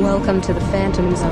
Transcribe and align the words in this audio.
Welcome 0.00 0.40
to 0.40 0.54
the 0.54 0.60
Phantom 0.62 1.14
Zone. 1.14 1.30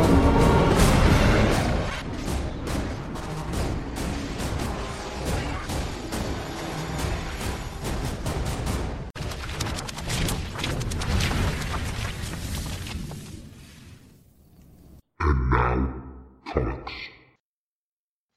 And 15.20 16.66
now. 16.66 16.84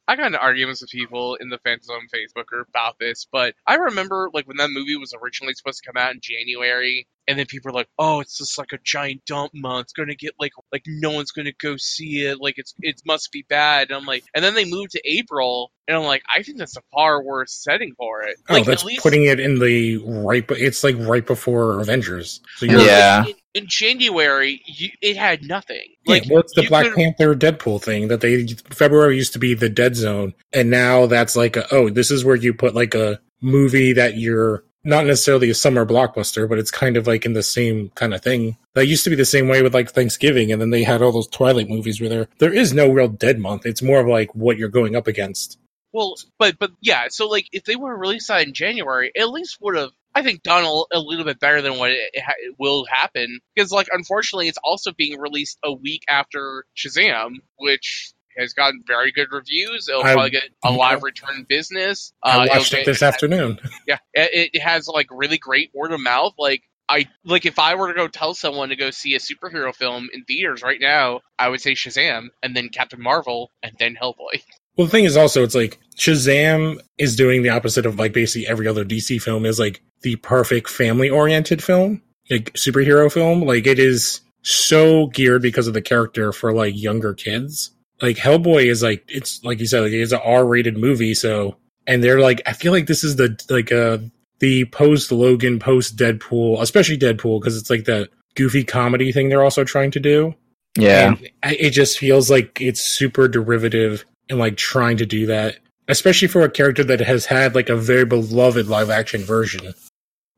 I 0.08 0.16
got 0.16 0.28
into 0.28 0.40
arguments 0.40 0.82
with 0.82 0.92
people 0.92 1.36
in 1.36 1.50
the 1.50 1.58
Phantom 1.58 1.84
Zone 1.84 2.08
Facebook 2.14 2.46
group 2.46 2.70
about 2.70 3.00
this, 3.00 3.28
but 3.30 3.56
I 3.68 3.76
remember 3.76 4.30
like 4.34 4.48
when 4.48 4.58
that 4.58 4.70
movie 4.70 4.98
was 4.98 5.14
originally 5.14 5.54
supposed 5.54 5.84
to 5.84 5.90
come 5.90 5.96
out 5.96 6.14
in 6.14 6.20
January, 6.22 7.08
and 7.32 7.40
then 7.40 7.46
people 7.48 7.70
are 7.72 7.74
like, 7.74 7.88
"Oh, 7.98 8.20
it's 8.20 8.38
just 8.38 8.58
like 8.58 8.74
a 8.74 8.78
giant 8.84 9.24
dump 9.26 9.52
month. 9.56 9.86
It's 9.86 9.94
gonna 9.94 10.16
get 10.16 10.34
like 10.40 10.52
like 10.72 10.84
no 10.86 11.12
one's 11.12 11.32
gonna 11.32 11.54
go 11.62 11.78
see 11.78 12.26
it. 12.26 12.40
Like 12.42 12.56
it's 12.58 12.74
it 12.82 13.02
must 13.06 13.32
be 13.32 13.46
bad." 13.50 13.88
And 13.90 13.98
I'm 13.98 14.06
like, 14.06 14.24
and 14.36 14.44
then 14.44 14.54
they 14.54 14.66
move 14.66 14.90
to 14.90 15.02
April, 15.06 15.72
and 15.88 15.96
I'm 15.98 16.04
like, 16.04 16.22
I 16.34 16.44
think 16.44 16.58
that's 16.58 16.76
a 16.78 16.82
far 16.94 17.24
worse 17.24 17.54
setting 17.54 17.94
for 17.98 18.22
it. 18.24 18.36
Oh, 18.50 18.54
Like 18.56 18.66
that's 18.66 18.82
at 18.84 18.88
least 18.88 19.02
putting 19.04 19.26
it 19.26 19.40
in 19.40 19.60
the 19.60 19.98
right. 20.06 20.46
It's 20.52 20.84
like 20.84 20.98
right 21.00 21.26
before 21.26 21.80
Avengers. 21.80 22.42
So 22.58 22.66
you're, 22.66 22.82
Yeah. 22.82 23.26
in, 23.26 23.34
in 23.54 23.68
January, 23.68 24.62
you, 24.66 24.90
it 25.02 25.16
had 25.18 25.44
nothing. 25.44 25.84
Yeah, 26.06 26.14
Like 26.14 26.24
well, 26.30 26.40
it's 26.42 26.54
the 26.56 26.68
Black 26.68 26.84
could've- 26.84 26.98
Panther 26.98 27.36
Deadpool 27.36 27.82
thing 27.82 28.08
that 28.10 28.22
they 28.22 28.48
February 28.70 29.16
used 29.16 29.34
to 29.34 29.40
be 29.40 29.54
the 29.54 29.70
dead 29.70 29.96
zone, 29.96 30.34
and 30.54 30.70
now 30.70 31.06
that's 31.06 31.36
like 31.36 31.56
a, 31.56 31.66
oh, 31.74 31.90
this 31.90 32.12
is 32.12 32.26
where 32.26 32.36
you 32.36 32.54
put 32.54 32.76
like 32.76 32.94
a 32.96 33.20
movie 33.42 33.94
that 33.94 34.18
you're 34.18 34.64
not 34.84 35.06
necessarily 35.06 35.50
a 35.50 35.56
summer 35.56 35.86
blockbuster, 35.86 36.48
but 36.48 36.58
it's 36.58 36.72
kind 36.72 36.98
of 36.98 37.08
like 37.08 37.26
in 37.26 37.34
the 37.34 37.44
same 37.44 37.90
kind 37.96 38.14
of 38.14 38.22
thing. 38.22 38.58
That 38.74 38.88
used 38.88 39.04
to 39.04 39.10
be 39.10 39.16
the 39.16 39.26
same 39.26 39.48
way 39.48 39.62
with 39.62 39.74
like 39.74 39.92
Thanksgiving, 39.92 40.52
and 40.52 40.62
then 40.62 40.70
they 40.70 40.84
had 40.84 41.02
all 41.02 41.12
those 41.12 41.28
Twilight 41.28 41.70
movies 41.70 42.00
where 42.00 42.10
there 42.10 42.28
there 42.40 42.54
is 42.54 42.74
no 42.74 42.90
real 42.92 43.08
dead 43.08 43.40
month. 43.40 43.66
It's 43.66 43.82
more 43.82 44.00
of 44.00 44.08
like 44.08 44.34
what 44.34 44.58
you're 44.58 44.70
going 44.70 44.96
up 44.96 45.08
against. 45.08 45.58
Well, 45.94 46.16
but 46.40 46.58
but 46.58 46.72
yeah, 46.82 47.08
so 47.10 47.28
like 47.28 47.48
if 47.52 47.66
they 47.66 47.76
would 47.76 47.90
have 47.90 48.00
released 48.00 48.30
that 48.30 48.48
in 48.48 48.54
January, 48.54 49.12
it 49.14 49.22
at 49.22 49.30
least 49.30 49.58
would 49.62 49.76
have 49.76 49.92
I 50.14 50.24
think 50.24 50.44
done 50.44 50.64
a, 50.64 50.98
a 50.98 51.00
little 51.00 51.26
bit 51.26 51.40
better 51.40 51.62
than 51.62 51.78
what 51.78 51.92
it, 51.92 52.12
ha- 52.18 52.34
it 52.40 52.56
will 52.60 52.86
happen 52.86 53.40
because 53.56 53.72
like 53.72 53.88
unfortunately 53.92 54.48
it's 54.48 54.60
also 54.64 54.92
being 54.92 55.20
released 55.20 55.58
a 55.64 55.74
week 55.74 56.04
after 56.10 56.66
Shazam, 56.78 57.36
which 57.58 58.14
has 58.38 58.54
gotten 58.54 58.84
very 58.86 59.12
good 59.12 59.28
reviews. 59.32 59.88
It'll 59.90 60.04
I- 60.04 60.14
probably 60.14 60.32
get 60.32 60.44
a 60.64 60.72
lot 60.72 60.96
of 60.96 61.04
return 61.04 61.46
business. 61.48 62.14
Uh, 62.24 62.48
I 62.50 62.58
watched 62.58 62.74
it 62.74 62.86
this 62.86 63.02
afternoon. 63.04 63.60
yeah, 63.88 63.98
it, 64.14 64.52
it 64.54 64.62
has 64.62 64.88
like 64.88 65.08
really 65.12 65.38
great 65.38 65.72
word 65.74 65.92
of 65.92 66.00
mouth. 66.02 66.34
Like 66.38 66.64
I 66.90 67.08
like 67.24 67.46
if 67.46 67.58
I 67.58 67.76
were 67.76 67.88
to 67.88 67.94
go 67.94 68.08
tell 68.08 68.34
someone 68.34 68.70
to 68.70 68.76
go 68.76 68.92
see 68.92 69.16
a 69.16 69.20
superhero 69.20 69.74
film 69.74 70.10
in 70.14 70.24
theaters 70.26 70.62
right 70.62 70.80
now, 70.80 71.22
I 71.40 71.50
would 71.50 71.62
say 71.62 71.74
Shazam 71.74 72.28
and 72.44 72.56
then 72.56 72.70
Captain 72.70 73.02
Marvel 73.02 73.52
and 73.64 73.74
then 73.80 73.96
Hellboy. 74.02 74.44
Well, 74.78 74.88
the 74.88 74.92
thing 74.92 75.04
is 75.04 75.18
also, 75.18 75.44
it's 75.44 75.54
like 75.54 75.80
Shazam 75.98 76.80
is 76.98 77.18
doing 77.18 77.44
the 77.44 77.50
opposite 77.50 77.86
of 77.86 78.00
like 78.00 78.14
basically 78.14 78.48
every 78.48 78.70
other 78.70 78.86
DC 78.86 79.22
film 79.22 79.46
is 79.46 79.60
like 79.60 79.82
the 80.02 80.16
perfect 80.16 80.70
family 80.70 81.10
oriented 81.10 81.62
film, 81.62 82.02
like 82.30 82.54
superhero 82.54 83.12
film. 83.12 83.42
Like 83.42 83.68
it 83.68 83.80
is 83.80 84.22
so 84.44 85.08
geared 85.08 85.42
because 85.42 85.68
of 85.68 85.74
the 85.74 85.82
character 85.82 86.32
for 86.32 86.54
like 86.54 86.74
younger 86.76 87.14
kids. 87.14 87.72
Like 88.02 88.18
Hellboy 88.18 88.66
is 88.66 88.82
like 88.82 89.04
it's 89.08 89.44
like 89.44 89.60
you 89.60 89.68
said, 89.68 89.82
like 89.82 89.92
it's 89.92 90.12
an 90.12 90.22
R 90.24 90.46
rated 90.46 90.78
movie. 90.78 91.14
So 91.14 91.58
and 91.88 92.04
they're 92.04 92.20
like, 92.20 92.42
I 92.46 92.54
feel 92.54 92.72
like 92.72 92.88
this 92.88 93.04
is 93.04 93.16
the 93.16 93.40
like 93.50 93.72
uh 93.72 94.00
the 94.40 94.66
post 94.66 95.12
Logan, 95.12 95.60
post 95.60 95.98
Deadpool, 95.98 96.62
especially 96.62 96.98
Deadpool 96.98 97.40
because 97.40 97.58
it's 97.58 97.70
like 97.70 97.86
that 97.86 98.10
goofy 98.36 98.64
comedy 98.64 99.12
thing 99.12 99.30
they're 99.30 99.44
also 99.44 99.64
trying 99.64 99.92
to 99.92 100.00
do. 100.00 100.34
Yeah. 100.78 101.16
And 101.44 101.54
it 101.60 101.72
just 101.72 102.00
feels 102.00 102.30
like 102.30 102.60
it's 102.60 102.82
super 102.82 103.28
derivative 103.28 104.06
and 104.30 104.40
like 104.40 104.58
trying 104.58 104.98
to 104.98 105.06
do 105.06 105.26
that, 105.28 105.58
especially 105.88 106.28
for 106.28 106.42
a 106.42 106.50
character 106.50 106.84
that 106.86 107.02
has 107.02 107.26
had 107.26 107.56
like 107.56 107.70
a 107.70 107.76
very 107.76 108.06
beloved 108.06 108.68
live 108.68 108.90
action 108.90 109.22
version. 109.22 109.74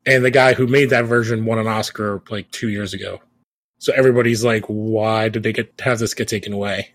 And 0.06 0.24
the 0.24 0.30
guy 0.30 0.54
who 0.54 0.66
made 0.66 0.90
that 0.90 1.06
version 1.06 1.46
won 1.46 1.58
an 1.58 1.66
Oscar 1.66 2.22
like 2.28 2.50
two 2.50 2.68
years 2.68 2.92
ago. 2.92 3.20
So 3.78 3.92
everybody's 3.94 4.44
like, 4.44 4.64
why 4.66 5.28
did 5.28 5.44
they 5.44 5.52
get 5.52 5.80
have 5.80 5.98
this 5.98 6.14
get 6.14 6.28
taken 6.28 6.52
away? 6.52 6.94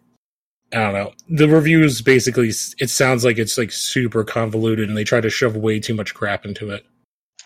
I 0.72 0.78
don't 0.78 0.94
know. 0.94 1.14
The 1.30 1.48
reviews 1.48 2.02
basically, 2.02 2.50
it 2.50 2.90
sounds 2.90 3.26
like 3.26 3.38
it's 3.38 3.58
like 3.58 3.72
super 3.72 4.24
convoluted 4.24 4.88
and 4.88 4.98
they 4.98 5.04
try 5.04 5.22
to 5.22 5.30
shove 5.30 5.56
way 5.56 5.80
too 5.80 5.96
much 5.96 6.14
crap 6.14 6.46
into 6.46 6.70
it. 6.70 6.86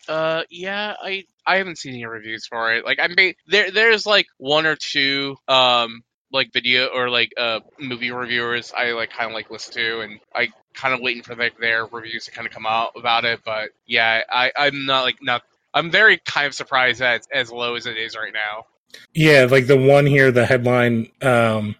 Uh, 0.08 0.44
yeah, 0.50 0.96
I 1.02 1.26
I 1.46 1.58
haven't 1.58 1.78
seen 1.78 1.94
any 1.94 2.06
reviews 2.06 2.46
for 2.46 2.74
it. 2.74 2.86
Like, 2.86 3.00
I'm 3.00 3.16
ba- 3.16 3.36
there. 3.48 3.72
There's 3.72 4.06
like 4.06 4.28
one 4.38 4.66
or 4.66 4.76
two 4.76 5.38
um 5.48 6.04
like 6.32 6.52
video 6.52 6.88
or 6.88 7.10
like 7.10 7.32
uh 7.38 7.60
movie 7.80 8.12
reviewers 8.12 8.74
I 8.76 8.92
like 8.92 9.12
kind 9.12 9.30
of 9.30 9.34
like 9.34 9.50
listen 9.50 9.74
to, 9.76 10.02
and 10.02 10.20
I 10.36 10.50
kind 10.74 10.94
of 10.94 11.00
waiting 11.00 11.24
for 11.24 11.36
like 11.36 11.58
their 11.58 11.86
reviews 11.86 12.26
to 12.26 12.32
kind 12.32 12.48
of 12.48 12.54
come 12.54 12.66
out 12.66 12.92
about 12.98 13.24
it. 13.24 13.42
But 13.46 13.70
yeah, 13.86 14.22
I 14.30 14.52
I'm 14.58 14.86
not 14.86 15.04
like 15.04 15.18
not. 15.22 15.44
I'm 15.74 15.90
very 15.90 16.18
kind 16.26 16.48
of 16.48 16.54
surprised 16.54 17.00
that 17.00 17.16
it's 17.16 17.28
as 17.34 17.52
low 17.52 17.76
as 17.76 17.86
it 17.86 17.98
is 17.98 18.16
right 18.16 18.34
now. 18.34 18.66
Yeah, 19.14 19.48
like 19.50 19.68
the 19.68 19.78
one 19.78 20.06
here, 20.06 20.32
the 20.32 20.46
headline, 20.46 21.10
um, 21.22 21.76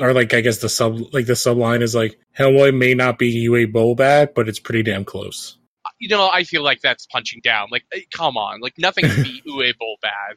or 0.00 0.12
like 0.12 0.32
I 0.34 0.40
guess 0.40 0.58
the 0.58 0.68
sub, 0.68 1.12
like 1.12 1.26
the 1.26 1.34
subline 1.34 1.82
is 1.82 1.94
like 1.94 2.18
Hellboy 2.38 2.76
may 2.76 2.94
not 2.94 3.18
be 3.18 3.48
Uwe 3.48 3.70
Boll 3.70 3.94
bad, 3.94 4.34
but 4.34 4.48
it's 4.48 4.60
pretty 4.60 4.82
damn 4.82 5.04
close. 5.04 5.56
You 5.98 6.08
know, 6.08 6.28
I 6.28 6.44
feel 6.44 6.62
like 6.62 6.80
that's 6.80 7.06
punching 7.06 7.40
down. 7.42 7.68
Like, 7.70 7.84
eh, 7.92 8.00
come 8.12 8.36
on, 8.36 8.60
like 8.60 8.74
nothing 8.78 9.06
can 9.06 9.22
be 9.22 9.42
Uwe 9.48 9.76
Boll 9.78 9.96
bad. 10.00 10.36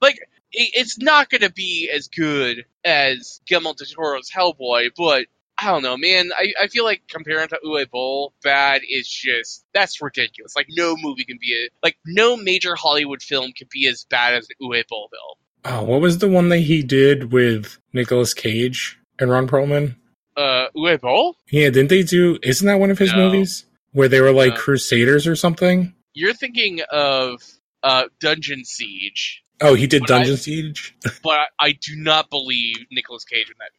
Like, 0.00 0.16
it, 0.52 0.70
it's 0.74 0.98
not 0.98 1.30
going 1.30 1.42
to 1.42 1.52
be 1.52 1.90
as 1.94 2.08
good 2.08 2.64
as 2.84 3.40
Guillermo 3.46 3.74
del 3.74 3.86
Toro's 3.86 4.30
Hellboy, 4.30 4.90
but 4.96 5.26
I 5.58 5.66
don't 5.66 5.82
know, 5.82 5.96
man. 5.96 6.30
I, 6.36 6.52
I 6.62 6.68
feel 6.68 6.84
like 6.84 7.02
comparing 7.08 7.48
to 7.48 7.58
Uwe 7.64 7.90
Boll 7.90 8.32
bad 8.42 8.82
is 8.88 9.08
just 9.08 9.64
that's 9.74 10.00
ridiculous. 10.00 10.54
Like, 10.54 10.68
no 10.70 10.96
movie 10.96 11.24
can 11.24 11.38
be 11.40 11.66
a, 11.66 11.68
like 11.82 11.98
no 12.06 12.36
major 12.36 12.76
Hollywood 12.76 13.22
film 13.22 13.52
can 13.56 13.68
be 13.70 13.88
as 13.88 14.06
bad 14.08 14.34
as 14.34 14.48
an 14.48 14.66
Uwe 14.66 14.86
Boll 14.88 15.08
film. 15.10 15.38
Oh, 15.62 15.82
what 15.82 16.00
was 16.00 16.18
the 16.18 16.28
one 16.28 16.48
that 16.50 16.60
he 16.60 16.82
did 16.82 17.32
with 17.32 17.78
Nicolas 17.92 18.32
Cage 18.32 18.99
and 19.20 19.30
Ron 19.30 19.46
Perlman? 19.48 19.96
Uh, 20.36 20.66
Uwe 20.76 21.00
Boll? 21.00 21.36
Yeah, 21.50 21.70
didn't 21.70 21.88
they 21.90 22.02
do? 22.02 22.38
Isn't 22.42 22.66
that 22.66 22.78
one 22.80 22.90
of 22.90 22.98
his 22.98 23.12
No. 23.12 23.18
movies 23.18 23.64
where 23.92 24.08
they 24.08 24.20
were 24.20 24.32
like. 24.32 24.56
Crusaders 24.56 25.26
or 25.26 25.36
something? 25.36 25.94
You're 26.14 26.34
thinking 26.34 26.80
of 26.90 27.42
uh 27.82 28.04
Dungeon 28.20 28.64
Siege, 28.64 29.42
Oh, 29.62 29.74
he 29.74 29.86
did 29.86 30.02
But 30.02 30.10
I- 30.10 30.16
Dungeon 30.18 30.36
Siege. 30.38 30.94
but 31.22 31.32
I, 31.32 31.46
I 31.60 31.72
do 31.72 31.94
not 31.96 32.30
believe 32.30 32.76
Nicolas 32.90 33.24
Cage 33.24 33.48
in 33.48 33.54
that 33.58 33.70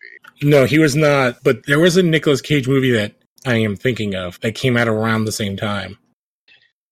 movie. 0.43 0.51
No, 0.55 0.65
he 0.65 0.77
was 0.79 0.95
not. 0.95 1.43
But 1.43 1.65
there 1.65 1.79
was 1.79 1.97
a 1.97 2.03
Nicolas 2.03 2.41
Cage 2.41 2.67
movie 2.67 2.91
that 2.91 3.13
I 3.45 3.55
am 3.55 3.75
thinking 3.75 4.13
of 4.15 4.39
that 4.41 4.53
came 4.53 4.77
out 4.77 4.87
around 4.87 5.25
the 5.25 5.31
same 5.31 5.57
time. 5.57 5.97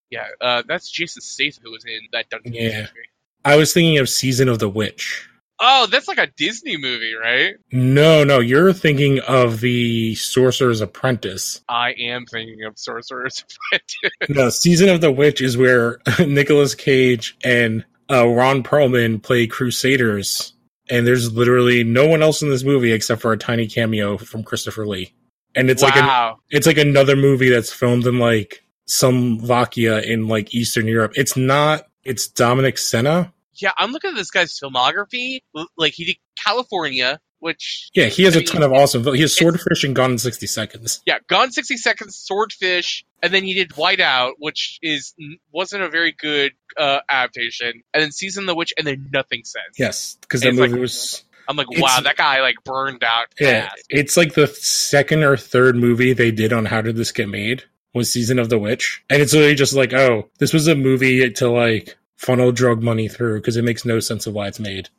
Yeah, 0.10 0.26
uh, 0.42 0.64
that's 0.68 0.90
Jason 0.90 1.22
Statham 1.22 1.64
who 1.66 1.72
was 1.72 1.86
in 1.86 2.00
that 2.14 2.30
Dungeon 2.32 2.54
Yeah. 2.54 2.62
Siege 2.70 2.78
movie. 2.96 3.10
I 3.46 3.56
was 3.58 3.74
thinking 3.74 4.00
of 4.00 4.10
Season 4.10 4.50
of 4.50 4.58
the 4.60 4.70
Witch. 4.70 5.29
Oh, 5.62 5.88
that's 5.88 6.08
like 6.08 6.18
a 6.18 6.28
Disney 6.38 6.78
movie, 6.78 7.14
right? 7.14 7.56
No, 7.72 8.24
no, 8.24 8.40
you're 8.40 8.72
thinking 8.72 9.20
of 9.20 9.60
the 9.60 10.16
Sorcerer's 10.16 10.80
Apprentice. 10.80 11.62
I 11.68 11.94
am 12.00 12.26
thinking 12.26 12.64
of 12.64 12.80
Sorcerer's 12.80 13.44
Apprentice. 13.72 14.30
No, 14.30 14.50
Season 14.50 14.90
of 14.90 15.02
the 15.02 15.12
Witch 15.12 15.42
is 15.42 15.58
where 15.58 16.00
Nicolas 16.20 16.76
Cage 16.76 17.38
and 17.44 17.86
uh, 18.10 18.28
Ron 18.28 18.64
Perlman 18.64 19.22
play 19.22 19.48
Crusaders, 19.48 20.54
and 20.90 21.06
there's 21.06 21.34
literally 21.34 21.84
no 21.84 22.08
one 22.08 22.24
else 22.24 22.42
in 22.42 22.50
this 22.50 22.64
movie 22.64 22.94
except 22.94 23.22
for 23.22 23.34
a 23.34 23.38
tiny 23.38 23.68
cameo 23.68 24.18
from 24.18 24.44
Christopher 24.44 24.88
Lee. 24.88 25.14
And 25.56 25.70
it's 25.70 25.82
like 25.82 25.96
an, 25.96 26.06
wow. 26.06 26.38
it's 26.50 26.68
like 26.68 26.78
another 26.78 27.16
movie 27.16 27.50
that's 27.50 27.74
filmed 27.74 28.06
in 28.06 28.20
like 28.20 28.64
some 28.86 29.40
Vakia 29.40 30.04
in 30.04 30.28
like 30.28 30.54
Eastern 30.54 30.88
Europe. 30.88 31.14
It's 31.16 31.36
not. 31.36 31.84
It's 32.04 32.28
Dominic 32.28 32.78
Sena. 32.78 33.34
Yeah, 33.62 33.72
I'm 33.78 33.92
looking 33.92 34.12
at 34.12 34.16
this 34.16 34.32
guy's 34.32 34.58
filmography. 34.60 35.40
Like 35.78 35.94
he 35.94 36.06
did 36.06 36.18
Kalifornia, 36.40 37.18
which 37.40 37.90
Yeah, 37.94 38.06
he 38.06 38.24
has 38.24 38.36
I 38.36 38.40
a 38.40 38.42
mean, 38.42 38.48
ton 38.48 38.64
of 38.64 38.74
awesome. 38.74 39.04
He 39.14 39.22
has 39.22 39.34
Swordfish 39.36 39.84
and 39.84 39.96
Gone 39.96 40.12
in 40.12 40.18
sixty 40.18 40.48
seconds. 40.48 41.02
yeah, 41.06 41.20
Gone 41.28 41.52
60 41.52 41.78
Seconds, 41.78 42.16
Swordfish, 42.18 43.06
and 43.24 43.34
then 43.34 43.44
he 43.44 43.54
did 43.54 43.70
Whiteout, 43.72 44.34
which 44.40 44.80
is 44.82 45.14
wasn't 45.52 45.84
a 45.84 45.90
very 45.90 46.12
good 46.18 46.52
uh, 46.78 47.00
adaptation, 47.10 47.84
and 47.94 48.04
then 48.04 48.12
Season 48.12 48.44
of 48.44 48.48
the 48.48 48.56
Witch, 48.56 48.74
and 48.78 48.86
then 48.88 49.10
Nothing 49.14 49.44
Sense. 49.44 49.76
Yes, 49.78 50.18
because 50.22 50.42
that 50.42 50.54
movie 50.54 50.72
like- 50.74 50.82
was 50.82 51.24
I'm 51.48 51.56
like, 51.56 51.68
wow, 51.80 52.00
that 52.02 52.16
guy 52.16 52.42
like 52.42 52.58
burned 52.64 53.04
out 53.04 53.26
Yeah, 53.40 53.70
fast. 53.70 53.84
it's 53.90 54.16
like 54.16 54.36
the 54.36 54.46
second 54.46 55.24
or 55.24 55.36
third 55.36 55.76
movie 55.76 56.14
they 56.14 56.30
did 56.30 56.54
on 56.54 56.66
how 56.66 56.82
did 56.82 56.96
this 56.96 57.12
get 57.12 57.28
made 57.28 57.64
was 57.92 58.12
Season 58.12 58.38
of 58.38 58.50
the 58.50 58.60
Witch, 58.60 59.04
and 59.10 59.20
it's 59.22 59.34
literally 59.34 59.56
just 59.56 59.74
like, 59.74 59.92
oh, 59.94 60.30
this 60.38 60.54
was 60.54 60.68
a 60.68 60.76
movie 60.76 61.32
to 61.32 61.50
like 61.50 61.98
funnel 62.20 62.52
drug 62.52 62.84
money 62.84 63.08
through 63.08 63.40
because 63.40 63.56
it 63.56 63.64
makes 63.64 63.86
no 63.86 64.00
sense 64.00 64.28
of 64.28 64.34
why 64.34 64.48
it's 64.48 64.60
made. 64.60 64.90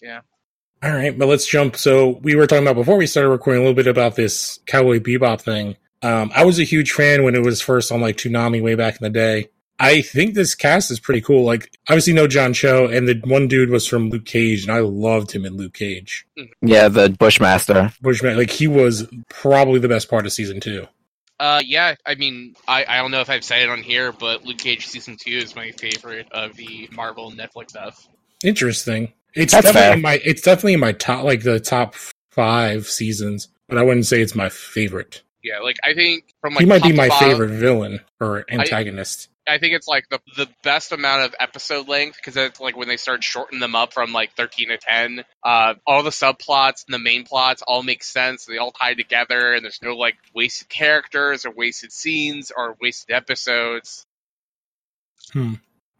Yeah. 0.00 0.20
All 0.82 0.92
right, 0.92 1.18
but 1.18 1.28
let's 1.28 1.46
jump. 1.46 1.76
So 1.76 2.20
we 2.22 2.34
were 2.34 2.46
talking 2.46 2.64
about 2.64 2.76
before 2.76 2.96
we 2.96 3.06
started 3.06 3.28
recording 3.28 3.60
a 3.60 3.66
little 3.66 3.74
bit 3.74 3.86
about 3.86 4.14
this 4.14 4.60
Cowboy 4.66 5.00
Bebop 5.00 5.40
thing. 5.40 5.76
Um, 6.00 6.30
I 6.34 6.44
was 6.44 6.58
a 6.58 6.64
huge 6.64 6.92
fan 6.92 7.24
when 7.24 7.34
it 7.34 7.42
was 7.42 7.60
first 7.60 7.92
on 7.92 8.00
like 8.00 8.16
Toonami 8.16 8.62
way 8.62 8.76
back 8.76 8.94
in 8.94 9.04
the 9.04 9.10
day. 9.10 9.50
I 9.80 10.02
think 10.02 10.34
this 10.34 10.54
cast 10.54 10.90
is 10.90 11.00
pretty 11.00 11.22
cool. 11.22 11.44
Like, 11.44 11.70
obviously, 11.88 12.12
no 12.12 12.26
John 12.26 12.52
Cho, 12.52 12.86
and 12.86 13.08
the 13.08 13.18
one 13.24 13.48
dude 13.48 13.70
was 13.70 13.86
from 13.86 14.10
Luke 14.10 14.26
Cage, 14.26 14.62
and 14.62 14.70
I 14.70 14.80
loved 14.80 15.32
him 15.32 15.46
in 15.46 15.56
Luke 15.56 15.72
Cage. 15.72 16.26
Yeah, 16.60 16.88
the 16.88 17.08
Bushmaster. 17.18 17.90
Bushman, 18.02 18.36
like, 18.36 18.50
he 18.50 18.68
was 18.68 19.08
probably 19.30 19.80
the 19.80 19.88
best 19.88 20.10
part 20.10 20.26
of 20.26 20.32
season 20.32 20.60
two. 20.60 20.86
Uh, 21.40 21.62
yeah, 21.64 21.94
I 22.04 22.16
mean, 22.16 22.54
I, 22.68 22.84
I 22.86 22.98
don't 22.98 23.10
know 23.10 23.22
if 23.22 23.30
I've 23.30 23.44
said 23.44 23.62
it 23.62 23.70
on 23.70 23.82
here, 23.82 24.12
but 24.12 24.44
Luke 24.44 24.58
Cage 24.58 24.86
season 24.86 25.16
two 25.18 25.38
is 25.38 25.56
my 25.56 25.70
favorite 25.70 26.30
of 26.32 26.54
the 26.54 26.86
Marvel 26.92 27.32
Netflix 27.32 27.70
stuff. 27.70 28.06
Interesting. 28.44 29.14
It's 29.32 29.54
That's 29.54 29.64
definitely 29.64 29.86
fair. 29.86 29.94
in 29.94 30.02
my. 30.02 30.20
It's 30.22 30.42
definitely 30.42 30.74
in 30.74 30.80
my 30.80 30.92
top, 30.92 31.24
like 31.24 31.42
the 31.42 31.58
top 31.58 31.94
five 32.30 32.86
seasons, 32.86 33.48
but 33.70 33.78
I 33.78 33.82
wouldn't 33.82 34.04
say 34.04 34.20
it's 34.20 34.34
my 34.34 34.50
favorite. 34.50 35.22
Yeah, 35.42 35.60
like 35.60 35.76
I 35.82 35.94
think 35.94 36.24
from 36.42 36.52
like 36.52 36.60
he 36.60 36.66
might 36.66 36.80
top 36.80 36.90
be 36.90 36.94
my 36.94 37.08
bottom, 37.08 37.30
favorite 37.30 37.50
villain 37.52 38.00
or 38.20 38.44
antagonist. 38.50 39.29
I 39.48 39.58
think 39.58 39.74
it's 39.74 39.88
like 39.88 40.08
the 40.08 40.20
the 40.36 40.48
best 40.62 40.92
amount 40.92 41.22
of 41.22 41.34
episode 41.40 41.88
length 41.88 42.16
because 42.16 42.36
it's 42.36 42.60
like 42.60 42.76
when 42.76 42.88
they 42.88 42.96
start 42.96 43.24
shortening 43.24 43.60
them 43.60 43.74
up 43.74 43.92
from 43.92 44.12
like 44.12 44.36
thirteen 44.36 44.68
to 44.68 44.78
ten. 44.78 45.24
Uh, 45.44 45.74
all 45.86 46.02
the 46.02 46.10
subplots 46.10 46.84
and 46.86 46.94
the 46.94 46.98
main 46.98 47.24
plots 47.24 47.62
all 47.66 47.82
make 47.82 48.04
sense. 48.04 48.44
They 48.44 48.58
all 48.58 48.72
tie 48.72 48.94
together, 48.94 49.54
and 49.54 49.64
there's 49.64 49.80
no 49.82 49.96
like 49.96 50.16
wasted 50.34 50.68
characters 50.68 51.46
or 51.46 51.52
wasted 51.52 51.92
scenes 51.92 52.52
or 52.54 52.76
wasted 52.80 53.14
episodes. 53.14 54.06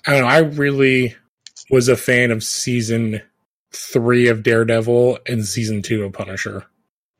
I 0.06 0.12
don't 0.12 0.22
know. 0.22 0.26
I 0.26 0.38
really 0.38 1.16
was 1.70 1.88
a 1.88 1.96
fan 1.96 2.30
of 2.30 2.42
season 2.42 3.22
three 3.72 4.28
of 4.28 4.42
Daredevil 4.42 5.18
and 5.26 5.44
season 5.44 5.82
two 5.82 6.04
of 6.04 6.12
Punisher. 6.12 6.66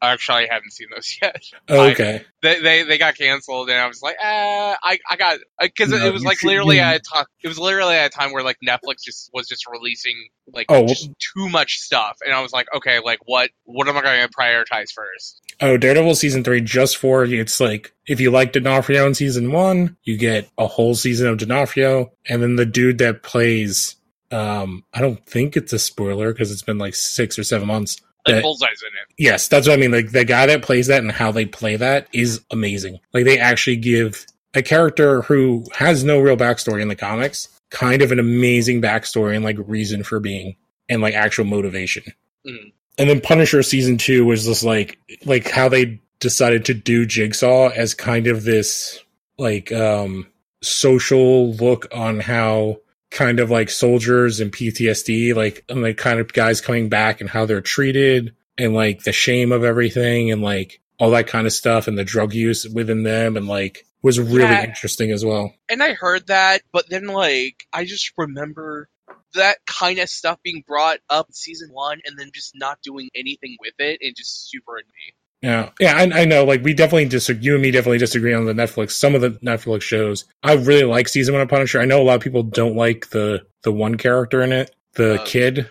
Actually, 0.03 0.49
I 0.49 0.55
haven't 0.55 0.73
seen 0.73 0.89
those 0.95 1.19
yet. 1.23 1.43
Oh, 1.69 1.81
I- 1.81 1.91
okay. 1.93 2.25
They 2.43 2.59
they, 2.61 2.83
they 2.85 2.97
got 2.99 3.17
canceled, 3.19 3.69
and 3.69 3.79
I 3.79 3.87
was 3.87 4.01
like, 4.01 4.17
uh, 4.19 4.75
I 4.83 4.99
I 5.11 5.17
got 5.17 5.39
because 5.61 5.91
No, 5.91 5.99
it 6.07 6.13
was 6.13 6.25
like 6.25 6.43
literally 6.43 6.77
you- 6.77 6.83
at 6.83 6.97
a 6.97 7.01
time. 7.01 7.27
It 7.43 7.49
was 7.49 7.59
literally 7.59 7.95
at 7.97 8.07
a 8.07 8.09
time 8.09 8.33
where 8.33 8.43
like 8.43 8.57
Netflix 8.67 9.03
just 9.05 9.31
was 9.35 9.47
just 9.47 9.67
releasing 9.71 10.17
like 10.55 10.67
Oh, 10.71 10.87
just 10.87 11.11
too 11.35 11.49
much 11.51 11.79
stuff, 11.81 12.17
and 12.25 12.33
I 12.35 12.41
was 12.41 12.53
like, 12.53 12.67
okay, 12.75 12.99
like 13.05 13.19
what 13.27 13.51
what 13.65 13.89
am 13.89 13.97
I 13.99 14.03
going 14.03 14.27
to 14.27 14.33
prioritize 14.35 14.91
first? 14.91 15.43
Oh, 15.61 15.77
Daredevil 15.77 16.15
season 16.15 16.43
three 16.43 16.63
just 16.63 16.97
for 16.97 17.25
it's 17.25 17.61
like 17.61 17.93
if 18.07 18.21
you 18.21 18.31
like 18.31 18.53
D'Onofrio 18.53 19.07
in 19.07 19.15
season 19.15 19.53
one, 19.53 19.99
you 20.05 20.17
get 20.17 20.49
a 20.57 20.67
whole 20.67 20.95
season 20.95 21.27
of 21.29 21.37
D'Onofrio, 21.37 22.13
and 22.27 22.43
then 22.43 22.57
the 22.57 22.65
dude 22.67 22.99
that 22.99 23.23
plays. 23.23 23.97
Um, 24.33 24.85
I 24.95 25.01
don't 25.01 25.27
think 25.27 25.57
it's 25.57 25.73
a 25.73 25.79
spoiler 25.79 26.33
because 26.33 26.53
it's 26.53 26.63
been 26.63 26.79
like 26.79 26.95
six 26.95 27.37
or 27.39 27.43
seven 27.45 27.67
months. 27.67 28.01
Like 28.27 28.37
that- 28.37 28.43
Bullseye's 28.43 28.83
in 28.83 28.89
it. 28.89 29.15
Yes, 29.19 29.49
that's 29.49 29.67
what 29.67 29.75
I 29.75 29.81
mean. 29.81 29.93
Like 29.93 30.13
the 30.13 30.25
guy 30.25 30.47
that 30.47 30.63
plays 30.63 30.87
that 30.89 31.03
and 31.03 31.11
how 31.13 31.33
they 31.33 31.47
play 31.47 31.77
that 31.77 32.09
is 32.13 32.41
amazing. 32.51 33.01
Like 33.15 33.25
they 33.25 33.39
actually 33.39 33.77
give 33.77 34.27
a 34.55 34.63
character 34.63 35.23
who 35.23 35.65
has 35.75 36.03
no 36.05 36.19
real 36.19 36.37
backstory 36.37 36.83
in 36.83 36.89
the 36.89 36.97
comics 36.97 37.49
kind 37.71 38.03
of 38.03 38.11
an 38.11 38.19
amazing 38.19 38.83
backstory 38.83 39.37
and 39.37 39.45
like 39.45 39.57
reason 39.67 40.03
for 40.03 40.19
being 40.19 40.57
and 40.89 41.01
like 41.01 41.15
actual 41.15 41.45
motivation. 41.45 42.03
Mhm. 42.45 42.73
And 42.99 43.09
then 43.09 43.21
Punisher 43.21 43.63
season 43.63 43.97
two 43.97 44.25
was 44.25 44.45
just 44.45 44.65
like 44.65 44.99
like 45.25 45.49
how 45.49 45.69
they 45.69 46.01
decided 46.19 46.65
to 46.67 46.75
do 46.75 47.07
Jigsaw 47.07 47.69
as 47.69 47.95
kind 47.95 48.27
of 48.27 48.43
this 48.45 48.99
like 49.39 49.71
um 49.73 50.27
social 50.63 51.53
look 51.55 51.87
on 51.95 52.19
how 52.21 52.79
kind 53.11 53.41
of 53.41 53.51
like 53.51 53.71
soldiers 53.71 54.41
and 54.41 54.53
PTSD, 54.53 55.35
like 55.35 55.65
and 55.69 55.83
like 55.83 55.97
kind 55.97 56.21
of 56.21 56.33
guys 56.33 56.61
coming 56.61 56.89
back 56.89 57.21
and 57.21 57.29
how 57.31 57.47
they're 57.47 57.61
treated 57.61 58.35
and 58.59 58.75
like 58.75 59.03
the 59.05 59.13
shame 59.13 59.53
of 59.53 59.65
everything 59.65 60.31
and 60.31 60.43
like 60.43 60.81
all 60.99 61.11
that 61.11 61.27
kind 61.27 61.47
of 61.47 61.53
stuff 61.53 61.89
and 61.89 61.97
the 61.99 62.05
drug 62.05 62.35
use 62.35 62.69
within 62.69 63.03
them 63.03 63.37
and 63.37 63.47
like 63.49 63.85
was 64.03 64.19
really 64.21 64.43
Yeah. 64.43 64.65
interesting 64.65 65.11
as 65.13 65.25
well. 65.25 65.53
And 65.69 65.83
I 65.83 65.95
heard 65.95 66.27
that, 66.29 66.63
but 66.73 66.89
then 66.89 67.07
like 67.07 67.65
I 67.73 67.85
just 67.85 68.13
remember 68.17 68.89
that 69.35 69.59
kind 69.67 69.99
of 69.99 70.09
stuff 70.09 70.39
being 70.43 70.65
brought 70.67 70.99
up 71.09 71.29
in 71.29 71.33
season 71.35 71.71
one, 71.73 72.01
and 72.05 72.19
then 72.19 72.31
just 72.35 72.53
not 72.57 72.81
doing 72.83 73.09
anything 73.15 73.57
with 73.61 73.75
it, 73.79 73.99
and 74.03 74.15
just 74.17 74.51
super 74.51 74.77
in 74.79 74.85
me. 74.87 75.15
Yeah, 75.43 75.71
yeah, 75.81 75.97
I, 75.97 76.23
I 76.23 76.25
know. 76.27 76.45
Like 76.45 76.63
we 76.63 76.75
definitely 76.75 77.07
disagree. 77.07 77.45
You 77.45 77.55
and 77.55 77.63
me 77.63 77.71
definitely 77.71 77.99
disagree 77.99 78.35
on 78.35 78.45
the 78.45 78.53
Netflix. 78.53 78.91
Some 78.93 79.15
of 79.15 79.23
the 79.23 79.31
Netflix 79.31 79.83
shows, 79.83 80.27
I 80.43 80.55
really 80.55 80.85
like 80.85 81.09
season 81.09 81.33
one 81.35 81.43
of 81.43 81.49
Punisher. 81.49 81.81
I 81.81 81.87
know 81.87 82.01
a 82.01 82.05
lot 82.05 82.17
of 82.17 82.21
people 82.21 82.43
don't 82.43 82.77
like 82.77 83.09
the 83.11 83.47
the 83.63 83.73
one 83.73 83.97
character 83.97 84.43
in 84.43 84.53
it, 84.53 84.75
the 84.95 85.21
Uh, 85.21 85.25
kid, 85.25 85.71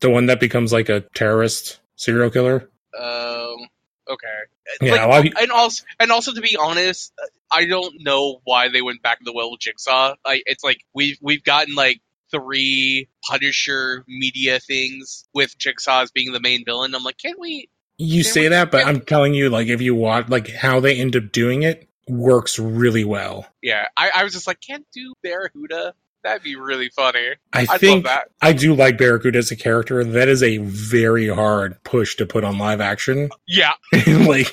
the 0.00 0.10
one 0.10 0.26
that 0.26 0.38
becomes 0.38 0.72
like 0.72 0.88
a 0.88 1.00
terrorist 1.14 1.80
serial 1.96 2.30
killer. 2.30 2.70
Um, 2.96 3.56
okay. 4.08 4.26
Yeah, 4.82 4.92
Like, 4.92 5.00
a 5.00 5.06
lot 5.08 5.18
of 5.18 5.22
people, 5.24 5.42
and 5.42 5.50
also, 5.50 5.84
and 5.98 6.12
also 6.12 6.32
to 6.32 6.40
be 6.40 6.56
honest, 6.56 7.12
I 7.50 7.64
don't 7.64 8.02
know 8.02 8.40
why 8.44 8.68
they 8.68 8.82
went 8.82 9.02
back 9.02 9.18
to 9.18 9.24
the 9.24 9.32
well 9.32 9.50
with 9.50 9.60
Jigsaw. 9.60 10.14
Like, 10.24 10.42
it's 10.46 10.62
like 10.62 10.84
we've 10.94 11.18
we've 11.20 11.42
gotten 11.42 11.74
like 11.74 12.00
three 12.30 13.08
Punisher 13.24 14.04
media 14.06 14.60
things 14.60 15.24
with 15.34 15.56
Jigsaw 15.58 16.02
as 16.02 16.10
being 16.12 16.32
the 16.32 16.40
main 16.40 16.64
villain. 16.64 16.94
I'm 16.94 17.02
like, 17.02 17.18
can't 17.18 17.38
we? 17.40 17.68
You 17.98 18.22
say 18.22 18.48
that, 18.48 18.70
but 18.70 18.84
can- 18.84 18.88
I'm 18.96 19.00
telling 19.02 19.34
you, 19.34 19.50
like 19.50 19.68
if 19.68 19.80
you 19.80 19.94
watch, 19.94 20.28
like 20.28 20.48
how 20.48 20.80
they 20.80 20.98
end 20.98 21.16
up 21.16 21.32
doing 21.32 21.62
it 21.62 21.88
works 22.08 22.58
really 22.58 23.04
well. 23.04 23.46
Yeah, 23.62 23.86
I, 23.96 24.10
I 24.16 24.24
was 24.24 24.32
just 24.32 24.46
like, 24.46 24.60
can't 24.60 24.86
do 24.92 25.14
Barracuda. 25.22 25.94
That'd 26.24 26.42
be 26.42 26.56
really 26.56 26.88
funny. 26.88 27.34
I 27.52 27.66
I'd 27.70 27.80
think. 27.80 28.06
I 28.42 28.52
do 28.52 28.74
like 28.74 28.98
Barracuda 28.98 29.38
as 29.38 29.50
a 29.50 29.56
character. 29.56 30.02
That 30.02 30.28
is 30.28 30.42
a 30.42 30.58
very 30.58 31.28
hard 31.28 31.82
push 31.84 32.16
to 32.16 32.26
put 32.26 32.44
on 32.44 32.58
live 32.58 32.80
action. 32.80 33.28
Yeah, 33.46 33.72
like 34.06 34.52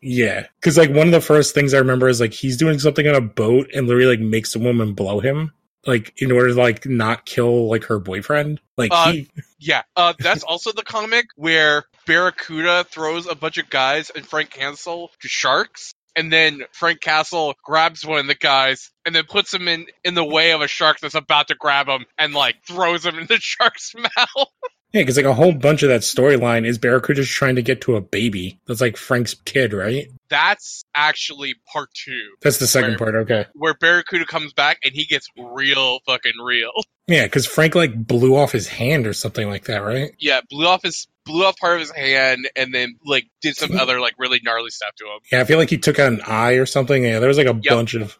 yeah 0.00 0.46
because 0.60 0.78
like 0.78 0.90
one 0.90 1.08
of 1.08 1.12
the 1.12 1.20
first 1.20 1.54
things 1.54 1.74
i 1.74 1.78
remember 1.78 2.08
is 2.08 2.20
like 2.20 2.32
he's 2.32 2.56
doing 2.56 2.78
something 2.78 3.08
on 3.08 3.16
a 3.16 3.20
boat 3.20 3.68
and 3.74 3.88
literally 3.88 4.16
like 4.16 4.20
makes 4.24 4.54
a 4.54 4.58
woman 4.58 4.94
blow 4.94 5.18
him 5.18 5.52
like 5.86 6.14
in 6.20 6.32
order 6.32 6.48
to 6.48 6.54
like 6.54 6.86
not 6.86 7.24
kill 7.24 7.68
like 7.68 7.84
her 7.84 7.98
boyfriend 7.98 8.60
like 8.76 8.90
Uh, 8.92 9.12
he 9.12 9.30
yeah. 9.58 9.82
Uh, 9.96 10.14
that's 10.18 10.44
also 10.44 10.72
the 10.72 10.82
comic 10.82 11.26
where 11.36 11.84
Barracuda 12.06 12.84
throws 12.84 13.26
a 13.26 13.34
bunch 13.34 13.58
of 13.58 13.68
guys 13.68 14.10
and 14.10 14.26
Frank 14.26 14.50
Castle 14.50 15.10
to 15.20 15.28
sharks. 15.28 15.92
And 16.16 16.32
then 16.32 16.62
Frank 16.72 17.00
Castle 17.00 17.54
grabs 17.62 18.04
one 18.04 18.18
of 18.18 18.26
the 18.26 18.34
guys 18.34 18.90
and 19.04 19.14
then 19.14 19.24
puts 19.24 19.54
him 19.54 19.68
in, 19.68 19.86
in 20.04 20.14
the 20.14 20.24
way 20.24 20.50
of 20.52 20.60
a 20.60 20.66
shark 20.66 20.98
that's 21.00 21.14
about 21.14 21.48
to 21.48 21.54
grab 21.54 21.86
him 21.86 22.06
and 22.18 22.34
like 22.34 22.56
throws 22.66 23.04
him 23.04 23.18
in 23.18 23.26
the 23.26 23.38
shark's 23.40 23.94
mouth. 23.94 24.48
Yeah 24.92 25.02
because 25.02 25.16
like 25.16 25.26
a 25.26 25.34
whole 25.34 25.52
bunch 25.52 25.82
of 25.82 25.88
that 25.88 26.00
storyline 26.02 26.66
is 26.66 26.78
barracuda 26.78 27.20
just 27.22 27.32
trying 27.32 27.56
to 27.56 27.62
get 27.62 27.80
to 27.80 27.96
a 27.96 28.00
baby 28.00 28.58
that's 28.66 28.80
like 28.80 28.96
frank's 28.96 29.34
kid 29.44 29.72
right 29.72 30.08
That's 30.28 30.84
actually 30.94 31.54
part 31.72 31.90
two, 31.94 32.34
that's 32.42 32.58
the 32.58 32.66
second 32.66 32.90
Where- 32.92 32.98
part 32.98 33.14
okay 33.16 33.46
where 33.54 33.74
Barracuda 33.74 34.26
comes 34.26 34.52
back 34.52 34.78
and 34.84 34.92
he 34.94 35.04
gets 35.04 35.28
real 35.36 36.00
fucking 36.06 36.32
real. 36.44 36.70
yeah 37.06 37.24
because 37.24 37.46
frank 37.46 37.74
like 37.74 37.94
blew 38.06 38.36
off 38.36 38.52
his 38.52 38.68
hand 38.68 39.06
or 39.06 39.12
something 39.12 39.48
like 39.48 39.64
that 39.64 39.78
right 39.78 40.12
Yeah, 40.18 40.40
blew 40.50 40.66
off 40.66 40.82
his 40.82 41.06
blew 41.24 41.44
off 41.44 41.56
part 41.58 41.74
of 41.74 41.80
his 41.80 41.90
hand 41.90 42.48
and 42.56 42.74
then 42.74 42.96
like 43.04 43.26
did 43.42 43.56
some 43.56 43.72
other 43.78 44.00
like 44.00 44.14
really 44.18 44.40
gnarly 44.42 44.70
stuff 44.70 44.94
to 44.96 45.04
him. 45.04 45.20
Yeah, 45.30 45.40
I 45.40 45.44
feel 45.44 45.58
like 45.58 45.68
he 45.70 45.76
took 45.78 45.98
out 45.98 46.10
an 46.12 46.22
eye 46.26 46.52
or 46.54 46.64
something. 46.66 47.04
Yeah, 47.04 47.18
there 47.18 47.28
was 47.28 47.36
like 47.36 47.46
a 47.46 47.54
Yep. 47.54 47.64
bunch 47.68 47.94
of. 47.94 48.18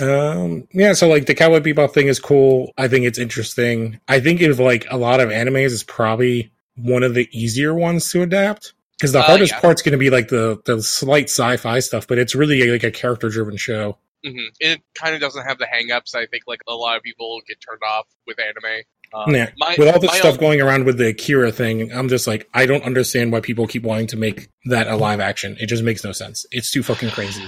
Um. 0.00 0.66
Yeah. 0.72 0.92
So 0.92 1.08
like 1.08 1.26
the 1.26 1.34
Cowboy 1.34 1.60
Bebop 1.60 1.92
thing 1.92 2.06
is 2.08 2.20
cool. 2.20 2.72
I 2.78 2.88
think 2.88 3.04
it's 3.06 3.18
interesting. 3.18 4.00
I 4.08 4.20
think 4.20 4.40
if 4.40 4.58
like 4.58 4.86
a 4.90 4.96
lot 4.96 5.20
of 5.20 5.30
animes 5.30 5.66
is 5.66 5.82
probably 5.82 6.52
one 6.76 7.02
of 7.02 7.14
the 7.14 7.28
easier 7.32 7.74
ones 7.74 8.10
to 8.12 8.22
adapt 8.22 8.72
because 8.98 9.12
the 9.12 9.18
Uh, 9.20 9.22
hardest 9.22 9.52
yeah. 9.52 9.60
part's 9.60 9.82
going 9.82 9.92
to 9.92 9.98
be 9.98 10.10
like 10.10 10.28
the 10.28 10.60
the 10.64 10.82
slight 10.82 11.24
sci-fi 11.24 11.80
stuff, 11.80 12.06
but 12.06 12.18
it's 12.18 12.34
really 12.34 12.62
like 12.70 12.84
a 12.84 12.90
character 12.90 13.28
driven 13.28 13.56
show. 13.56 13.98
hmm 14.24 14.46
It 14.60 14.80
kind 14.94 15.14
of 15.14 15.20
doesn't 15.20 15.44
have 15.46 15.58
the 15.58 15.66
hangups. 15.66 16.14
I 16.14 16.26
think 16.26 16.44
like 16.46 16.60
a 16.68 16.74
lot 16.74 16.96
of 16.96 17.02
people 17.02 17.40
get 17.48 17.58
turned 17.60 17.82
off 17.84 18.06
with 18.26 18.38
anime. 18.40 18.82
Um, 19.14 19.34
yeah. 19.34 19.50
my- 19.56 19.74
With 19.78 19.88
all 19.88 19.98
the 20.00 20.08
stuff 20.08 20.34
own- 20.34 20.38
going 20.40 20.60
around 20.60 20.84
with 20.84 20.98
the 20.98 21.08
Akira 21.08 21.50
thing, 21.50 21.90
I'm 21.92 22.08
just 22.08 22.26
like 22.26 22.48
I 22.54 22.66
don't 22.66 22.84
understand 22.84 23.32
why 23.32 23.40
people 23.40 23.66
keep 23.66 23.82
wanting 23.82 24.06
to 24.08 24.16
make 24.16 24.48
that 24.66 24.86
a 24.86 24.96
live 24.96 25.18
action. 25.20 25.56
It 25.58 25.66
just 25.66 25.82
makes 25.82 26.04
no 26.04 26.12
sense. 26.12 26.44
It's 26.52 26.70
too 26.70 26.82
fucking 26.82 27.10
crazy. 27.10 27.42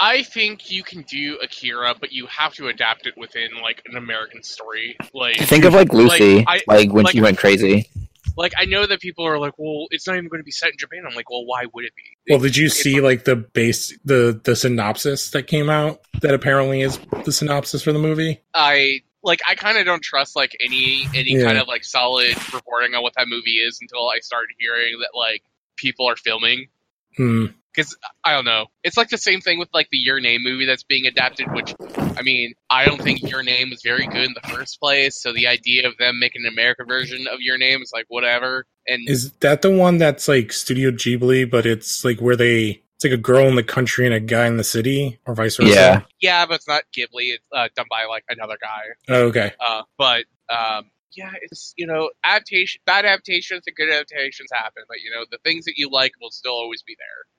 I 0.00 0.22
think 0.22 0.70
you 0.70 0.82
can 0.82 1.02
do 1.02 1.38
Akira, 1.42 1.94
but 2.00 2.12
you 2.12 2.26
have 2.26 2.54
to 2.54 2.68
adapt 2.68 3.06
it 3.06 3.14
within 3.16 3.50
like 3.62 3.82
an 3.86 3.96
American 3.96 4.42
story. 4.42 4.96
Like, 5.12 5.36
Think 5.38 5.64
of 5.64 5.74
like 5.74 5.92
Lucy, 5.92 6.44
I- 6.46 6.60
like 6.66 6.92
when 6.92 7.04
like- 7.04 7.12
she 7.12 7.20
went 7.20 7.38
crazy. 7.38 7.88
like 8.36 8.52
I 8.58 8.64
know 8.64 8.86
that 8.86 9.00
people 9.00 9.24
are 9.26 9.38
like, 9.38 9.52
well, 9.56 9.86
it's 9.90 10.06
not 10.06 10.16
even 10.16 10.28
going 10.28 10.40
to 10.40 10.44
be 10.44 10.50
set 10.50 10.70
in 10.70 10.78
Japan. 10.78 11.04
I'm 11.08 11.14
like, 11.14 11.30
well, 11.30 11.44
why 11.46 11.66
would 11.72 11.84
it 11.84 11.92
be? 11.94 12.32
Well, 12.32 12.40
did 12.40 12.56
you 12.56 12.66
It's 12.66 12.74
see 12.76 13.00
like 13.00 13.24
the 13.24 13.36
base 13.36 13.96
the 14.04 14.40
the 14.42 14.56
synopsis 14.56 15.30
that 15.30 15.44
came 15.46 15.70
out 15.70 16.00
that 16.22 16.34
apparently 16.34 16.80
is 16.82 16.98
the 17.24 17.32
synopsis 17.32 17.82
for 17.82 17.92
the 17.92 17.98
movie? 18.00 18.40
I 18.52 19.00
like 19.22 19.40
I 19.48 19.54
kind 19.54 19.78
of 19.78 19.84
don't 19.86 20.02
trust 20.02 20.34
like 20.34 20.56
any 20.60 21.06
any 21.14 21.36
Yeah. 21.36 21.44
kind 21.44 21.58
of 21.58 21.68
like 21.68 21.84
solid 21.84 22.34
reporting 22.52 22.94
on 22.94 23.02
what 23.04 23.14
that 23.16 23.28
movie 23.28 23.58
is 23.58 23.78
until 23.80 24.08
I 24.08 24.18
start 24.20 24.46
hearing 24.58 24.98
that 25.00 25.10
like 25.16 25.42
people 25.76 26.08
are 26.08 26.16
filming. 26.16 26.66
Hmm. 27.16 27.46
Because 27.74 27.96
I 28.22 28.32
don't 28.32 28.44
know, 28.44 28.66
it's 28.82 28.96
like 28.96 29.08
the 29.08 29.18
same 29.18 29.40
thing 29.40 29.58
with 29.58 29.68
like 29.74 29.88
the 29.90 29.98
Your 29.98 30.20
Name 30.20 30.42
movie 30.44 30.66
that's 30.66 30.84
being 30.84 31.06
adapted. 31.06 31.50
Which 31.52 31.74
I 31.96 32.22
mean, 32.22 32.54
I 32.70 32.84
don't 32.84 33.00
think 33.00 33.22
Your 33.22 33.42
Name 33.42 33.70
was 33.70 33.82
very 33.82 34.06
good 34.06 34.24
in 34.24 34.34
the 34.34 34.48
first 34.48 34.78
place. 34.80 35.20
So 35.20 35.32
the 35.32 35.46
idea 35.46 35.88
of 35.88 35.96
them 35.98 36.18
making 36.20 36.42
an 36.44 36.52
American 36.52 36.86
version 36.86 37.26
of 37.26 37.40
Your 37.40 37.58
Name 37.58 37.82
is 37.82 37.90
like 37.92 38.06
whatever. 38.08 38.66
And 38.86 39.08
Is 39.08 39.32
that 39.40 39.62
the 39.62 39.70
one 39.70 39.98
that's 39.98 40.28
like 40.28 40.52
Studio 40.52 40.90
Ghibli, 40.90 41.50
but 41.50 41.66
it's 41.66 42.04
like 42.04 42.20
where 42.20 42.36
they 42.36 42.82
it's 42.96 43.04
like 43.04 43.12
a 43.12 43.16
girl 43.16 43.48
in 43.48 43.56
the 43.56 43.64
country 43.64 44.06
and 44.06 44.14
a 44.14 44.20
guy 44.20 44.46
in 44.46 44.56
the 44.56 44.64
city, 44.64 45.18
or 45.26 45.34
vice 45.34 45.56
versa. 45.56 45.74
Yeah. 45.74 46.02
Yeah, 46.20 46.46
but 46.46 46.56
it's 46.56 46.68
not 46.68 46.84
Ghibli. 46.96 47.34
It's 47.34 47.44
uh, 47.52 47.68
done 47.74 47.86
by 47.90 48.04
like 48.08 48.24
another 48.28 48.56
guy. 48.60 48.82
Oh, 49.08 49.24
okay. 49.24 49.52
Uh, 49.58 49.82
but 49.98 50.24
um, 50.48 50.90
yeah, 51.16 51.32
it's 51.42 51.74
you 51.76 51.86
know 51.86 52.10
adaptation, 52.24 52.80
bad 52.86 53.04
adaptations 53.04 53.62
and 53.66 53.76
good 53.76 53.88
adaptations 53.92 54.48
happen. 54.52 54.84
But 54.88 54.98
you 55.02 55.10
know 55.10 55.24
the 55.30 55.38
things 55.44 55.64
that 55.64 55.74
you 55.76 55.90
like 55.90 56.12
will 56.20 56.30
still 56.30 56.52
always 56.52 56.82
be 56.82 56.96
there. 56.98 57.33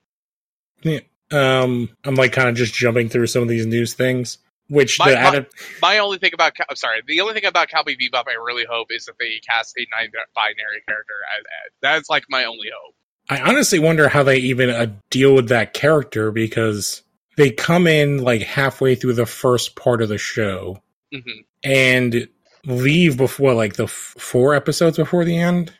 Um, 1.31 1.89
I'm 2.03 2.15
like 2.15 2.33
kind 2.33 2.49
of 2.49 2.55
just 2.55 2.73
jumping 2.73 3.09
through 3.09 3.27
some 3.27 3.41
of 3.41 3.49
these 3.49 3.65
news 3.65 3.93
things. 3.93 4.37
Which 4.67 4.97
My- 4.97 5.11
the 5.11 5.47
my- 5.81 5.99
only 5.99 6.17
thing 6.17 6.31
about 6.33 6.53
I'm 6.67 6.75
sorry, 6.75 7.01
the 7.05 7.21
only 7.21 7.35
thing 7.35 7.45
about 7.45 7.69
Cowboy 7.69 7.95
Bebop, 7.95 8.23
I 8.27 8.33
really 8.33 8.65
hope 8.67 8.87
is 8.89 9.05
that 9.05 9.13
they 9.19 9.39
cast 9.47 9.75
a 9.77 9.85
non-binary 9.91 10.81
character 10.87 11.13
as 11.37 11.43
Ed. 11.43 11.71
That's 11.81 12.09
like 12.09 12.23
my 12.29 12.45
only 12.45 12.69
hope. 12.75 12.95
I 13.29 13.41
honestly 13.47 13.77
wonder 13.79 14.07
how 14.09 14.23
they 14.23 14.37
even 14.37 14.69
uh, 14.71 14.87
deal 15.11 15.35
with 15.35 15.49
that 15.49 15.73
character 15.73 16.31
because 16.31 17.03
they 17.37 17.51
come 17.51 17.85
in 17.85 18.19
like 18.23 18.41
halfway 18.41 18.95
through 18.95 19.13
the 19.13 19.25
first 19.27 19.75
part 19.75 20.01
of 20.01 20.09
the 20.09 20.17
show 20.17 20.81
hmm 21.13 21.19
and 21.63 22.27
leave 22.65 23.17
before 23.17 23.53
like 23.53 23.75
the 23.75 23.83
f- 23.85 24.15
four 24.17 24.55
episodes 24.55 24.97
before 24.97 25.25
the 25.25 25.37
end. 25.37 25.71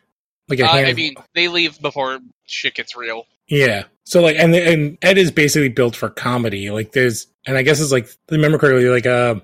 Like 0.48 0.60
Uh, 0.60 0.66
I 0.66 0.92
mean, 0.92 1.14
they 1.34 1.48
leave 1.48 1.80
before 1.80 2.18
shit 2.44 2.74
gets 2.76 2.94
real. 2.96 3.26
yeah. 3.48 3.84
So 4.08 4.22
like, 4.22 4.36
and 4.36 4.54
and 4.54 4.98
Ed 5.02 5.18
is 5.18 5.30
basically 5.32 5.68
built 5.68 5.96
for 5.96 6.08
comedy. 6.08 6.70
Like 6.70 6.92
there's, 6.92 7.26
and 7.44 7.58
I 7.58 7.62
guess 7.62 7.80
it's 7.80 7.90
like, 7.92 8.08
remember 8.30 8.56
correctly, 8.56 8.88
like 8.88 9.04
uh, 9.06 9.40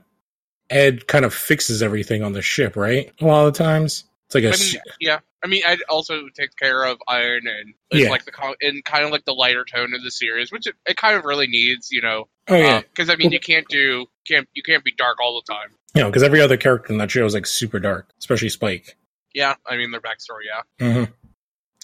Ed 0.70 1.06
kind 1.08 1.24
of 1.24 1.34
fixes 1.34 1.82
everything 1.82 2.22
on 2.22 2.32
the 2.32 2.42
ship, 2.42 2.76
right? 2.76 3.12
A 3.20 3.24
lot 3.26 3.46
of 3.46 3.52
the 3.54 3.58
times, 3.58 4.04
it's 4.26 4.34
like 4.36 4.44
a 4.44 4.48
I 4.48 4.56
mean, 4.56 4.80
yeah. 5.00 5.18
I 5.44 5.48
mean, 5.48 5.62
Ed 5.66 5.80
also 5.88 6.28
takes 6.36 6.54
care 6.54 6.84
of 6.84 6.98
Iron 7.08 7.48
and 7.48 7.74
it's 7.90 8.04
Yeah. 8.04 8.10
like 8.10 8.24
the 8.24 8.32
and 8.60 8.84
kind 8.84 9.04
of 9.04 9.10
like 9.10 9.24
the 9.24 9.32
lighter 9.34 9.64
tone 9.64 9.92
of 9.94 10.02
the 10.04 10.10
series, 10.12 10.52
which 10.52 10.68
it, 10.68 10.76
it 10.86 10.96
kind 10.96 11.16
of 11.16 11.24
really 11.24 11.48
needs, 11.48 11.90
you 11.90 12.00
know. 12.00 12.28
oh 12.48 12.54
yeah, 12.56 12.80
Because 12.82 13.10
I 13.10 13.16
mean, 13.16 13.32
you 13.32 13.40
can't 13.40 13.66
do 13.68 14.06
can't 14.28 14.48
you 14.54 14.62
can't 14.62 14.84
be 14.84 14.92
dark 14.96 15.18
all 15.20 15.42
the 15.44 15.52
time. 15.52 15.70
you 15.96 16.02
know, 16.02 16.08
because 16.08 16.22
every 16.22 16.40
other 16.40 16.56
character 16.56 16.92
in 16.92 16.98
that 16.98 17.10
show 17.10 17.26
is 17.26 17.34
like 17.34 17.46
super 17.46 17.80
dark, 17.80 18.08
especially 18.20 18.48
Spike. 18.48 18.96
Yeah, 19.34 19.56
I 19.66 19.76
mean 19.76 19.90
their 19.90 20.00
backstory. 20.00 20.46
Yeah. 20.78 20.86
hmm 21.02 21.10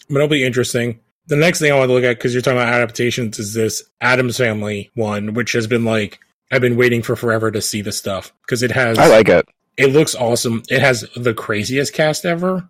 But 0.09 0.15
it'll 0.17 0.29
be 0.29 0.45
interesting. 0.45 1.01
The 1.29 1.37
next 1.37 1.61
thing 1.61 1.71
I 1.71 1.77
want 1.77 1.89
to 1.91 1.93
look 1.93 2.05
at, 2.05 2.17
because 2.17 2.33
you're 2.33 2.43
talking 2.43 2.59
about 2.59 2.73
adaptations, 2.73 3.39
is 3.39 3.55
this 3.55 3.83
Addams 4.01 4.39
Family 4.39 4.91
one, 4.95 5.35
which 5.35 5.53
has 5.53 5.67
been 5.67 5.85
like 5.85 6.19
I've 6.51 6.63
been 6.63 6.77
waiting 6.77 7.03
for 7.03 7.17
forever 7.17 7.51
to 7.51 7.61
see 7.61 7.83
the 7.83 7.93
stuff 7.93 8.33
because 8.43 8.63
it 8.63 8.71
has. 8.73 8.99
I 8.99 9.09
like 9.09 9.29
it. 9.29 9.47
it 9.77 9.89
looks 9.89 10.15
awesome. 10.15 10.63
It 10.69 10.81
has 10.81 11.05
the 11.15 11.35
craziest 11.35 11.93
cast 11.93 12.25
ever. 12.25 12.69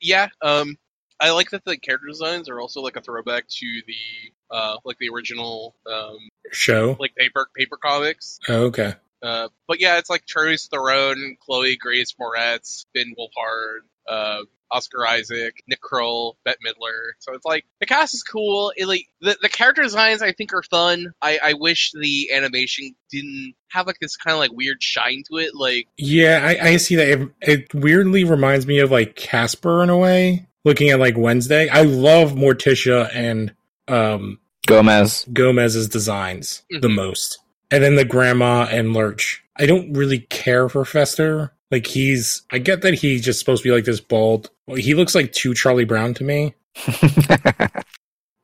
Yeah, 0.00 0.28
um, 0.42 0.76
I 1.20 1.30
like 1.30 1.50
that 1.50 1.64
the 1.64 1.76
character 1.76 2.06
designs 2.06 2.48
are 2.48 2.60
also 2.60 2.80
like 2.80 2.96
a 2.96 3.00
throwback 3.00 3.46
to 3.48 3.82
the 3.86 4.54
uh, 4.54 4.76
like 4.84 4.96
the 4.98 5.10
original 5.10 5.74
um, 5.90 6.16
Show. 6.52 6.96
like 6.98 7.14
paper 7.16 7.48
paper 7.54 7.76
comics. 7.76 8.38
Oh, 8.48 8.66
okay. 8.66 8.94
Uh, 9.22 9.48
but 9.66 9.80
yeah, 9.80 9.98
it's 9.98 10.08
like 10.08 10.24
Charlize 10.26 10.68
Theron, 10.68 11.36
Chloe 11.40 11.76
Grace 11.76 12.14
Moretz, 12.20 12.86
Ben 12.94 13.14
Wolfhard, 13.18 13.80
uh, 14.08 14.44
Oscar 14.70 15.06
Isaac, 15.06 15.62
Nick 15.68 15.80
Kroll, 15.80 16.36
Bette 16.44 16.58
Midler. 16.66 17.12
So 17.20 17.32
it's 17.34 17.44
like 17.44 17.64
the 17.80 17.86
cast 17.86 18.14
is 18.14 18.22
cool. 18.22 18.72
It, 18.76 18.86
like 18.86 19.06
the 19.20 19.36
the 19.42 19.48
character 19.48 19.82
designs, 19.82 20.22
I 20.22 20.32
think 20.32 20.52
are 20.52 20.62
fun. 20.62 21.12
I 21.22 21.38
I 21.42 21.52
wish 21.54 21.92
the 21.92 22.30
animation 22.32 22.94
didn't 23.10 23.54
have 23.70 23.86
like 23.86 23.98
this 24.00 24.16
kind 24.16 24.32
of 24.34 24.38
like 24.40 24.52
weird 24.52 24.82
shine 24.82 25.22
to 25.30 25.38
it. 25.38 25.54
Like 25.54 25.88
Yeah, 25.96 26.40
I, 26.44 26.68
I 26.70 26.76
see 26.78 26.96
that. 26.96 27.08
It, 27.08 27.28
it 27.40 27.74
weirdly 27.74 28.24
reminds 28.24 28.66
me 28.66 28.78
of 28.80 28.90
like 28.90 29.16
Casper 29.16 29.82
in 29.82 29.90
a 29.90 29.96
way. 29.96 30.46
Looking 30.64 30.90
at 30.90 30.98
like 31.00 31.16
Wednesday, 31.16 31.68
I 31.68 31.82
love 31.82 32.32
Morticia 32.32 33.08
and 33.14 33.54
um, 33.86 34.38
Gomez. 34.66 35.24
Gomez's 35.32 35.88
designs 35.88 36.62
the 36.68 36.88
Mhm. 36.88 36.94
most, 36.94 37.38
and 37.70 37.82
then 37.82 37.94
the 37.96 38.04
grandma 38.04 38.66
and 38.70 38.92
Lurch. 38.92 39.42
I 39.58 39.66
don't 39.66 39.92
really 39.92 40.20
care 40.20 40.68
for 40.68 40.84
Fester. 40.84 41.52
Like 41.70 41.86
he's, 41.86 42.42
I 42.50 42.58
get 42.58 42.82
that 42.82 42.94
he's 42.94 43.22
just 43.22 43.38
supposed 43.38 43.62
to 43.62 43.68
be 43.68 43.74
like 43.74 43.84
this 43.84 44.00
bald. 44.00 44.50
Well, 44.66 44.76
he 44.76 44.94
looks 44.94 45.14
like 45.14 45.32
too 45.32 45.54
Charlie 45.54 45.84
Brown 45.84 46.14
to 46.14 46.24
me. 46.24 46.54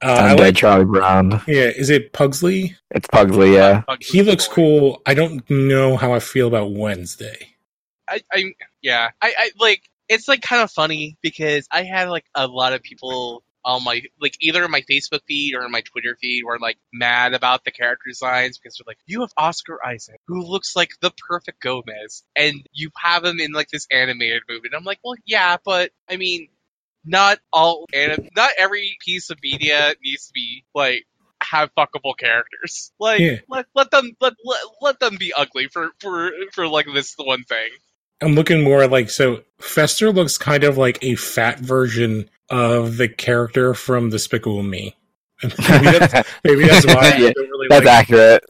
Uh, 0.02 0.08
I 0.12 0.34
Undead 0.34 0.38
like, 0.38 0.56
Charlie 0.56 0.84
Brown. 0.84 1.40
yeah. 1.46 1.70
Is 1.74 1.88
it 1.88 2.12
Pugsley? 2.12 2.76
It's 2.90 3.08
Pugsley, 3.08 3.54
yeah. 3.54 3.80
Pug- 3.82 4.02
He 4.02 4.22
looks 4.22 4.46
cool. 4.46 5.00
I 5.06 5.14
don't 5.14 5.48
know 5.48 5.96
how 5.96 6.12
I 6.12 6.18
feel 6.18 6.46
about 6.46 6.72
Wednesday. 6.72 7.54
I, 8.06 8.20
I 8.30 8.52
yeah, 8.82 9.10
I, 9.22 9.32
I 9.38 9.50
like 9.58 9.82
it's 10.10 10.28
like 10.28 10.42
kind 10.42 10.60
of 10.60 10.70
funny 10.70 11.16
because 11.22 11.66
I 11.70 11.84
had 11.84 12.10
like 12.10 12.26
a 12.34 12.46
lot 12.46 12.74
of 12.74 12.82
people 12.82 13.43
on 13.64 13.82
my 13.84 14.02
like 14.20 14.36
either 14.40 14.66
my 14.68 14.82
Facebook 14.82 15.20
feed 15.26 15.54
or 15.54 15.68
my 15.68 15.80
Twitter 15.80 16.16
feed 16.20 16.44
were 16.44 16.58
like 16.58 16.76
mad 16.92 17.34
about 17.34 17.64
the 17.64 17.70
character 17.70 18.04
designs 18.08 18.58
because 18.58 18.76
they're 18.76 18.84
like, 18.86 18.98
you 19.06 19.20
have 19.20 19.32
Oscar 19.36 19.78
Isaac 19.84 20.20
who 20.26 20.42
looks 20.42 20.76
like 20.76 20.90
the 21.00 21.12
perfect 21.28 21.60
Gomez, 21.60 22.24
and 22.36 22.66
you 22.72 22.90
have 23.02 23.24
him 23.24 23.40
in 23.40 23.52
like 23.52 23.68
this 23.68 23.86
animated 23.90 24.42
movie. 24.48 24.68
And 24.68 24.74
I'm 24.74 24.84
like, 24.84 24.98
well, 25.04 25.16
yeah, 25.26 25.56
but 25.64 25.90
I 26.08 26.16
mean, 26.16 26.48
not 27.04 27.38
all 27.52 27.86
anim- 27.94 28.28
not 28.36 28.50
every 28.58 28.96
piece 29.04 29.30
of 29.30 29.38
media 29.42 29.94
needs 30.02 30.26
to 30.26 30.32
be 30.32 30.64
like 30.74 31.04
have 31.42 31.70
fuckable 31.76 32.16
characters. 32.18 32.92
Like 32.98 33.20
Yeah. 33.20 33.36
let 33.48 33.66
let 33.74 33.90
them 33.90 34.12
let, 34.20 34.34
let 34.44 34.60
let 34.80 35.00
them 35.00 35.16
be 35.18 35.32
ugly 35.34 35.68
for 35.72 35.90
for 36.00 36.30
for 36.52 36.66
like 36.68 36.86
this 36.92 37.14
one 37.18 37.44
thing. 37.44 37.68
I'm 38.24 38.34
looking 38.34 38.62
more 38.64 38.86
like 38.86 39.10
so. 39.10 39.42
Fester 39.60 40.12
looks 40.12 40.38
kind 40.38 40.64
of 40.64 40.76
like 40.78 40.98
a 41.02 41.14
fat 41.16 41.58
version 41.60 42.28
of 42.50 42.96
the 42.96 43.08
character 43.08 43.74
from 43.74 44.10
Despicable 44.10 44.62
Me. 44.62 44.96
maybe, 45.42 45.98
that's, 45.98 46.28
maybe 46.44 46.66
that's 46.66 46.86
why 46.86 47.12
I 47.14 47.16
Yeah, 47.16 47.32
don't 47.34 47.48
really 47.50 47.68
That's 47.68 47.84
like. 47.86 48.10
accurate. 48.10 48.44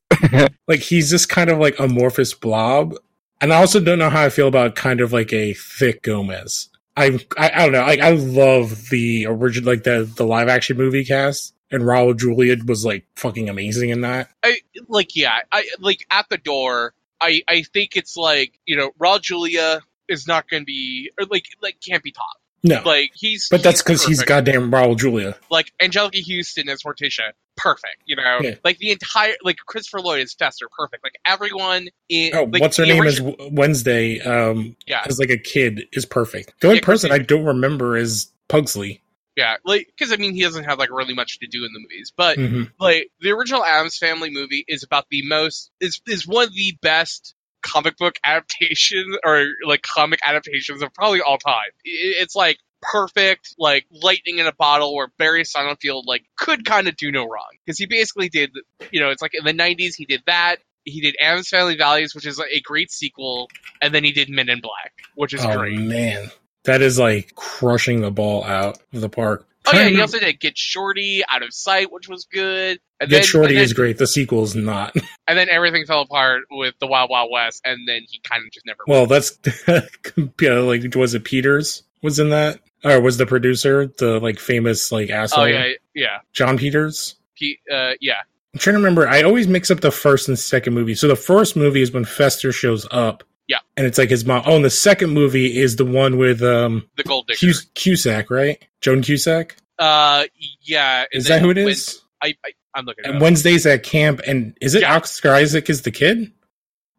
Like 0.68 0.80
he's 0.80 1.10
just 1.10 1.28
kind 1.28 1.50
of 1.50 1.58
like 1.58 1.78
amorphous 1.78 2.32
blob, 2.34 2.94
and 3.40 3.52
I 3.52 3.56
also 3.56 3.80
don't 3.80 3.98
know 3.98 4.10
how 4.10 4.22
I 4.24 4.28
feel 4.30 4.48
about 4.48 4.74
kind 4.76 5.00
of 5.00 5.12
like 5.12 5.32
a 5.32 5.54
thick 5.54 6.02
Gomez. 6.02 6.68
I 6.96 7.18
I, 7.36 7.50
I 7.54 7.58
don't 7.64 7.72
know. 7.72 7.82
Like 7.82 8.00
I 8.00 8.10
love 8.10 8.88
the 8.90 9.26
original, 9.26 9.72
like 9.72 9.82
the 9.84 10.10
the 10.16 10.24
live 10.24 10.48
action 10.48 10.76
movie 10.76 11.04
cast, 11.04 11.54
and 11.70 11.82
Raul 11.82 12.16
Julia 12.18 12.56
was 12.66 12.84
like 12.84 13.06
fucking 13.16 13.48
amazing 13.48 13.90
in 13.90 14.02
that. 14.02 14.30
I 14.42 14.58
like 14.88 15.14
yeah, 15.16 15.40
I 15.52 15.66
like 15.80 16.06
at 16.10 16.26
the 16.30 16.38
door. 16.38 16.94
I 17.20 17.42
I 17.48 17.62
think 17.62 17.96
it's 17.96 18.16
like 18.16 18.58
you 18.66 18.76
know, 18.76 18.90
Raul 19.00 19.20
Julia 19.20 19.80
is 20.08 20.26
not 20.26 20.48
going 20.48 20.62
to 20.62 20.66
be 20.66 21.10
or 21.18 21.26
like 21.26 21.46
like 21.62 21.76
can't 21.86 22.02
be 22.02 22.12
top. 22.12 22.26
No, 22.66 22.80
Like 22.82 23.10
he's 23.14 23.46
but 23.50 23.62
that's 23.62 23.82
because 23.82 24.02
he's 24.06 24.22
goddamn 24.22 24.70
Raul 24.70 24.98
Julia. 24.98 25.36
like 25.50 25.70
Anjelica 25.82 26.22
Huston 26.26 26.70
as 26.70 26.82
Morticia, 26.82 27.32
perfect. 27.56 27.96
You 28.06 28.16
know, 28.16 28.38
Yeah. 28.40 28.54
like 28.64 28.78
the 28.78 28.90
entire 28.90 29.34
like 29.42 29.58
Christopher 29.66 30.00
Lloyd 30.00 30.20
is 30.22 30.32
Fester, 30.32 30.66
perfect. 30.74 31.04
Like 31.04 31.16
everyone 31.26 31.88
in 32.08 32.34
Oh, 32.34 32.44
like, 32.44 32.62
what's 32.62 32.78
her 32.78 32.86
name 32.86 33.04
is 33.04 33.20
Wednesday. 33.50 34.18
Um, 34.20 34.76
yeah 34.86 35.02
as 35.06 35.18
like 35.18 35.28
a 35.28 35.36
kid 35.36 35.82
is 35.92 36.06
perfect. 36.06 36.54
The 36.60 36.68
only 36.68 36.78
Yeah, 36.78 36.86
person 36.86 37.12
I 37.12 37.18
don't 37.18 37.44
remember 37.44 37.98
is 37.98 38.28
Pugsley. 38.48 39.02
Yeah 39.36 39.56
like 39.64 39.86
because 39.86 40.12
I 40.12 40.16
mean 40.16 40.34
he 40.34 40.42
doesn't 40.42 40.64
have 40.64 40.78
like 40.78 40.90
really 40.90 41.14
much 41.14 41.38
to 41.40 41.46
do 41.46 41.64
in 41.64 41.72
the 41.72 41.80
movies, 41.80 42.12
but 42.16 42.36
hmm 42.38 42.62
like 42.80 43.08
the 43.20 43.30
original 43.30 43.64
Addams 43.64 43.96
Family 43.98 44.30
movie 44.30 44.64
is 44.66 44.82
about 44.82 45.06
the 45.10 45.26
most 45.26 45.70
is 45.80 46.00
is 46.06 46.26
one 46.26 46.44
of 46.44 46.54
the 46.54 46.76
best 46.82 47.34
comic 47.62 47.96
book 47.96 48.14
adaptations 48.24 49.16
or 49.24 49.46
like 49.66 49.82
comic 49.82 50.20
adaptations 50.24 50.82
of 50.82 50.92
probably 50.94 51.20
all 51.20 51.38
time. 51.38 51.70
It's 51.84 52.36
like 52.36 52.58
perfect, 52.82 53.54
like 53.58 53.86
lightning 53.90 54.38
in 54.38 54.46
a 54.46 54.52
bottle, 54.52 54.94
where 54.94 55.08
Barry 55.18 55.42
Sonnenfeld 55.44 56.02
like 56.06 56.24
could 56.36 56.64
kind 56.64 56.86
of 56.86 56.96
do 56.96 57.10
no 57.10 57.24
wrong 57.24 57.48
because 57.64 57.78
he 57.78 57.86
basically 57.86 58.28
did, 58.28 58.50
you 58.90 59.00
know, 59.00 59.10
it's 59.10 59.22
like 59.22 59.32
in 59.34 59.44
the 59.44 59.52
'90s 59.54 59.94
he 59.96 60.04
did 60.04 60.22
that. 60.26 60.56
He 60.84 61.00
did 61.00 61.16
Addams 61.20 61.48
Family 61.48 61.76
Values, 61.76 62.14
which 62.14 62.26
is 62.26 62.38
a 62.38 62.60
great 62.60 62.90
sequel, 62.90 63.50
and 63.80 63.94
then 63.94 64.04
he 64.04 64.12
did 64.12 64.28
Men 64.28 64.50
in 64.50 64.60
Black, 64.60 64.92
which 65.14 65.32
is 65.32 65.40
Oh 65.44 65.56
great. 65.56 65.78
man, 65.78 66.30
that 66.64 66.82
is 66.82 66.98
like 66.98 67.34
crushing 67.34 68.00
the 68.00 68.10
ball 68.10 68.44
out 68.44 68.78
of 68.92 69.00
the 69.00 69.08
park. 69.08 69.46
Oh 69.66 69.72
yeah, 69.72 69.88
he 69.88 70.00
also 70.00 70.18
did 70.18 70.38
Get 70.40 70.58
Shorty, 70.58 71.22
Out 71.26 71.42
of 71.42 71.54
Sight, 71.54 71.90
which 71.90 72.06
was 72.06 72.26
good. 72.26 72.80
And 73.00 73.08
Get 73.08 73.16
then, 73.16 73.22
Shorty 73.22 73.54
then, 73.54 73.64
is 73.64 73.72
great. 73.72 73.96
The 73.96 74.06
sequel 74.06 74.42
is 74.42 74.54
not. 74.54 74.94
and 75.28 75.38
then 75.38 75.48
everything 75.48 75.86
fell 75.86 76.02
apart 76.02 76.42
with 76.50 76.74
the 76.80 76.86
Wild 76.86 77.08
Wild 77.08 77.30
West, 77.32 77.62
and 77.64 77.88
then 77.88 78.02
he 78.08 78.20
kind 78.28 78.44
of 78.44 78.52
just 78.52 78.66
never. 78.66 78.80
well, 78.86 79.06
that's 79.06 79.38
yeah, 80.40 80.58
like 80.58 80.94
was 80.94 81.14
it 81.14 81.24
Peters 81.24 81.82
was 82.02 82.18
in 82.18 82.28
that, 82.30 82.60
or 82.84 83.00
was 83.00 83.16
the 83.16 83.24
producer 83.24 83.86
the 83.86 84.20
like 84.20 84.38
famous 84.38 84.92
like 84.92 85.08
asshole 85.08 85.44
oh 85.44 85.46
yeah, 85.46 85.72
yeah, 85.94 86.18
Jon 86.34 86.58
Peters? 86.58 87.16
he, 87.34 87.58
uh, 87.72 87.92
yeah. 88.00 88.14
I'm 88.52 88.60
trying 88.60 88.74
to 88.74 88.78
remember. 88.78 89.08
I 89.08 89.22
always 89.22 89.48
mix 89.48 89.70
up 89.70 89.80
the 89.80 89.90
first 89.90 90.28
and 90.28 90.38
second 90.38 90.74
movie. 90.74 90.94
So 90.94 91.08
the 91.08 91.16
first 91.16 91.56
movie 91.56 91.82
is 91.82 91.92
when 91.92 92.04
Fester 92.04 92.52
shows 92.52 92.86
up. 92.90 93.24
Yeah. 93.46 93.58
And 93.76 93.86
it's 93.86 93.98
like 93.98 94.10
his 94.10 94.24
mom. 94.24 94.42
Oh, 94.46 94.56
and 94.56 94.64
the 94.64 94.70
second 94.70 95.10
movie 95.10 95.58
is 95.58 95.76
the 95.76 95.84
one 95.84 96.16
with 96.16 96.42
um 96.42 96.88
The 96.96 97.02
Gold 97.04 97.26
Digger. 97.26 97.38
Cus- 97.52 97.66
Cusack, 97.74 98.30
right? 98.30 98.62
Joan 98.80 99.02
Cusack. 99.02 99.56
Uh, 99.78 100.24
yeah. 100.62 101.04
Is 101.12 101.26
that 101.28 101.40
who 101.42 101.50
it 101.50 101.58
is? 101.58 102.00
when-? 102.22 102.32
I, 102.32 102.48
I, 102.48 102.52
I'm 102.74 102.84
looking. 102.86 103.04
It 103.04 103.10
And. 103.10 103.20
Wednesday's 103.20 103.66
at 103.66 103.82
camp, 103.82 104.20
and 104.26 104.56
is 104.60 104.74
it 104.74 104.82
Yeah. 104.82 104.96
Oscar 104.96 105.32
Isaac 105.34 105.68
is 105.68 105.82
the 105.82 105.90
kid 105.90 106.32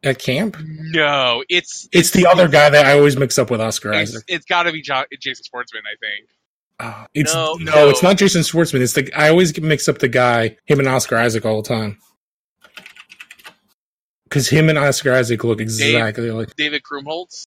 at 0.03 0.19
camp? 0.19 0.55
no, 0.59 1.43
it's 1.49 1.87
It's 1.91 2.11
the 2.11 2.27
other 2.27 2.47
guy 2.47 2.69
that 2.69 2.85
I 2.85 2.97
always 2.97 3.17
mix 3.17 3.39
up 3.39 3.49
with 3.49 3.59
Oscar 3.61 3.91
It's, 3.93 4.11
Isaac. 4.11 4.23
it's 4.27 4.45
got 4.45 4.63
to 4.63 4.71
be 4.71 4.81
John, 4.83 5.05
Jason 5.19 5.43
Schwartzman, 5.51 5.79
I 5.79 5.95
think. 5.99 6.29
Uh, 6.79 7.07
it's 7.13 7.33
No, 7.33 7.55
no, 7.59 7.71
no. 7.71 7.89
it's 7.89 8.03
not 8.03 8.17
Jason 8.17 8.41
Schwartzman. 8.41 8.81
It's 8.81 8.93
the 8.93 9.11
I 9.13 9.29
always 9.29 9.59
mix 9.59 9.87
up 9.87 9.97
the 9.97 10.09
guy 10.09 10.57
him 10.65 10.79
and 10.79 10.87
Oscar 10.87 11.15
Isaac 11.17 11.43
all 11.45 11.61
the 11.63 11.67
time. 11.67 11.97
Because 14.35 14.49
him 14.49 14.67
and 14.67 14.77
Oscar 14.77 15.13
Isaac 15.13 15.45
look 15.45 15.61
exactly 15.61 16.29
like. 16.29 16.53
David 16.57 16.83
Krumholtz. 16.83 17.45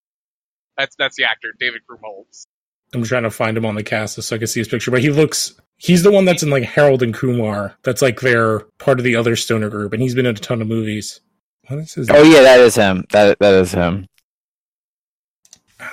That's 0.78 0.96
that's 0.96 1.16
the 1.16 1.24
actor, 1.24 1.52
David 1.60 1.82
Krumholtz. 1.86 2.46
I'm 2.94 3.04
trying 3.04 3.24
to 3.24 3.30
find 3.30 3.58
him 3.58 3.66
on 3.66 3.74
the 3.74 3.82
cast 3.82 4.14
so 4.22 4.34
I 4.34 4.38
can 4.38 4.46
see 4.46 4.60
his 4.60 4.68
picture, 4.68 4.90
but 4.90 5.02
he 5.02 5.10
looks. 5.10 5.52
He's 5.76 6.02
the 6.02 6.10
one 6.10 6.24
that's 6.24 6.42
in 6.42 6.48
like 6.48 6.62
Harold 6.62 7.02
and 7.02 7.12
Kumar. 7.12 7.76
That's 7.82 8.00
like 8.00 8.22
they're 8.22 8.60
part 8.78 8.98
of 8.98 9.04
the 9.04 9.16
other 9.16 9.36
stoner 9.36 9.68
group, 9.68 9.92
and 9.92 10.00
he's 10.00 10.14
been 10.14 10.24
in 10.24 10.34
a 10.34 10.38
ton 10.38 10.62
of 10.62 10.68
movies. 10.68 11.20
What 11.66 11.80
is 11.80 11.92
his? 11.92 12.08
Oh 12.08 12.22
yeah, 12.22 12.40
that 12.40 12.60
is 12.60 12.74
him. 12.74 13.04
That 13.10 13.38
that 13.38 13.52
is 13.52 13.72
him. 13.72 14.06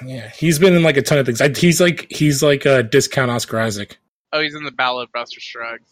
yeah, 0.05 0.29
he's 0.29 0.59
been 0.59 0.75
in 0.75 0.83
like 0.83 0.95
a 0.95 1.01
ton 1.01 1.17
of 1.17 1.25
things. 1.25 1.41
I, 1.41 1.49
he's 1.49 1.81
like 1.81 2.07
he's 2.09 2.41
like 2.41 2.65
a 2.65 2.83
discount 2.83 3.31
Oscar 3.31 3.59
Isaac. 3.59 3.97
Oh, 4.31 4.39
he's 4.39 4.55
in 4.55 4.63
the 4.63 4.71
Ballad 4.71 5.09
of 5.09 5.11
Buster 5.11 5.41
Scruggs. 5.41 5.89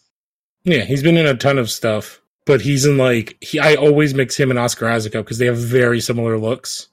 Yeah, 0.63 0.85
he's 0.85 1.03
been 1.03 1.17
in 1.17 1.25
a 1.25 1.35
ton 1.35 1.57
of 1.57 1.69
stuff, 1.69 2.21
but 2.45 2.61
he's 2.61 2.85
in 2.85 2.97
like 2.97 3.37
he. 3.41 3.59
I 3.59 3.75
always 3.75 4.13
mix 4.13 4.37
him 4.37 4.49
and 4.49 4.59
Oscar 4.59 4.87
Isaac 4.87 5.15
up 5.15 5.25
because 5.25 5.37
they 5.37 5.45
have 5.45 5.57
very 5.57 5.99
similar 5.99 6.37
looks. 6.37 6.87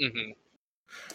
hmm 0.00 0.30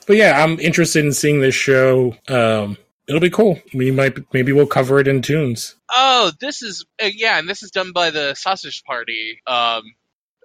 But 0.07 0.17
yeah, 0.17 0.43
I'm 0.43 0.59
interested 0.59 1.05
in 1.05 1.13
seeing 1.13 1.41
this 1.41 1.55
show. 1.55 2.15
Um, 2.27 2.77
it'll 3.07 3.21
be 3.21 3.29
cool. 3.29 3.59
We 3.73 3.91
might 3.91 4.17
maybe 4.33 4.51
we'll 4.51 4.67
cover 4.67 4.99
it 4.99 5.07
in 5.07 5.21
tunes. 5.21 5.75
Oh, 5.93 6.31
this 6.39 6.61
is 6.61 6.85
uh, 7.03 7.09
yeah, 7.13 7.39
and 7.39 7.49
this 7.49 7.63
is 7.63 7.71
done 7.71 7.91
by 7.93 8.09
the 8.09 8.33
Sausage 8.35 8.83
Party 8.83 9.39
um, 9.47 9.83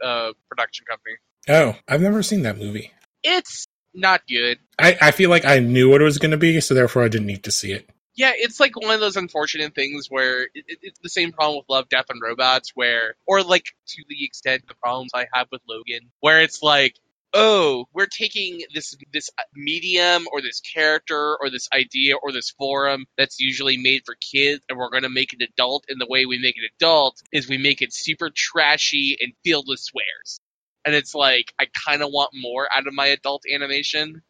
uh, 0.03 0.33
production 0.49 0.85
company. 0.89 1.17
Oh, 1.49 1.77
I've 1.89 2.03
never 2.03 2.23
seen 2.23 2.43
that 2.43 2.59
movie. 2.59 2.93
It's 3.23 3.67
not 3.95 4.23
good. 4.29 4.59
I, 4.79 4.97
I 5.01 5.11
feel 5.11 5.31
like 5.31 5.45
I 5.45 5.59
knew 5.61 5.91
what 5.91 6.01
it 6.01 6.05
was 6.05 6.19
going 6.19 6.33
to 6.33 6.37
be, 6.37 6.61
so 6.61 6.75
therefore 6.75 7.05
I 7.05 7.09
didn't 7.09 7.27
need 7.29 7.45
to 7.45 7.51
see 7.53 7.73
it. 7.73 7.89
Yeah, 8.17 8.33
it's 8.35 8.59
like 8.59 8.81
one 8.81 8.95
of 8.95 9.01
those 9.01 9.17
unfortunate 9.17 9.75
things 9.75 10.07
where 10.09 10.45
it, 10.45 10.51
it, 10.55 10.79
it's 10.81 11.01
the 11.01 11.11
same 11.11 11.33
problem 11.33 11.59
with 11.59 11.69
Love, 11.69 11.89
Death, 11.91 12.07
and 12.09 12.21
Robots, 12.23 12.73
where, 12.75 13.15
or 13.27 13.43
like 13.43 13.75
to 13.89 14.05
the 14.09 14.25
extent 14.25 14.67
the 14.67 14.75
problems 14.75 15.11
I 15.15 15.27
have 15.33 15.49
with 15.53 15.61
Logan, 15.69 16.11
where 16.21 16.41
it's 16.41 16.63
like, 16.63 16.97
oh, 17.35 17.85
we're 17.93 18.07
taking 18.07 18.63
this 18.73 18.97
this 19.13 19.29
medium 19.55 20.27
or 20.33 20.41
this 20.41 20.61
character 20.61 21.37
or 21.39 21.51
this 21.51 21.69
idea 21.75 22.17
or 22.17 22.33
this 22.33 22.51
forum 22.51 23.05
that's 23.19 23.39
usually 23.39 23.77
made 23.77 24.03
for 24.07 24.15
kids, 24.15 24.63
and 24.71 24.79
we're 24.79 24.91
going 24.91 25.03
to 25.03 25.11
make 25.11 25.35
it 25.35 25.43
adult. 25.43 25.85
And 25.91 26.01
the 26.01 26.07
way 26.09 26.25
we 26.25 26.39
make 26.39 26.57
it 26.57 26.71
adult 26.79 27.21
is 27.33 27.49
we 27.49 27.59
make 27.59 27.83
it 27.83 27.93
super 27.93 28.31
trashy 28.35 29.19
and 29.21 29.35
filled 29.45 29.67
with 29.69 29.81
swears. 29.81 30.41
And 30.87 30.95
it's 30.95 31.15
like 31.15 31.53
I 31.61 31.67
kind 31.87 32.03
of 32.03 32.09
want 32.11 32.31
more 32.33 32.67
out 32.75 32.87
of 32.87 32.95
my 32.95 33.09
adult 33.09 33.43
animation. 33.53 34.23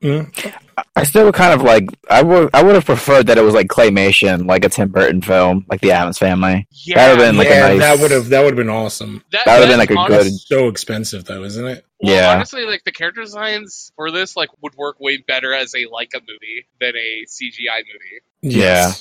Mm. 0.00 0.54
I 0.98 1.04
still 1.04 1.26
would 1.26 1.34
kind 1.34 1.52
of 1.52 1.62
like. 1.62 1.90
I 2.08 2.22
would. 2.22 2.48
I 2.54 2.62
would 2.62 2.74
have 2.74 2.86
preferred 2.86 3.26
that 3.26 3.36
it 3.36 3.42
was 3.42 3.52
like 3.54 3.68
claymation, 3.68 4.46
like 4.48 4.64
a 4.64 4.70
Tim 4.70 4.88
Burton 4.88 5.20
film, 5.20 5.66
like 5.68 5.82
The 5.82 5.92
Addams 5.92 6.18
Family. 6.18 6.66
Yeah, 6.70 6.96
That 6.96 7.10
would've 7.12 7.26
been 7.28 7.36
like 7.36 7.48
a 7.48 7.50
yeah, 7.50 7.68
nice- 7.68 7.78
that 7.80 7.98
would 8.00 8.10
have 8.10 8.28
that 8.30 8.40
would 8.40 8.48
have 8.48 8.56
been 8.56 8.70
awesome. 8.70 9.22
that, 9.32 9.42
that 9.44 9.58
would've 9.60 9.68
been 9.68 9.78
that's 9.78 9.90
like 9.90 9.98
a 9.98 10.14
honest- 10.14 10.48
good- 10.48 10.58
So 10.58 10.68
expensive 10.68 11.24
though, 11.26 11.44
isn't 11.44 11.66
it? 11.66 11.84
Well, 12.00 12.14
Yeah. 12.14 12.32
honestly, 12.34 12.64
like 12.64 12.82
the 12.84 12.92
character 12.92 13.20
designs 13.20 13.92
for 13.94 14.10
this 14.10 14.36
like 14.36 14.48
would 14.62 14.74
work 14.74 14.98
way 14.98 15.18
better 15.18 15.52
as 15.52 15.74
a 15.74 15.84
Laika 15.84 16.20
movie 16.20 16.66
than 16.80 16.96
a 16.96 17.24
CGI 17.26 17.82
movie. 17.84 18.56
Yeah. 18.58 18.92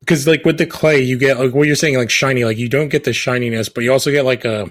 Because 0.00 0.26
like 0.26 0.44
with 0.44 0.58
the 0.58 0.66
clay, 0.66 1.00
you 1.00 1.16
get 1.16 1.38
like 1.38 1.54
what 1.54 1.66
you're 1.68 1.76
saying, 1.76 1.96
like 1.96 2.10
shiny. 2.10 2.44
Like 2.44 2.58
you 2.58 2.68
don't 2.68 2.88
get 2.88 3.04
the 3.04 3.12
shininess, 3.12 3.68
but 3.68 3.82
you 3.84 3.92
also 3.92 4.10
get 4.10 4.24
like 4.24 4.44
a 4.44 4.70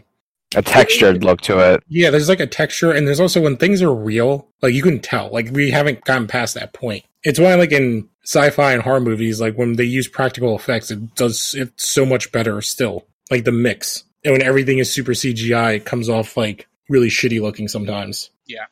A 0.56 0.62
textured 0.62 1.24
look 1.24 1.42
to 1.42 1.60
it. 1.74 1.84
yeah. 1.88 2.10
There's 2.12 2.30
like 2.30 2.40
a 2.40 2.48
texture, 2.48 2.92
and 2.92 3.08
there's 3.08 3.20
also 3.20 3.42
when 3.42 3.58
things 3.58 3.82
are 3.82 3.94
real, 3.94 4.48
like 4.62 4.74
you 4.74 4.84
can 4.84 5.00
tell. 5.00 5.30
Like 5.32 5.50
we 5.52 5.72
haven't 5.72 6.04
gotten 6.06 6.28
past 6.28 6.54
that 6.56 6.74
point. 6.74 7.04
It's 7.24 7.40
why 7.40 7.56
like 7.56 7.72
in 7.72 8.08
sci-fi 8.24 8.74
and 8.74 8.82
horror 8.82 9.02
movies, 9.02 9.42
like 9.42 9.58
when 9.58 9.75
they 9.75 9.84
use 9.84 10.08
practical 10.08 10.56
effects, 10.56 10.92
it 10.92 11.16
does 11.16 11.56
it 11.56 11.74
so 11.78 12.06
much 12.06 12.32
better 12.32 12.62
still. 12.62 13.06
Like 13.32 13.44
the 13.44 13.52
mix, 13.52 14.04
and 14.24 14.34
when 14.34 14.42
everything 14.44 14.78
is 14.78 14.94
super 14.94 15.12
CGI, 15.14 15.78
it 15.78 15.86
comes 15.86 16.10
off 16.10 16.38
like 16.38 16.68
really 16.90 17.10
shitty 17.10 17.42
looking 17.42 17.68
sometimes. 17.68 18.30
Yeah. 18.46 18.66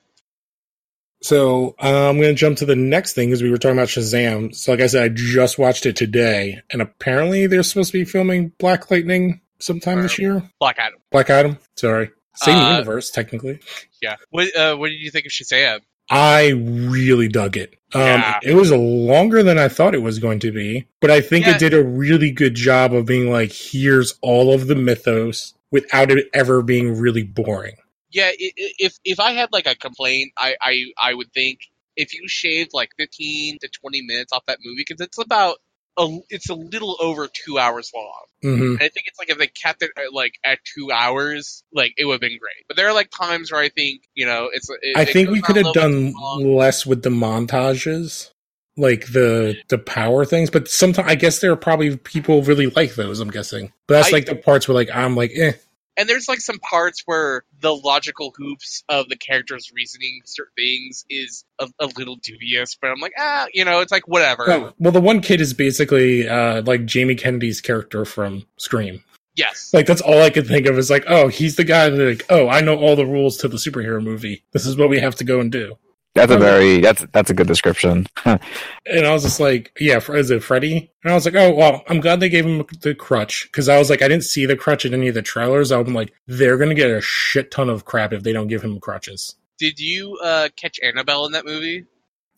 So 1.22 1.75
uh, 1.82 2.10
I'm 2.10 2.18
going 2.18 2.36
to 2.36 2.39
jump 2.39 2.58
to 2.58 2.65
the 2.65 2.75
next 2.75 3.13
thing 3.13 3.30
because 3.30 3.42
we 3.42 3.50
were 3.50 3.58
talking 3.58 3.77
about 3.77 3.88
Shazam. 3.88 4.53
So 4.53 4.74
like 4.74 4.82
I 4.82 4.88
said, 4.88 5.03
I 5.03 5.10
just 5.10 5.57
watched 5.57 5.86
it 5.86 5.96
today, 5.96 6.62
and 6.70 6.81
apparently 6.81 7.48
they're 7.48 7.64
supposed 7.64 7.92
to 7.94 7.98
be 7.98 8.05
filming 8.05 8.50
Black 8.59 8.92
Lightning 8.92 9.42
sometime 9.64 10.02
this 10.02 10.20
year. 10.20 10.44
Black 10.60 10.78
Adam. 10.80 11.00
Black 11.12 11.30
Adam. 11.30 11.58
Sorry, 11.76 12.10
same 12.36 12.58
Uh, 12.58 12.72
universe 12.78 13.10
technically. 13.10 13.60
Yeah. 14.02 14.16
What 14.30 14.56
uh, 14.56 14.76
What 14.76 14.90
did 14.90 15.00
you 15.00 15.12
think 15.12 15.26
of 15.26 15.32
Shazam? 15.32 15.80
I 16.10 16.50
really 16.50 17.30
dug 17.30 17.56
it. 17.58 17.76
Um, 17.94 18.02
Yeah. 18.02 18.40
It 18.44 18.54
was 18.56 18.72
longer 18.72 19.42
than 19.42 19.58
I 19.58 19.70
thought 19.70 19.96
it 19.96 20.02
was 20.02 20.20
going 20.20 20.40
to 20.40 20.52
be, 20.52 20.86
but 21.00 21.10
I 21.10 21.22
think 21.22 21.46
Yeah. 21.46 21.56
it 21.56 21.60
did 21.60 21.74
a 21.74 21.84
really 21.84 22.30
good 22.32 22.56
job 22.56 22.94
of 22.94 23.06
being 23.06 23.32
like, 23.32 23.52
here's 23.54 24.14
all 24.22 24.54
of 24.54 24.68
the 24.68 24.76
mythos 24.76 25.54
without 25.72 26.12
it 26.12 26.28
ever 26.34 26.62
being 26.62 26.98
really 27.00 27.24
boring. 27.24 27.76
Yeah. 28.12 28.32
If 28.38 28.98
if 29.06 29.20
I 29.20 29.32
had 29.32 29.50
like 29.54 29.66
a 29.66 29.76
complaint, 29.76 30.34
I 30.38 30.56
I, 30.62 30.86
I 31.02 31.14
would 31.14 31.32
think 31.34 31.60
if 31.96 32.14
you 32.14 32.28
shaved 32.28 32.72
like 32.74 32.90
15 32.98 33.60
to 33.62 33.68
20 33.70 34.02
minutes 34.02 34.34
off 34.34 34.44
that 34.48 34.58
movie 34.64 34.84
because 34.88 35.00
it's 35.00 35.18
about 35.20 35.58
a, 35.98 36.18
it's 36.29 36.50
a 36.50 36.56
little 36.56 36.98
over 37.00 37.27
two 37.27 37.58
hours 37.60 37.92
long. 37.96 38.24
hmm 38.42 38.62
And 38.74 38.75
I 38.77 38.90
think 38.90 39.06
it's 39.08 39.20
like 39.20 39.29
if 39.29 39.38
they 39.38 39.48
kept 39.48 39.82
it 39.84 39.92
at, 39.98 40.14
like 40.14 40.34
at 40.44 40.60
two 40.75 40.92
hours, 40.92 41.64
like 41.74 41.94
it 41.98 42.06
would 42.06 42.14
have 42.14 42.22
been 42.22 42.38
great. 42.40 42.66
But 42.68 42.77
there 42.77 42.88
are 42.88 42.94
like 42.94 43.10
times 43.12 43.51
where 43.51 43.62
I 43.62 43.70
think 43.70 44.01
you 44.16 44.25
know 44.25 44.50
it's. 44.51 44.70
It, 44.82 44.98
I 44.98 45.06
think 45.06 45.29
we 45.29 45.42
could 45.42 45.56
have 45.58 45.74
done 45.74 46.14
less 46.40 46.86
with 46.86 47.03
the 47.03 47.10
montages, 47.10 48.32
like 48.77 49.08
the 49.08 49.58
the 49.70 49.77
power 49.77 50.25
things. 50.25 50.50
But 50.50 50.68
sometimes 50.68 51.10
I 51.10 51.16
guess 51.16 51.40
there 51.40 51.51
are 51.51 51.58
probably 51.58 51.96
people 51.98 52.42
really 52.44 52.68
like 52.68 52.96
those. 52.96 53.20
I'm 53.20 53.32
guessing, 53.32 53.72
but 53.88 53.96
that's 53.96 54.10
I- 54.10 54.18
like 54.18 54.25
the 54.25 54.36
parts 54.36 54.68
where 54.68 54.75
like 54.75 54.90
I'm 54.94 55.16
like, 55.16 55.32
eh. 55.36 55.53
And 55.98 56.10
there's 56.10 56.27
like 56.27 56.42
some 56.42 56.60
parts 56.60 57.03
where 57.06 57.44
the 57.62 57.74
logical 57.75 58.34
hoops 58.38 58.84
of 58.90 59.10
the 59.10 59.16
character's 59.16 59.72
reasoning 59.74 60.22
certain 60.25 60.53
things 60.58 61.06
is 61.10 61.46
a, 61.60 61.70
a 61.79 61.88
little 61.98 62.16
dubious 62.18 62.75
but 62.82 62.90
i'm 62.90 63.00
like 63.00 63.14
ah 63.18 63.46
you 63.53 63.64
know 63.66 63.79
it's 63.82 63.92
like 63.92 64.08
whatever 64.08 64.46
Oh, 64.51 64.74
well, 64.79 64.92
the 64.92 65.01
one 65.01 65.22
kid 65.22 65.40
is 65.42 65.53
basically 65.53 66.27
uh, 66.27 66.62
like 66.64 66.86
Jamie 66.86 67.16
Kennedy's 67.16 67.62
character 67.62 68.06
from 68.06 68.46
Scream. 68.58 69.03
yes 69.36 69.72
Like 69.74 69.86
that's 69.86 70.01
all 70.01 70.22
I 70.22 70.29
could 70.29 70.48
think 70.48 70.68
of 70.68 70.77
is 70.77 70.90
like, 70.90 71.06
oh, 71.08 71.27
he's 71.27 71.56
the 71.56 71.64
guy 71.64 71.90
that 71.90 71.98
like, 71.98 72.25
oh, 72.29 72.48
I 72.50 72.62
know 72.62 72.77
all 72.77 72.96
the 72.96 73.06
rules 73.06 73.38
to 73.38 73.48
the 73.48 73.58
superhero 73.58 74.01
movie. 74.03 74.44
This 74.51 74.66
is 74.66 74.75
what 74.77 74.90
we 74.90 75.00
have 75.00 75.16
to 75.16 75.24
go 75.24 75.40
and 75.40 75.51
do. 75.51 75.77
That's 76.16 76.32
a 76.32 76.38
very. 76.38 76.80
That's 76.80 77.06
that's 77.12 77.30
a 77.30 77.34
good 77.34 77.48
description. 77.48 78.06
And 78.86 79.08
I 79.08 79.14
was 79.14 79.24
just 79.24 79.40
like, 79.40 79.72
yeah, 79.80 80.00
Fre- 80.00 80.18
is 80.18 80.30
it 80.30 80.44
Freddy? 80.44 80.92
And 81.04 81.12
I 81.12 81.16
was 81.16 81.24
like, 81.26 81.36
oh, 81.36 81.54
well, 81.56 81.84
I'm 81.88 82.02
glad 82.02 82.20
they 82.20 82.28
gave 82.30 82.46
him 82.46 82.66
the 82.82 82.94
crutch 82.94 83.48
because 83.50 83.70
I 83.70 83.78
was 83.80 83.90
like, 83.90 84.02
I 84.02 84.10
didn't 84.10 84.26
see 84.26 84.46
the 84.46 84.58
crutch 84.58 84.84
in 84.86 84.94
any 84.94 85.08
of 85.08 85.16
the 85.16 85.22
trailers. 85.22 85.72
I'm 85.72 85.94
like, 85.94 86.14
they're 86.28 86.58
gonna 86.58 86.76
get 86.76 86.92
a 86.92 87.00
shit 87.02 87.50
ton 87.50 87.70
of 87.70 87.86
crap 87.86 88.12
if 88.12 88.24
they 88.24 88.34
don't 88.34 88.48
give 88.48 88.62
him 88.62 88.80
crutches. 88.80 89.36
did 89.58 89.80
you 89.80 90.18
uh 90.22 90.50
catch 90.58 90.80
annabelle 90.84 91.26
in 91.26 91.32
that 91.32 91.46
movie 91.46 91.86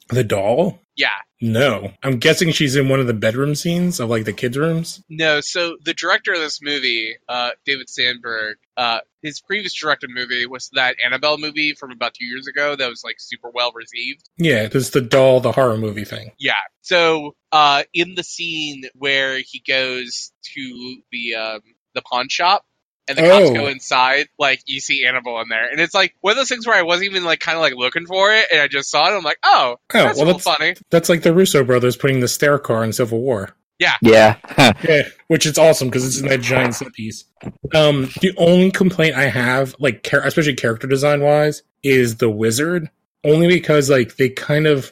The 0.10 0.24
doll? 0.24 0.80
yeah 0.98 1.10
No, 1.41 1.91
I'm 2.04 2.20
guessing 2.20 2.52
she's 2.52 2.76
in 2.78 2.88
one 2.88 3.00
of 3.02 3.08
the 3.08 3.13
bedroom 3.13 3.54
scenes 3.56 4.00
of 4.00 4.10
like 4.10 4.24
the 4.26 4.32
kids' 4.34 4.58
rooms. 4.58 5.02
no 5.10 5.41
so 5.41 5.76
the 5.84 5.94
director 5.94 6.32
of 6.34 6.39
this 6.39 6.62
movie 6.62 7.15
uh 7.28 7.50
david 7.65 7.89
sandberg 7.89 8.56
uh 8.78 9.00
his 9.22 9.41
previous 9.41 9.74
directed 9.74 10.10
movie 10.13 10.46
was 10.46 10.70
that 10.74 10.96
annabelle 11.04 11.38
movie 11.38 11.74
from 11.74 11.91
about 11.91 12.13
two 12.13 12.26
years 12.26 12.48
ago 12.48 12.76
that 12.76 12.88
was 12.89 13.04
like 13.04 13.15
super 13.20 13.50
well 13.54 13.72
received 13.74 14.30
Yeah, 14.38 14.68
this 14.68 14.84
is 14.86 14.89
the 14.91 15.02
doll, 15.02 15.39
the 15.41 15.52
horror 15.52 15.78
movie 15.78 16.06
thing. 16.06 16.32
Yeah. 16.38 16.54
So 16.82 17.36
uh, 17.52 17.84
in 17.94 18.13
the 18.15 18.24
scene 18.24 18.84
where 18.94 19.39
he 19.39 19.63
goes 19.68 20.32
to 20.54 20.98
the 21.12 21.36
um, 21.36 21.62
the 21.96 22.04
pawn 22.04 22.28
shop 22.30 22.63
and 23.08 23.18
the 23.18 23.22
cops 23.24 23.50
Oh. 23.50 23.54
go 23.54 23.68
inside, 23.68 24.28
like 24.39 24.62
you 24.65 24.80
see 24.80 25.06
Annabelle 25.06 25.39
in 25.41 25.50
there, 25.50 25.70
and 25.70 25.80
it's 25.80 25.94
like 25.94 26.15
one 26.22 26.32
of 26.32 26.38
those 26.38 26.50
things 26.50 26.65
where 26.65 26.76
I 26.76 26.82
wasn't 26.84 27.10
even 27.12 27.24
like 27.24 27.39
kind 27.39 27.56
of 27.58 27.62
like 27.62 27.76
looking 27.76 28.06
for 28.06 28.34
it, 28.34 28.46
and 28.52 28.62
I 28.62 28.68
just 28.68 28.89
saw 28.89 29.06
it. 29.06 29.10
And 29.10 29.18
I'm 29.18 29.24
like, 29.24 29.39
oh, 29.44 29.78
that's 29.91 30.18
well, 30.18 30.26
real 30.28 30.38
that's- 30.38 30.44
funny. 30.58 30.76
That's 30.89 31.10
like 31.10 31.22
the 31.24 31.34
Russo 31.34 31.63
brothers 31.63 31.96
putting 31.98 32.20
the 32.20 32.28
stair 32.28 32.58
car 32.60 32.84
in 32.84 32.94
Civil 32.94 33.20
War. 33.22 33.56
yeah. 33.80 33.96
Yeah, 34.02 34.38
yeah. 34.88 35.04
which 35.28 35.46
is 35.46 35.58
awesome 35.58 35.89
because 35.89 36.06
it's 36.06 36.20
in 36.20 36.28
that 36.30 36.41
giant 36.41 36.76
set 36.76 36.94
piece. 36.94 37.26
Um, 37.74 38.10
the 38.22 38.34
only 38.38 38.72
complaint 38.72 39.15
I 39.15 39.26
have, 39.26 39.76
like, 39.80 40.02
char- 40.04 40.26
especially 40.26 40.56
character 40.56 40.88
design 40.88 41.22
wise, 41.22 41.62
is 41.84 42.18
the 42.18 42.30
wizard. 42.30 42.89
Only 43.26 43.48
because, 43.48 43.89
like, 43.89 44.15
they 44.15 44.30
kind 44.30 44.65
of, 44.68 44.91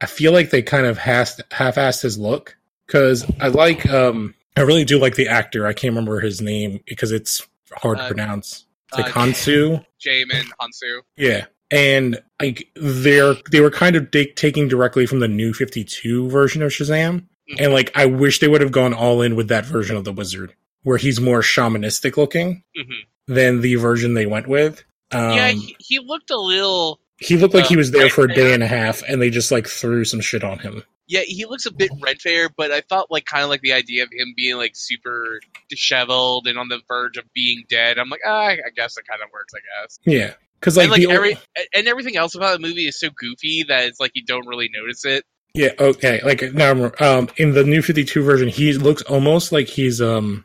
I 0.00 0.06
feel 0.06 0.32
like 0.32 0.50
they 0.50 0.62
kind 0.62 0.86
of 0.86 0.96
has 0.98 1.40
half-assed 1.50 2.00
his 2.02 2.16
look. 2.18 2.56
Because 2.86 3.24
I 3.40 3.48
like, 3.48 3.88
um, 3.90 4.34
I 4.56 4.62
really 4.62 4.84
do 4.84 4.98
like 4.98 5.14
the 5.14 5.28
actor. 5.28 5.66
I 5.66 5.72
can't 5.72 5.92
remember 5.92 6.20
his 6.20 6.40
name 6.40 6.80
because 6.86 7.10
it's 7.12 7.46
hard 7.76 7.98
to 7.98 8.04
Uh, 8.04 8.08
pronounce. 8.08 8.66
It's 8.88 8.98
uh, 8.98 9.02
like 9.02 9.12
Hounsou. 9.12 9.84
Djimon 10.04 10.44
Hounsou. 10.60 11.00
Yeah. 11.16 11.46
And 11.70 12.20
like 12.40 12.68
they're 12.74 13.34
they 13.50 13.60
were 13.60 13.70
kind 13.70 13.96
of 13.96 14.10
taking 14.10 14.68
directly 14.68 15.06
from 15.06 15.20
the 15.20 15.28
new 15.28 15.52
52 15.54 16.28
version 16.28 16.62
of 16.62 16.70
Shazam. 16.70 17.26
And 17.58 17.72
like 17.72 17.90
I 17.94 18.06
wish 18.06 18.40
they 18.40 18.48
would 18.48 18.60
have 18.60 18.72
gone 18.72 18.92
all 18.94 19.22
in 19.22 19.36
with 19.36 19.48
that 19.48 19.64
version 19.66 19.96
of 19.96 20.04
the 20.04 20.12
wizard 20.12 20.54
where 20.82 20.98
he's 20.98 21.20
more 21.20 21.40
shamanistic 21.40 22.16
looking 22.16 22.62
hmm 22.76 22.94
than 23.28 23.60
the 23.60 23.76
version 23.76 24.14
they 24.14 24.26
went 24.26 24.48
with. 24.48 24.82
Um, 25.12 25.36
yeah, 25.36 25.48
he, 25.50 25.60
he, 25.60 25.76
he 25.78 25.98
looked 26.00 26.30
a 26.30 26.38
little. 26.38 26.98
He 27.18 27.36
looked 27.36 27.54
like 27.54 27.66
he 27.66 27.76
uh, 27.76 27.78
was 27.78 27.92
there 27.92 28.10
for 28.10 28.24
a 28.24 28.34
day 28.34 28.52
and 28.52 28.64
a 28.64 28.66
half 28.66 29.02
and 29.06 29.22
they 29.22 29.30
just 29.30 29.52
like 29.52 29.68
threw 29.68 30.04
some 30.04 30.20
shit 30.20 30.42
on 30.42 30.58
him. 30.58 30.82
Yeah, 31.12 31.20
he 31.26 31.44
looks 31.44 31.66
a 31.66 31.70
bit 31.70 31.90
red 32.00 32.22
fair, 32.22 32.48
but 32.56 32.70
I 32.70 32.80
thought 32.80 33.10
like 33.10 33.26
kind 33.26 33.44
of 33.44 33.50
like 33.50 33.60
the 33.60 33.74
idea 33.74 34.02
of 34.02 34.08
him 34.10 34.32
being 34.34 34.56
like 34.56 34.72
super 34.74 35.40
disheveled 35.68 36.46
and 36.46 36.58
on 36.58 36.68
the 36.68 36.80
verge 36.88 37.16
of 37.18 37.24
being 37.34 37.64
dead. 37.68 37.98
I'm 37.98 38.08
like, 38.08 38.20
ah, 38.26 38.30
I 38.30 38.50
I 38.52 38.70
guess 38.74 38.96
it 38.96 39.04
kind 39.06 39.20
of 39.22 39.28
works. 39.32 39.52
I 39.54 39.82
guess. 39.82 39.98
Yeah, 40.04 40.32
because 40.58 40.76
like, 40.78 40.84
and 40.84 40.90
like 40.92 41.00
the 41.02 41.06
old- 41.34 41.38
and 41.74 41.86
everything 41.86 42.16
else 42.16 42.34
about 42.34 42.52
the 42.60 42.66
movie 42.66 42.86
is 42.86 42.98
so 42.98 43.10
goofy 43.10 43.64
that 43.68 43.84
it's 43.84 44.00
like 44.00 44.12
you 44.14 44.24
don't 44.24 44.46
really 44.46 44.70
notice 44.72 45.04
it. 45.04 45.24
yeah, 45.54 45.70
okay, 45.78 46.20
like 46.24 46.54
now 46.54 46.90
um 47.00 47.28
in 47.36 47.52
the 47.52 47.64
new 47.64 47.82
Fifty 47.82 48.04
Two 48.04 48.22
version, 48.22 48.48
he 48.48 48.72
looks 48.72 49.02
almost 49.02 49.52
like 49.52 49.68
he's 49.68 50.00
um 50.00 50.44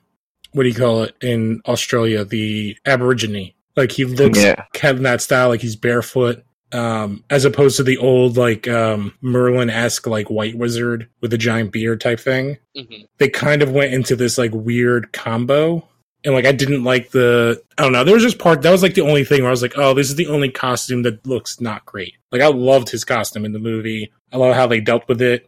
what 0.52 0.64
do 0.64 0.70
you 0.70 0.76
call 0.76 1.04
it 1.04 1.16
in 1.22 1.62
Australia, 1.66 2.26
the 2.26 2.76
Aborigine. 2.86 3.54
Like 3.78 3.92
he 3.92 4.06
looks 4.06 4.42
Yeah. 4.44 4.66
kind 4.74 4.98
of 4.98 5.04
that 5.04 5.22
style, 5.22 5.50
like 5.50 5.62
he's 5.62 5.76
barefoot. 5.78 6.44
Um, 6.74 7.24
as 7.30 7.46
opposed 7.46 7.78
to 7.78 7.84
the 7.84 7.98
old 7.98 8.36
like 8.36 8.68
um 8.68 9.14
Merlin 9.22 9.70
esque 9.70 10.06
like 10.06 10.30
white 10.30 10.58
wizard 10.58 11.08
with 11.22 11.32
a 11.34 11.38
giant 11.38 11.72
beard 11.72 12.02
type 12.02 12.20
thing. 12.20 12.58
hmm 12.76 13.04
they 13.20 13.30
kind 13.30 13.62
of 13.62 13.72
went 13.72 13.94
into 13.94 14.16
this 14.18 14.38
like 14.38 14.52
weird 14.54 15.14
combo. 15.14 15.88
And 16.26 16.34
like 16.34 16.46
i 16.46 16.52
didn't 16.52 16.84
like 16.84 17.12
the 17.12 17.62
i 17.78 17.84
don't 17.84 17.94
know 17.94 18.04
there 18.04 18.16
was 18.16 18.24
just 18.24 18.40
part 18.40 18.62
that 18.64 18.72
was 18.72 18.84
like 18.84 18.96
the 18.96 19.02
only 19.02 19.24
thing 19.24 19.42
where 19.44 19.50
i 19.50 19.52
was 19.52 19.62
like 19.62 19.78
oh 19.78 19.94
this 19.94 20.10
is 20.10 20.16
the 20.16 20.28
only 20.28 20.50
costume 20.50 21.04
that 21.04 21.26
looks 21.26 21.62
not 21.62 21.86
great. 21.86 22.16
Like 22.34 22.42
i 22.42 22.48
loved 22.48 22.90
his 22.90 23.06
costume 23.06 23.46
in 23.46 23.54
the 23.54 23.60
movie. 23.60 24.12
I 24.34 24.38
love 24.38 24.54
how 24.56 24.68
they 24.68 24.82
dealt 24.82 25.08
with 25.08 25.22
it. 25.22 25.48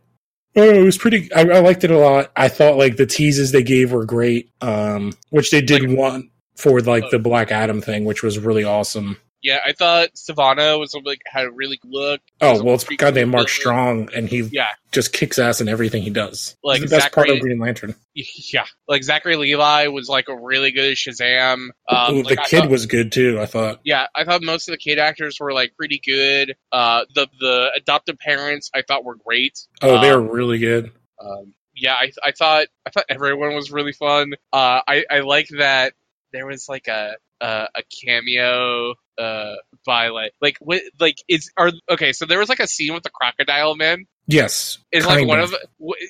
Oh 0.55 0.63
it 0.63 0.83
was 0.83 0.97
pretty 0.97 1.29
I, 1.33 1.41
I 1.41 1.59
liked 1.59 1.83
it 1.83 1.91
a 1.91 1.97
lot. 1.97 2.31
I 2.37 2.47
thought 2.47 2.77
like 2.77 2.95
the 2.95 3.05
teases 3.05 3.51
they 3.51 3.63
gave 3.63 3.91
were 3.91 4.05
great 4.05 4.51
um 4.61 5.11
which 5.31 5.51
they 5.51 5.59
did 5.61 5.81
Like- 5.81 5.97
want 5.97 6.25
for 6.55 6.79
like 6.81 7.09
the 7.09 7.19
black 7.19 7.51
adam 7.51 7.81
thing 7.81 8.05
which 8.05 8.23
was 8.23 8.37
really 8.39 8.63
awesome 8.63 9.17
Yeah, 9.41 9.59
I 9.65 9.71
thought 9.73 10.09
Sivana 10.15 10.77
was 10.79 10.93
like 11.05 11.21
had 11.25 11.45
a 11.45 11.51
really 11.51 11.77
good 11.77 11.91
look. 11.91 12.21
oh 12.41 12.61
well 12.63 12.75
it's 12.75 12.83
goddamn 12.83 13.29
mark 13.29 13.47
villain. 13.47 13.59
strong 13.59 14.09
and 14.13 14.27
he 14.27 14.41
Yeah, 14.51 14.67
just 14.91 15.13
kicks 15.13 15.39
ass 15.39 15.61
in 15.61 15.67
everything 15.69 16.03
he 16.03 16.09
does 16.09 16.57
Like 16.63 16.81
He's 16.81 16.89
the 16.89 16.97
best 16.97 17.13
part 17.13 17.29
of 17.29 17.39
green 17.39 17.57
lantern 17.59 17.95
yeah. 18.13 18.65
Like 18.87 19.03
Zachary 19.03 19.35
Levi 19.37 19.87
was 19.87 20.09
like 20.09 20.27
a 20.27 20.35
really 20.35 20.71
good 20.71 20.95
Shazam. 20.97 21.69
Um, 21.87 22.13
Ooh, 22.15 22.23
like, 22.23 22.35
the 22.35 22.41
I 22.41 22.45
kid 22.47 22.59
thought- 22.61 22.69
was 22.69 22.85
good 22.85 23.11
too 23.11 23.39
i 23.39 23.45
thought 23.45 23.79
Yeah, 23.83 24.07
I 24.15 24.25
thought 24.25 24.43
most 24.43 24.67
of 24.67 24.73
the 24.73 24.77
kid 24.77 24.99
actors 24.99 25.37
were 25.39 25.53
like 25.53 25.75
pretty 25.77 26.01
good. 26.05 26.55
Uh, 26.71 27.05
the 27.15 27.27
the 27.39 27.71
adoptive 27.77 28.17
parents 28.19 28.69
I 28.75 28.81
thought 28.81 29.05
were 29.05 29.15
great. 29.15 29.57
oh 29.81 30.01
they 30.01 30.11
were 30.11 30.21
Um, 30.21 30.29
really 30.29 30.57
good 30.59 30.91
Um, 31.23 31.53
yeah, 31.75 31.93
I, 31.93 32.11
I 32.21 32.31
thought 32.31 32.67
I 32.85 32.89
thought 32.89 33.05
everyone 33.07 33.55
was 33.55 33.71
really 33.71 33.93
fun. 33.93 34.33
Uh, 34.51 34.81
I 34.85 35.05
I 35.09 35.19
like 35.21 35.47
that 35.57 35.93
there 36.33 36.45
was 36.45 36.67
like 36.67 36.87
a 36.89 37.13
a, 37.41 37.67
a 37.75 37.83
cameo 38.03 38.93
uh 39.17 39.55
by 39.85 40.09
like 40.09 40.31
like 40.41 40.57
what 40.59 40.81
like 40.99 41.17
is 41.27 41.51
are 41.57 41.71
okay. 41.89 42.13
So 42.13 42.25
there 42.25 42.39
was 42.39 42.49
like 42.49 42.59
a 42.59 42.67
scene 42.67 42.93
with 42.93 43.03
the 43.03 43.09
crocodile 43.09 43.75
man. 43.75 44.05
Yes. 44.27 44.77
Is 44.91 45.05
like 45.05 45.27
one 45.27 45.39
of 45.39 45.53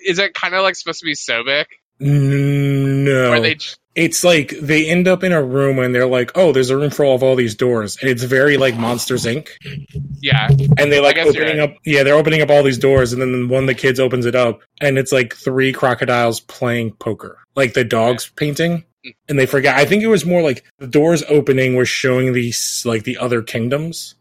is 0.06 0.20
it 0.20 0.34
kind 0.34 0.54
of 0.54 0.64
like 0.64 0.76
supposed 0.76 1.00
to 1.00 1.06
be 1.06 1.16
Sobek? 1.16 1.66
No. 2.00 3.32
Where 3.32 3.42
they 3.42 3.58
it's 3.96 4.24
like 4.24 4.52
they 4.62 4.90
end 4.90 5.10
up 5.10 5.24
in 5.24 5.34
a 5.34 5.44
room 5.44 5.80
and 5.80 5.94
they're 5.94 6.08
like, 6.08 6.32
oh, 6.36 6.54
there's 6.54 6.70
a 6.70 6.78
room 6.78 6.90
for 6.90 7.04
all 7.04 7.16
of 7.16 7.24
all 7.24 7.36
these 7.36 7.56
doors. 7.56 7.98
And 8.00 8.10
it's 8.10 8.24
very 8.24 8.56
like 8.56 8.78
Monsters 8.78 9.26
Inc. 9.26 9.50
yeah 10.22 10.48
And 10.50 10.92
they 10.92 11.02
like 11.02 11.18
opening 11.18 11.60
up, 11.60 11.76
yeah, 11.86 12.04
they're 12.04 12.16
opening 12.16 12.42
up 12.42 12.50
all 12.50 12.64
these 12.64 12.78
doors. 12.78 13.12
And 13.12 13.22
then 13.22 13.50
one 13.50 13.64
of 13.64 13.68
the 13.68 13.76
kids 13.76 14.00
opens 14.00 14.26
it 14.26 14.36
up 14.36 14.62
and 14.80 14.98
it's 14.98 15.12
like 15.12 15.36
three 15.36 15.74
crocodiles 15.74 16.40
playing 16.40 16.94
poker, 16.94 17.40
like 17.56 17.74
the 17.74 17.84
dogs 17.84 18.32
painting. 18.36 18.86
And 19.28 19.40
they 19.40 19.46
forgot, 19.46 19.78
I 19.78 19.86
think 19.86 20.04
it 20.04 20.08
was 20.08 20.26
more 20.26 20.42
like 20.42 20.66
the 20.78 20.88
doors 20.88 21.24
opening 21.30 21.76
was 21.76 21.88
showing 21.90 22.34
these, 22.34 22.84
like 22.86 23.04
the 23.04 23.18
other 23.18 23.42
kingdoms. 23.42 24.16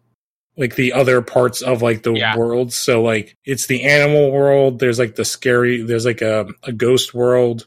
Like 0.56 0.74
the 0.74 0.92
other 0.92 1.22
parts 1.22 1.62
of 1.62 1.82
like 1.82 2.02
the 2.02 2.12
Yeah. 2.14 2.36
world. 2.36 2.72
So 2.72 3.00
like 3.02 3.36
it's 3.44 3.66
the 3.68 3.84
animal 3.84 4.32
world. 4.32 4.80
There's 4.80 4.98
like 4.98 5.14
the 5.14 5.24
scary, 5.24 5.82
there's 5.82 6.04
like 6.04 6.20
a, 6.20 6.48
a 6.64 6.72
ghost 6.72 7.14
world. 7.14 7.66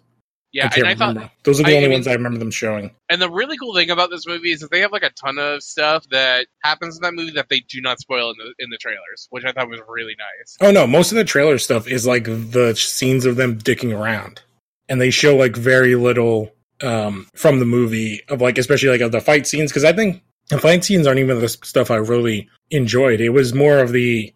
yeah. 0.52 0.66
I 0.66 0.68
can't 0.68 0.80
And 0.80 0.88
I 0.88 0.96
thought 0.96 1.08
remember. 1.16 1.32
Those 1.46 1.62
are 1.62 1.64
the 1.64 1.72
I 1.72 1.76
only 1.78 1.88
mean- 1.88 1.94
ones 2.00 2.08
I 2.08 2.14
remember 2.14 2.40
them 2.40 2.52
showing. 2.52 2.94
And 3.10 3.22
the 3.22 3.30
really 3.30 3.56
cool 3.58 3.74
thing 3.74 3.92
about 3.92 4.10
this 4.10 4.28
movie 4.28 4.52
is 4.52 4.60
that 4.60 4.72
they 4.72 4.82
have 4.82 4.92
like 4.92 5.04
a 5.04 5.10
ton 5.12 5.38
of 5.40 5.64
stuff 5.64 6.06
that 6.10 6.48
happens 6.66 6.98
in 6.98 7.02
that 7.04 7.14
movie 7.14 7.32
that 7.32 7.48
they 7.48 7.62
do 7.62 7.80
not 7.80 8.00
spoil 8.02 8.30
in 8.32 8.36
the 8.38 8.54
in 8.60 8.70
the 8.70 8.78
trailers, 8.78 9.28
which 9.30 9.46
I 9.46 9.54
thought 9.54 9.70
was 9.70 9.80
really 9.88 10.16
nice. 10.18 10.58
Oh 10.60 10.72
no, 10.72 10.86
most 10.86 11.14
of 11.14 11.16
the 11.16 11.24
trailer 11.24 11.58
stuff 11.60 11.88
is 11.88 12.06
like 12.06 12.26
the 12.26 12.74
scenes 12.78 13.26
of 13.26 13.38
them 13.38 13.58
dicking 13.58 13.98
around, 13.98 14.42
and 14.90 15.00
they 15.00 15.12
show 15.12 15.38
like 15.38 15.56
very 15.56 15.96
little 15.96 16.52
um, 16.84 17.28
from 17.36 17.60
the 17.60 17.66
movie 17.66 18.22
of 18.30 18.42
like 18.42 18.58
especially 18.58 18.90
like 18.90 19.02
of 19.02 19.12
the 19.12 19.22
fight 19.22 19.48
scenes 19.48 19.72
because 19.72 19.84
I 19.84 19.94
think 19.94 20.22
the 20.50 20.60
fight 20.60 20.84
scenes 20.84 21.08
aren't 21.08 21.20
even 21.20 21.40
the 21.40 21.50
stuff 21.50 21.92
I 21.92 21.96
really 21.98 22.50
enjoyed. 22.70 23.22
It 23.22 23.30
was 23.30 23.54
more 23.54 23.80
of 23.80 23.92
the 23.92 24.34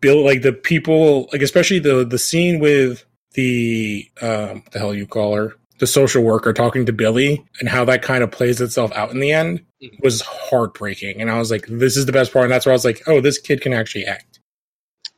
build 0.00 0.24
like 0.24 0.42
the 0.42 0.52
people 0.52 1.28
like 1.32 1.42
especially 1.42 1.78
the 1.78 2.04
the 2.04 2.18
scene 2.18 2.58
with 2.60 3.04
the 3.34 4.08
um, 4.22 4.62
the 4.72 4.78
hell 4.78 4.94
you 4.94 5.06
call 5.06 5.34
her 5.34 5.54
the 5.78 5.86
social 5.86 6.22
worker 6.22 6.54
talking 6.54 6.86
to 6.86 6.92
Billy 6.92 7.44
and 7.60 7.68
how 7.68 7.84
that 7.84 8.00
kind 8.00 8.24
of 8.24 8.30
plays 8.30 8.60
itself 8.62 8.90
out 8.92 9.10
in 9.10 9.20
the 9.20 9.32
end 9.32 9.62
Mhm. 9.82 10.02
was 10.02 10.22
heartbreaking 10.22 11.20
and 11.20 11.30
I 11.30 11.38
was 11.38 11.50
like 11.50 11.66
this 11.68 11.98
is 11.98 12.06
the 12.06 12.12
best 12.12 12.32
part 12.32 12.44
and 12.44 12.50
that's 12.52 12.64
where 12.64 12.72
I 12.72 12.76
was 12.76 12.86
like 12.86 13.02
oh 13.06 13.20
this 13.20 13.38
kid 13.38 13.60
can 13.60 13.74
actually 13.74 14.06
act. 14.06 14.40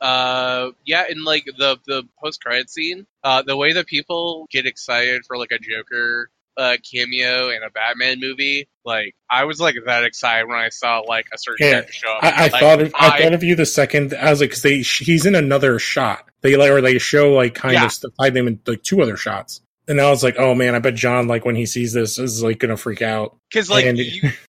Uh, 0.01 0.71
yeah, 0.85 1.05
in 1.09 1.23
like 1.23 1.45
the 1.57 1.77
the 1.87 2.03
post 2.23 2.41
credit 2.43 2.69
scene, 2.69 3.05
uh, 3.23 3.41
the 3.41 3.55
way 3.57 3.73
that 3.73 3.85
people 3.87 4.47
get 4.51 4.65
excited 4.65 5.23
for 5.27 5.37
like 5.37 5.51
a 5.51 5.59
Joker 5.59 6.29
uh 6.59 6.75
cameo 6.91 7.49
in 7.49 7.63
a 7.63 7.69
Batman 7.69 8.19
movie, 8.19 8.67
like 8.85 9.15
I 9.31 9.45
was 9.45 9.59
like 9.61 9.75
that 9.85 10.03
excited 10.03 10.47
when 10.47 10.57
I 10.57 10.69
saw 10.69 10.99
like 10.99 11.25
a 11.33 11.37
certain 11.37 11.65
Yeah, 11.65 11.71
character 11.71 11.93
show 11.93 12.11
up. 12.11 12.23
I, 12.23 12.29
I 12.31 12.41
Like, 12.47 12.51
thought 12.51 12.81
of 12.81 12.95
I, 12.95 13.07
I- 13.07 13.21
thought 13.23 13.33
of 13.33 13.43
you 13.43 13.55
the 13.55 13.65
second 13.65 14.13
I 14.13 14.29
was 14.29 14.41
like 14.41 14.49
because 14.49 14.63
they 14.63 14.79
he's 14.81 15.25
in 15.25 15.35
another 15.35 15.79
shot 15.79 16.25
they 16.41 16.55
like 16.57 16.69
or 16.71 16.81
they 16.81 16.99
show 16.99 17.31
like 17.33 17.55
kind 17.55 17.73
Yeah. 17.75 17.85
of 17.85 17.91
stuff 17.91 18.11
them 18.19 18.47
in 18.47 18.59
like 18.67 18.83
two 18.83 19.01
other 19.01 19.17
shots 19.17 19.61
and 19.89 19.99
I 19.99 20.09
was 20.09 20.23
like 20.23 20.37
oh 20.37 20.55
man 20.55 20.75
I 20.75 20.79
bet 20.79 20.95
John 20.95 21.27
like 21.27 21.43
when 21.43 21.55
he 21.55 21.65
sees 21.65 21.91
this 21.91 22.17
is 22.17 22.41
like 22.41 22.59
gonna 22.59 22.77
freak 22.77 23.01
out 23.01 23.35
Cause 23.51 23.67
like, 23.67 23.83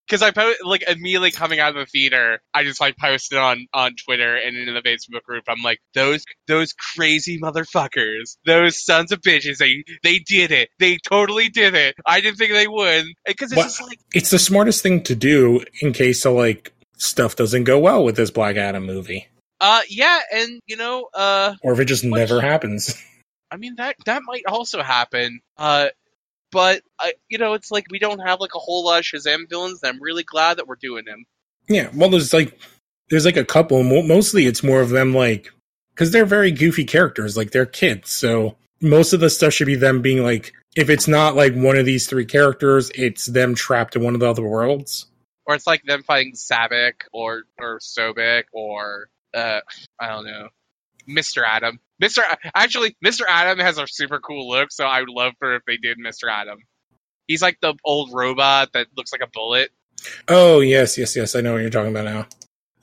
because 0.05 0.21
I 0.21 0.29
po- 0.29 0.53
like 0.63 0.83
immediately 0.87 1.31
coming 1.31 1.59
out 1.59 1.69
of 1.69 1.75
the 1.75 1.85
theater, 1.87 2.39
I 2.53 2.63
just 2.63 2.79
like 2.79 2.97
posted 2.97 3.39
on 3.39 3.65
on 3.73 3.95
Twitter 3.95 4.35
and 4.35 4.55
in 4.55 4.71
the 4.71 4.81
Facebook 4.81 5.23
group. 5.23 5.43
I'm 5.47 5.63
like, 5.63 5.79
those 5.95 6.23
those 6.47 6.71
crazy 6.73 7.39
motherfuckers, 7.39 8.37
those 8.45 8.79
sons 8.85 9.11
of 9.11 9.21
bitches. 9.21 9.57
They 9.57 9.83
they 10.03 10.19
did 10.19 10.51
it. 10.51 10.69
They 10.77 10.97
totally 10.97 11.49
did 11.49 11.73
it. 11.73 11.95
I 12.05 12.21
didn't 12.21 12.37
think 12.37 12.51
they 12.51 12.67
would. 12.67 13.05
Because 13.25 13.51
it's 13.51 13.57
What- 13.57 13.63
just 13.63 13.81
like, 13.81 13.99
it's 14.13 14.29
the 14.29 14.37
smartest 14.37 14.83
thing 14.83 15.01
to 15.03 15.15
do 15.15 15.65
in 15.81 15.93
case 15.93 16.23
of 16.23 16.33
like 16.33 16.71
stuff 16.97 17.35
doesn't 17.35 17.63
go 17.63 17.79
well 17.79 18.03
with 18.03 18.15
this 18.15 18.29
Black 18.29 18.55
Adam 18.55 18.85
movie 18.85 19.27
uh, 19.61 19.81
yeah, 19.89 20.19
and 20.33 20.59
you 20.65 20.75
know, 20.75 21.07
uh, 21.13 21.53
or 21.61 21.73
if 21.73 21.79
it 21.79 21.85
just 21.85 22.03
never 22.03 22.41
happens 22.41 22.99
I 23.51 23.57
mean 23.57 23.75
that 23.77 23.97
that 24.05 24.21
might 24.25 24.43
also 24.47 24.81
happen. 24.81 25.41
Uh, 25.57 25.89
but 26.51 26.81
I, 26.99 27.13
you 27.29 27.37
know, 27.37 27.53
it's 27.53 27.71
like 27.71 27.85
we 27.91 27.99
don't 27.99 28.19
have 28.19 28.39
like 28.39 28.55
a 28.55 28.59
whole 28.59 28.85
lot 28.85 28.99
of 28.99 29.05
Shazam 29.05 29.49
villains. 29.49 29.81
And 29.83 29.93
I'm 29.93 30.01
really 30.01 30.23
glad 30.23 30.57
that 30.57 30.67
we're 30.67 30.75
doing 30.75 31.05
them. 31.05 31.25
yeah 31.69 31.89
well 31.93 32.09
there's 32.09 32.33
like 32.33 32.57
there's 33.09 33.25
like 33.25 33.37
a 33.37 33.45
couple 33.45 33.83
mostly 33.83 34.45
it's 34.47 34.63
more 34.63 34.81
of 34.81 34.89
them 34.89 35.13
like 35.13 35.51
because 35.93 36.11
they're 36.11 36.25
very 36.25 36.51
goofy 36.51 36.85
characters 36.85 37.37
like 37.37 37.51
they're 37.51 37.65
kids 37.65 38.09
so 38.09 38.55
most 38.81 39.13
of 39.13 39.19
the 39.19 39.29
stuff 39.29 39.53
should 39.53 39.67
be 39.67 39.75
them 39.75 40.01
being 40.01 40.23
like 40.23 40.53
if 40.75 40.89
it's 40.89 41.07
not 41.07 41.35
like 41.35 41.53
one 41.53 41.77
of 41.77 41.85
these 41.85 42.07
three 42.07 42.25
characters 42.25 42.89
it's 42.95 43.25
them 43.27 43.53
trapped 43.53 43.95
in 43.95 44.03
one 44.03 44.13
of 44.15 44.19
the 44.19 44.29
other 44.29 44.43
worlds 44.43 45.05
Or 45.45 45.55
it's 45.55 45.67
like 45.67 45.83
them 45.83 46.03
fighting 46.03 46.33
Sabbac 46.33 47.03
or 47.11 47.43
or 47.59 47.79
Sobek 47.79 48.45
or 48.53 49.09
uh, 49.33 49.61
I 49.99 50.07
don't 50.09 50.25
know, 50.25 50.49
Mr. 51.07 51.43
Atom. 51.47 51.79
Mr. 52.01 52.21
Actually, 52.55 52.95
Mr. 53.05 53.21
Atom 53.29 53.59
has 53.59 53.77
a 53.77 53.85
super 53.87 54.19
cool 54.19 54.49
look, 54.49 54.71
so 54.71 54.85
I 54.85 55.01
would 55.01 55.09
love 55.09 55.33
for 55.39 55.55
if 55.55 55.63
they 55.67 55.77
did 55.77 55.97
Mr. 55.99 56.31
Atom. 56.31 56.59
He's 57.27 57.41
like 57.41 57.57
the 57.61 57.75
old 57.85 58.09
robot 58.13 58.69
that 58.73 58.87
looks 58.97 59.11
like 59.13 59.21
a 59.21 59.29
bullet. 59.33 59.69
oh 60.29 60.61
yes 60.61 60.97
yes 60.97 61.15
yes 61.15 61.35
i 61.35 61.41
know 61.41 61.53
what 61.53 61.61
you're 61.61 61.69
talking 61.69 61.91
about 61.91 62.05
now 62.05 62.25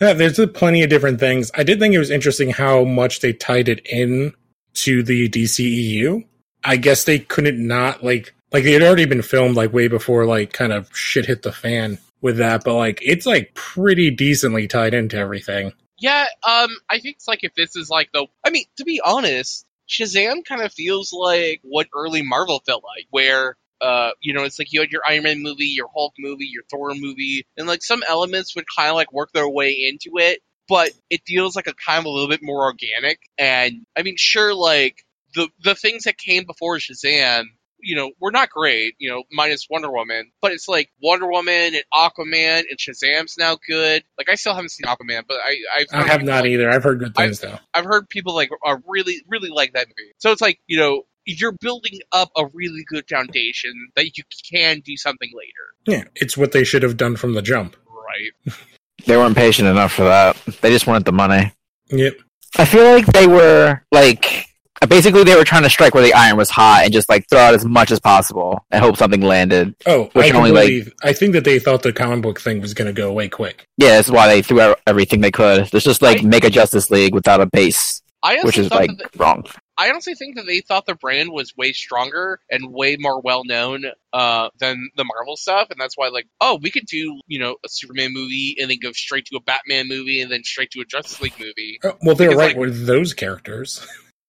yeah 0.00 0.12
there's 0.12 0.38
plenty 0.54 0.84
of 0.84 0.88
different 0.88 1.18
things 1.18 1.50
i 1.56 1.64
did 1.64 1.80
think 1.80 1.92
it 1.92 1.98
was 1.98 2.10
interesting 2.12 2.50
how 2.50 2.84
much 2.84 3.18
they 3.18 3.32
tied 3.32 3.68
it 3.68 3.84
in 3.86 4.32
to 4.72 5.02
the 5.02 5.28
dceu 5.28 6.24
i 6.62 6.76
guess 6.76 7.02
they 7.04 7.18
couldn't 7.18 7.58
not 7.58 8.04
like 8.04 8.32
like 8.52 8.62
it 8.64 8.72
had 8.74 8.82
already 8.82 9.04
been 9.04 9.20
filmed 9.20 9.56
like 9.56 9.72
way 9.72 9.88
before 9.88 10.26
like 10.26 10.52
kind 10.52 10.72
of 10.72 10.88
shit 10.96 11.26
hit 11.26 11.42
the 11.42 11.50
fan 11.50 11.98
with 12.20 12.36
that 12.36 12.62
but 12.62 12.74
like 12.74 13.00
it's 13.02 13.26
like 13.26 13.52
pretty 13.54 14.12
decently 14.12 14.68
tied 14.68 14.94
into 14.94 15.16
everything 15.16 15.72
Yeah, 15.98 16.26
um, 16.46 16.70
I 16.88 17.00
think 17.00 17.16
it's 17.16 17.28
like 17.28 17.42
if 17.42 17.54
this 17.54 17.76
is 17.76 17.90
like 17.90 18.10
the. 18.12 18.26
I 18.44 18.50
mean, 18.50 18.64
to 18.76 18.84
be 18.84 19.00
honest, 19.04 19.66
Shazam 19.88 20.44
kind 20.44 20.62
of 20.62 20.72
feels 20.72 21.12
like 21.12 21.60
what 21.62 21.88
early 21.94 22.22
Marvel 22.22 22.62
felt 22.66 22.84
like, 22.84 23.06
where. 23.10 23.56
Uh, 23.80 24.10
you 24.20 24.34
know, 24.34 24.42
it's 24.42 24.58
like 24.58 24.72
you 24.72 24.80
had 24.80 24.90
your 24.90 25.02
Iron 25.06 25.22
Man 25.22 25.40
movie, 25.40 25.66
your 25.66 25.86
Hulk 25.94 26.12
movie, 26.18 26.46
your 26.46 26.64
Thor 26.68 26.94
movie, 26.96 27.46
and 27.56 27.68
like 27.68 27.80
some 27.84 28.02
elements 28.08 28.56
would 28.56 28.64
kind 28.76 28.90
of 28.90 28.96
like 28.96 29.12
work 29.12 29.30
their 29.32 29.48
way 29.48 29.70
into 29.88 30.18
it, 30.18 30.40
but 30.68 30.90
it 31.10 31.20
feels 31.24 31.54
like 31.54 31.68
a 31.68 31.74
kind 31.74 32.00
of 32.00 32.06
a 32.06 32.08
little 32.08 32.28
bit 32.28 32.40
more 32.42 32.64
organic. 32.64 33.20
And 33.38 33.86
I 33.96 34.02
mean, 34.02 34.16
sure, 34.18 34.52
like 34.52 35.04
the 35.36 35.48
the 35.62 35.76
things 35.76 36.04
that 36.04 36.18
came 36.18 36.44
before 36.44 36.78
Shazam 36.78 37.44
you 37.80 37.96
know, 37.96 38.10
were 38.20 38.30
not 38.30 38.50
great, 38.50 38.94
you 38.98 39.08
know, 39.08 39.22
minus 39.32 39.66
Wonder 39.70 39.90
Woman, 39.90 40.30
but 40.42 40.52
it's 40.52 40.68
like 40.68 40.90
Wonder 41.02 41.28
Woman 41.30 41.74
and 41.74 41.82
Aquaman 41.94 42.64
and 42.68 42.78
Shazam's 42.78 43.36
now 43.38 43.56
good. 43.68 44.02
Like 44.18 44.28
I 44.28 44.34
still 44.34 44.54
haven't 44.54 44.70
seen 44.70 44.86
Aquaman, 44.86 45.22
but 45.28 45.38
I 45.38 45.56
I've 45.76 45.86
I 45.92 46.06
have 46.08 46.22
not 46.22 46.42
like- 46.44 46.50
either. 46.52 46.70
I've 46.70 46.82
heard 46.82 46.98
good 46.98 47.14
things 47.14 47.40
though. 47.40 47.58
I've 47.74 47.84
heard 47.84 48.08
people 48.08 48.34
like 48.34 48.50
are 48.64 48.82
really 48.86 49.22
really 49.28 49.50
like 49.50 49.72
that 49.74 49.86
movie. 49.88 50.12
So 50.18 50.32
it's 50.32 50.40
like 50.42 50.58
you 50.66 50.78
know 50.78 51.02
you're 51.30 51.52
building 51.60 52.00
up 52.12 52.30
a 52.38 52.46
really 52.54 52.84
good 52.88 53.04
foundation 53.08 53.72
that 53.96 54.16
you 54.16 54.24
can 54.50 54.80
do 54.80 54.96
something 54.96 55.30
later, 55.36 55.98
Yeah, 55.98 56.04
it's 56.14 56.38
what 56.38 56.52
they 56.52 56.64
should 56.64 56.82
have 56.82 56.96
done 56.96 57.16
from 57.16 57.34
the 57.34 57.42
jump. 57.42 57.76
right? 57.86 58.54
They 59.06 59.16
weren't 59.16 59.36
patient 59.36 59.68
enough 59.68 59.92
for 59.92 60.02
that. 60.04 60.36
They 60.60 60.70
just 60.70 60.86
wanted 60.88 61.04
the 61.04 61.12
money. 61.12 61.52
Yep. 61.90 62.14
I 62.56 62.64
feel 62.64 62.82
like 62.92 63.06
they 63.06 63.28
were 63.28 63.80
like 63.92 64.47
basically 64.86 65.24
they 65.24 65.34
were 65.34 65.44
trying 65.44 65.62
to 65.64 65.70
strike 65.70 65.94
where 65.94 66.02
the 66.02 66.12
iron 66.14 66.36
was 66.36 66.50
hot 66.50 66.82
and 66.84 66.92
just 66.92 67.08
like 67.08 67.26
throw 67.28 67.40
out 67.40 67.54
as 67.54 67.64
much 67.64 67.90
as 67.90 68.00
possible 68.00 68.64
and 68.70 68.82
hope 68.84 68.96
something 68.96 69.20
landed. 69.22 69.74
Oh, 69.86 70.04
Which 70.12 70.32
I 70.32 70.36
only, 70.36 70.50
like- 70.52 70.92
I 71.02 71.12
think 71.12 71.32
that 71.32 71.44
they 71.44 71.58
thought 71.58 71.82
the 71.82 71.92
comic 71.92 72.22
book 72.22 72.40
thing 72.40 72.60
was 72.60 72.74
going 72.74 72.86
to 72.86 72.92
go 72.92 73.08
away 73.08 73.28
quick. 73.28 73.66
Yeah, 73.76 73.90
that's 73.90 74.10
why 74.10 74.28
they 74.28 74.42
threw 74.42 74.60
out 74.60 74.80
everything 74.86 75.20
they 75.20 75.30
could. 75.30 75.68
It's 75.72 75.84
just 75.84 76.02
like 76.02 76.18
I- 76.20 76.26
make 76.26 76.44
a 76.44 76.50
Justice 76.50 76.90
League 76.90 77.14
without 77.14 77.40
a 77.40 77.46
base, 77.46 78.02
I 78.22 78.42
which 78.42 78.58
is 78.58 78.70
like 78.70 78.90
that 78.98 79.12
the- 79.12 79.18
wrong. 79.18 79.44
I 79.80 79.90
honestly 79.90 80.16
think 80.16 80.34
that 80.34 80.44
they 80.44 80.60
thought 80.60 80.86
the 80.86 80.96
brand 80.96 81.30
was 81.30 81.56
way 81.56 81.72
stronger 81.72 82.40
and 82.50 82.72
way 82.72 82.96
more 82.98 83.20
well 83.20 83.44
known 83.44 83.84
uh, 84.12 84.48
than 84.58 84.90
the 84.96 85.04
Marvel 85.04 85.36
stuff, 85.36 85.70
and 85.70 85.80
that's 85.80 85.96
why 85.96 86.08
like, 86.08 86.26
oh, 86.40 86.58
we 86.60 86.68
could 86.72 86.84
do 86.86 87.20
you 87.28 87.38
know 87.38 87.54
a 87.64 87.68
Superman 87.68 88.12
movie 88.12 88.56
and 88.60 88.68
then 88.68 88.78
go 88.82 88.90
straight 88.90 89.26
to 89.26 89.36
a 89.36 89.40
Batman 89.40 89.86
movie 89.86 90.20
and 90.20 90.32
then 90.32 90.42
straight 90.42 90.72
to 90.72 90.80
a 90.80 90.84
Justice 90.84 91.20
League 91.20 91.38
movie. 91.38 91.78
Oh, 91.84 91.96
well, 92.02 92.16
they're 92.16 92.30
Because, 92.30 92.38
right 92.40 92.48
like- 92.48 92.56
with 92.56 92.86
those 92.86 93.14
characters. 93.14 93.86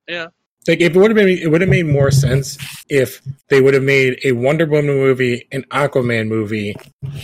Yeah. 0.08 0.28
Like 0.68 0.82
if 0.82 0.96
it 0.96 1.00
would 1.00 1.12
have 1.12 1.16
been, 1.16 1.30
it 1.30 1.50
would 1.50 1.62
have 1.62 1.70
made 1.70 1.86
more 1.86 2.12
sense 2.12 2.58
if 2.90 3.22
they 3.50 3.62
would 3.62 3.74
have 3.74 3.84
made 3.84 4.20
a 4.24 4.34
Wonder 4.34 4.66
Woman 4.66 4.98
movie, 4.98 5.48
an 5.52 5.64
Aquaman 5.72 6.28
movie, 6.28 6.76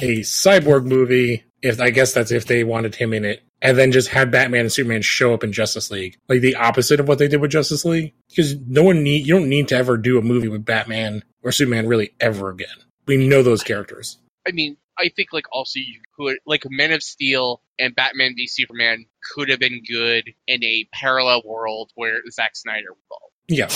a 0.01 0.21
Cyborg 0.21 0.85
movie. 0.85 1.43
If 1.61 1.81
I 1.81 1.89
guess 1.89 2.13
that's 2.13 2.31
if 2.31 2.45
they 2.45 2.63
wanted 2.63 2.95
him 2.95 3.11
in 3.11 3.25
it, 3.25 3.43
and 3.61 3.77
then 3.77 3.91
just 3.91 4.09
had 4.09 4.31
Batman 4.31 4.61
and 4.61 4.71
Superman 4.71 5.01
show 5.01 5.33
up 5.33 5.43
in 5.43 5.51
Justice 5.51 5.89
League, 5.89 6.17
like 6.29 6.41
the 6.41 6.55
opposite 6.55 6.99
of 6.99 7.07
what 7.07 7.17
they 7.17 7.27
did 7.27 7.41
with 7.41 7.51
Justice 7.51 7.85
League. 7.85 8.13
Because 8.29 8.55
no 8.67 8.83
one 8.83 9.03
need, 9.03 9.25
you 9.25 9.33
don't 9.33 9.49
need 9.49 9.67
to 9.69 9.75
ever 9.75 9.97
do 9.97 10.19
a 10.19 10.21
movie 10.21 10.47
with 10.47 10.65
Batman 10.65 11.23
or 11.41 11.51
Superman 11.51 11.87
really 11.87 12.11
ever 12.19 12.49
again. 12.49 12.67
We 13.07 13.27
know 13.27 13.41
those 13.41 13.63
characters. 13.63 14.17
I 14.47 14.51
mean, 14.51 14.77
I 14.97 15.09
think 15.09 15.33
like 15.33 15.45
also 15.51 15.79
you 15.79 16.01
could 16.17 16.37
like 16.45 16.63
Men 16.69 16.91
of 16.91 17.03
Steel 17.03 17.61
and 17.79 17.95
Batman 17.95 18.35
v 18.35 18.47
Superman 18.47 19.05
could 19.33 19.49
have 19.49 19.59
been 19.59 19.81
good 19.89 20.31
in 20.47 20.63
a 20.63 20.87
parallel 20.93 21.41
world 21.45 21.91
where 21.95 22.21
Zack 22.31 22.55
Snyder 22.55 22.89
was 22.89 22.99
involved. 23.05 23.33
Yeah. 23.47 23.67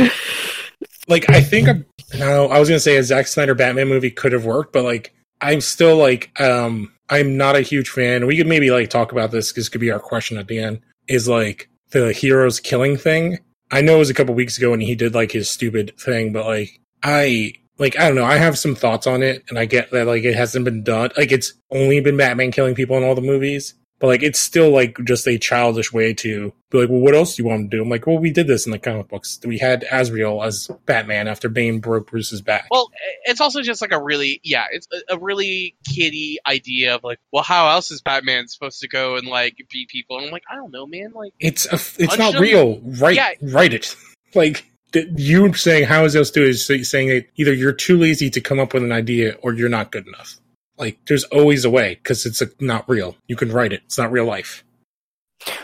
like 1.08 1.28
I 1.30 1.40
think 1.40 1.68
a, 1.68 1.84
no, 2.16 2.48
I 2.48 2.58
was 2.58 2.68
gonna 2.68 2.80
say 2.80 2.96
a 2.96 3.02
Zack 3.02 3.26
Snyder 3.26 3.54
Batman 3.54 3.88
movie 3.88 4.10
could 4.10 4.32
have 4.32 4.44
worked, 4.44 4.72
but 4.72 4.84
like 4.84 5.14
I'm 5.40 5.60
still 5.60 5.96
like 5.96 6.38
um 6.40 6.92
I'm 7.10 7.36
not 7.36 7.56
a 7.56 7.62
huge 7.62 7.90
fan. 7.90 8.26
We 8.26 8.36
could 8.36 8.46
maybe 8.46 8.70
like 8.70 8.90
talk 8.90 9.12
about 9.12 9.30
this. 9.30 9.52
This 9.52 9.68
could 9.68 9.80
be 9.80 9.90
our 9.90 10.00
question 10.00 10.38
at 10.38 10.48
the 10.48 10.58
end. 10.58 10.80
Is 11.06 11.28
like 11.28 11.68
the 11.90 12.12
heroes 12.12 12.60
killing 12.60 12.96
thing. 12.96 13.38
I 13.70 13.80
know 13.82 13.96
it 13.96 13.98
was 13.98 14.10
a 14.10 14.14
couple 14.14 14.34
weeks 14.34 14.56
ago 14.58 14.70
when 14.70 14.80
he 14.80 14.94
did 14.94 15.14
like 15.14 15.32
his 15.32 15.50
stupid 15.50 15.98
thing, 15.98 16.32
but 16.32 16.46
like 16.46 16.80
I 17.02 17.54
like 17.78 17.98
I 17.98 18.06
don't 18.06 18.16
know. 18.16 18.24
I 18.24 18.36
have 18.36 18.58
some 18.58 18.74
thoughts 18.74 19.06
on 19.06 19.22
it, 19.22 19.44
and 19.48 19.58
I 19.58 19.64
get 19.64 19.90
that 19.92 20.06
like 20.06 20.24
it 20.24 20.34
hasn't 20.34 20.64
been 20.64 20.82
done. 20.82 21.10
Like 21.16 21.32
it's 21.32 21.52
only 21.70 22.00
been 22.00 22.16
Batman 22.16 22.50
killing 22.50 22.74
people 22.74 22.96
in 22.96 23.04
all 23.04 23.14
the 23.14 23.20
movies, 23.20 23.74
but 24.00 24.08
like 24.08 24.22
it's 24.22 24.38
still 24.38 24.70
like 24.70 24.98
just 25.04 25.26
a 25.26 25.38
childish 25.38 25.92
way 25.92 26.14
to 26.14 26.52
be 26.70 26.78
like, 26.78 26.88
well, 26.88 27.00
what 27.00 27.14
else 27.14 27.36
do 27.36 27.42
you 27.42 27.48
want 27.48 27.70
to 27.70 27.76
do? 27.76 27.82
I'm 27.82 27.88
like, 27.88 28.06
well, 28.06 28.18
we 28.18 28.30
did 28.30 28.46
this 28.46 28.66
in 28.66 28.72
the 28.72 28.78
comic 28.78 29.08
books. 29.08 29.38
We 29.44 29.58
had 29.58 29.84
Azrael 29.90 30.42
as 30.42 30.70
Batman 30.86 31.28
after 31.28 31.48
Bane 31.48 31.80
broke 31.80 32.10
Bruce's 32.10 32.42
back. 32.42 32.66
Well, 32.70 32.90
it's 33.24 33.40
also 33.40 33.62
just 33.62 33.80
like 33.80 33.92
a 33.92 34.02
really 34.02 34.40
yeah, 34.44 34.66
it's 34.70 34.86
a, 35.08 35.18
really 35.18 35.76
kiddie 35.88 36.38
idea 36.46 36.94
of 36.94 37.04
like, 37.04 37.18
well, 37.32 37.42
how 37.42 37.68
else 37.68 37.90
is 37.90 38.00
Batman 38.02 38.48
supposed 38.48 38.80
to 38.80 38.88
go 38.88 39.16
and 39.16 39.26
like 39.26 39.56
beat 39.70 39.88
people? 39.88 40.16
And 40.16 40.26
I'm 40.26 40.32
like, 40.32 40.44
I 40.50 40.56
don't 40.56 40.72
know, 40.72 40.86
man. 40.86 41.12
Like, 41.14 41.32
It's 41.40 41.66
a, 41.66 41.74
it's 42.02 42.18
not 42.18 42.38
real. 42.38 42.80
Write 42.80 43.16
Yeah. 43.16 43.30
write 43.42 43.74
it. 43.74 43.94
Like 44.34 44.66
you 44.92 45.52
saying 45.54 45.84
how 45.84 46.04
is 46.04 46.16
else 46.16 46.30
do 46.30 46.44
is 46.44 46.66
saying 46.66 47.08
that 47.08 47.26
either 47.36 47.52
you're 47.52 47.72
too 47.72 47.98
lazy 47.98 48.30
to 48.30 48.40
come 48.40 48.58
up 48.58 48.74
with 48.74 48.82
an 48.82 48.92
idea 48.92 49.36
or 49.42 49.52
you're 49.52 49.68
not 49.68 49.92
good 49.92 50.06
enough. 50.06 50.38
Like 50.76 50.98
there's 51.06 51.24
always 51.24 51.64
a 51.64 51.70
way 51.70 51.94
because 51.94 52.24
it's 52.24 52.40
a, 52.40 52.48
not 52.60 52.88
real. 52.88 53.16
You 53.26 53.36
can 53.36 53.50
write 53.50 53.72
it. 53.72 53.82
It's 53.84 53.98
not 53.98 54.12
real 54.12 54.24
life. 54.24 54.64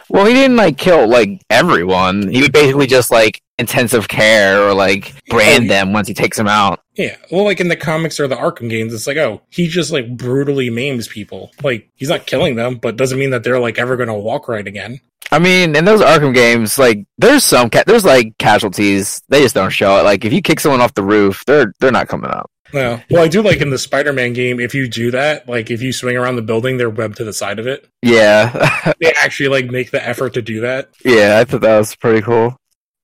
Well, 0.08 0.26
he 0.26 0.34
didn't 0.34 0.56
like 0.56 0.78
kill 0.78 1.08
like 1.08 1.42
everyone. 1.50 2.28
He 2.28 2.42
would 2.42 2.52
basically 2.52 2.86
just 2.86 3.10
like 3.10 3.40
intensive 3.58 4.08
care 4.08 4.62
or 4.62 4.74
like 4.74 5.14
brand 5.28 5.64
oh, 5.64 5.68
them 5.68 5.92
once 5.92 6.08
he 6.08 6.14
takes 6.14 6.36
them 6.36 6.48
out. 6.48 6.80
Yeah. 6.94 7.16
Well, 7.30 7.44
like 7.44 7.60
in 7.60 7.68
the 7.68 7.76
comics 7.76 8.20
or 8.20 8.28
the 8.28 8.36
Arkham 8.36 8.68
games, 8.68 8.92
it's 8.92 9.06
like, 9.06 9.16
oh, 9.16 9.42
he 9.50 9.68
just 9.68 9.92
like 9.92 10.16
brutally 10.16 10.70
maims 10.70 11.08
people. 11.08 11.50
Like 11.62 11.88
he's 11.94 12.08
not 12.08 12.26
killing 12.26 12.56
them, 12.56 12.76
but 12.76 12.96
doesn't 12.96 13.18
mean 13.18 13.30
that 13.30 13.44
they're 13.44 13.60
like 13.60 13.78
ever 13.78 13.96
going 13.96 14.08
to 14.08 14.14
walk 14.14 14.48
right 14.48 14.66
again. 14.66 15.00
I 15.34 15.38
mean, 15.40 15.74
in 15.76 15.84
those 15.84 16.00
Arkham 16.00 16.32
games, 16.34 16.78
like 16.78 17.04
there's 17.18 17.44
some 17.44 17.68
ca- 17.70 17.84
there's 17.86 18.04
like 18.04 18.36
casualties. 18.38 19.20
They 19.28 19.42
just 19.42 19.54
don't 19.54 19.70
show 19.70 19.98
it. 19.98 20.02
Like 20.04 20.24
if 20.24 20.32
you 20.32 20.40
kick 20.42 20.60
someone 20.60 20.80
off 20.80 20.94
the 20.94 21.02
roof, 21.02 21.44
they're 21.46 21.72
they're 21.80 21.90
not 21.92 22.08
coming 22.08 22.30
up. 22.30 22.50
No. 22.72 23.00
Well, 23.10 23.22
I 23.22 23.28
do 23.28 23.40
like 23.42 23.60
in 23.60 23.70
the 23.70 23.78
Spider-Man 23.78 24.32
game, 24.32 24.58
if 24.58 24.74
you 24.74 24.88
do 24.88 25.10
that, 25.12 25.48
like 25.48 25.70
if 25.70 25.80
you 25.80 25.92
swing 25.92 26.16
around 26.16 26.36
the 26.36 26.42
building, 26.42 26.76
they're 26.76 26.90
webbed 26.90 27.16
to 27.18 27.24
the 27.24 27.32
side 27.32 27.58
of 27.60 27.66
it. 27.68 27.86
Yeah, 28.02 28.92
They 29.00 29.12
actually 29.22 29.48
like 29.48 29.66
make 29.70 29.90
the 29.92 30.04
effort 30.04 30.34
to 30.34 30.42
do 30.42 30.60
that. 30.62 30.90
yeah, 31.04 31.38
I 31.40 31.44
thought 31.44 31.60
that 31.60 31.78
was 31.78 31.94
pretty 31.96 32.22
cool. 32.22 32.56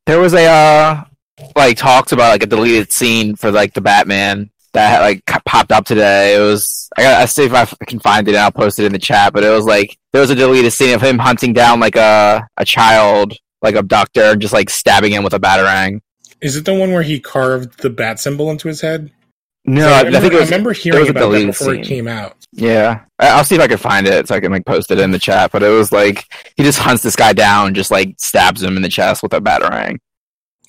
There 0.06 0.18
was 0.18 0.34
a 0.34 0.46
uh 0.46 1.04
like 1.56 1.76
talks 1.76 2.12
about 2.12 2.30
like 2.30 2.42
a 2.42 2.46
deleted 2.46 2.92
scene 2.92 3.36
for 3.36 3.50
like 3.50 3.72
the 3.74 3.80
Batman 3.80 4.50
that 4.72 5.00
like 5.00 5.22
popped 5.44 5.72
up 5.72 5.85
today. 5.85 6.37
It 6.37 6.40
was 6.40 6.88
I 6.96 7.02
gotta 7.02 7.28
see 7.28 7.44
if 7.44 7.54
I 7.54 7.66
can 7.87 8.00
find 8.00 8.26
it 8.28 8.33
and 8.33 8.40
I'll 8.40 8.52
post 8.52 8.78
it 8.78 8.87
in 8.87 8.92
the 8.92 8.98
chat. 8.98 9.33
But 9.33 9.44
it 9.44 9.50
was 9.50 9.64
like 9.64 9.96
there 10.12 10.20
was 10.20 10.30
a 10.30 10.35
deleted 10.35 10.72
scene 10.72 10.94
of 10.94 11.02
him 11.02 11.18
hunting 11.18 11.52
down 11.52 11.80
like 11.80 11.96
a 11.96 12.46
a 12.56 12.64
child 12.64 13.35
like 13.62 13.74
abductor 13.74 14.22
and 14.22 14.40
just 14.40 14.54
like 14.54 14.70
stabbing 14.70 15.12
him 15.12 15.22
with 15.22 15.35
a 15.35 15.40
batarang. 15.40 16.00
Is 16.40 16.56
it 16.56 16.64
the 16.64 16.74
one 16.74 16.92
where 16.92 17.02
he 17.02 17.20
carved 17.20 17.80
the 17.80 17.90
bat 17.90 18.18
symbol 18.18 18.50
into 18.50 18.68
his 18.68 18.80
head? 18.80 19.12
No, 19.66 19.87
I, 19.87 19.98
I, 19.98 20.02
remember, 20.02 20.20
think 20.20 20.33
it 20.33 20.40
was. 20.40 20.48
I 20.50 20.54
remember 20.54 20.72
hearing 20.72 21.09
about 21.09 21.30
that 21.30 21.46
before 21.46 21.74
it 21.74 21.85
came 21.85 22.09
out. 22.09 22.35
Yeah, 22.52 23.02
I- 23.18 23.28
I'll 23.28 23.44
see 23.44 23.56
if 23.56 23.61
I 23.61 23.68
can 23.68 23.76
find 23.76 24.06
it 24.06 24.26
so 24.26 24.35
I 24.35 24.40
can 24.40 24.50
like 24.50 24.64
post 24.64 24.90
it 24.90 24.98
in 24.98 25.11
the 25.11 25.18
chat. 25.18 25.52
But 25.52 25.62
it 25.62 25.68
was 25.68 25.92
like 25.92 26.24
he 26.56 26.62
just 26.62 26.78
hunts 26.78 27.02
this 27.02 27.14
guy 27.14 27.35
down, 27.35 27.74
just 27.74 27.90
like 27.90 28.14
stabs 28.18 28.62
him 28.62 28.76
in 28.76 28.83
the 28.83 28.88
chest 28.88 29.22
with 29.22 29.35
a 29.35 29.40
batarang. 29.40 29.98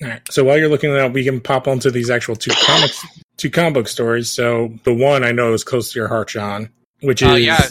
All 0.02 0.08
right. 0.08 0.20
So 0.30 0.44
while 0.44 0.58
you're 0.58 0.68
looking 0.68 0.90
at 0.90 0.94
that, 0.94 1.12
we 1.12 1.24
can 1.24 1.40
pop 1.40 1.68
onto 1.68 1.90
these 1.90 2.10
actual 2.10 2.36
two 2.36 2.50
comics, 2.50 3.04
two 3.36 3.50
comic 3.50 3.74
book 3.74 3.88
stories. 3.88 4.30
So 4.30 4.74
the 4.84 4.94
one 4.94 5.24
I 5.24 5.32
know 5.32 5.52
is 5.52 5.64
close 5.64 5.92
to 5.92 5.98
your 5.98 6.08
heart, 6.08 6.28
John, 6.28 6.70
which 7.00 7.22
is 7.22 7.28
Uh, 7.28 7.34
yeah. 7.34 7.68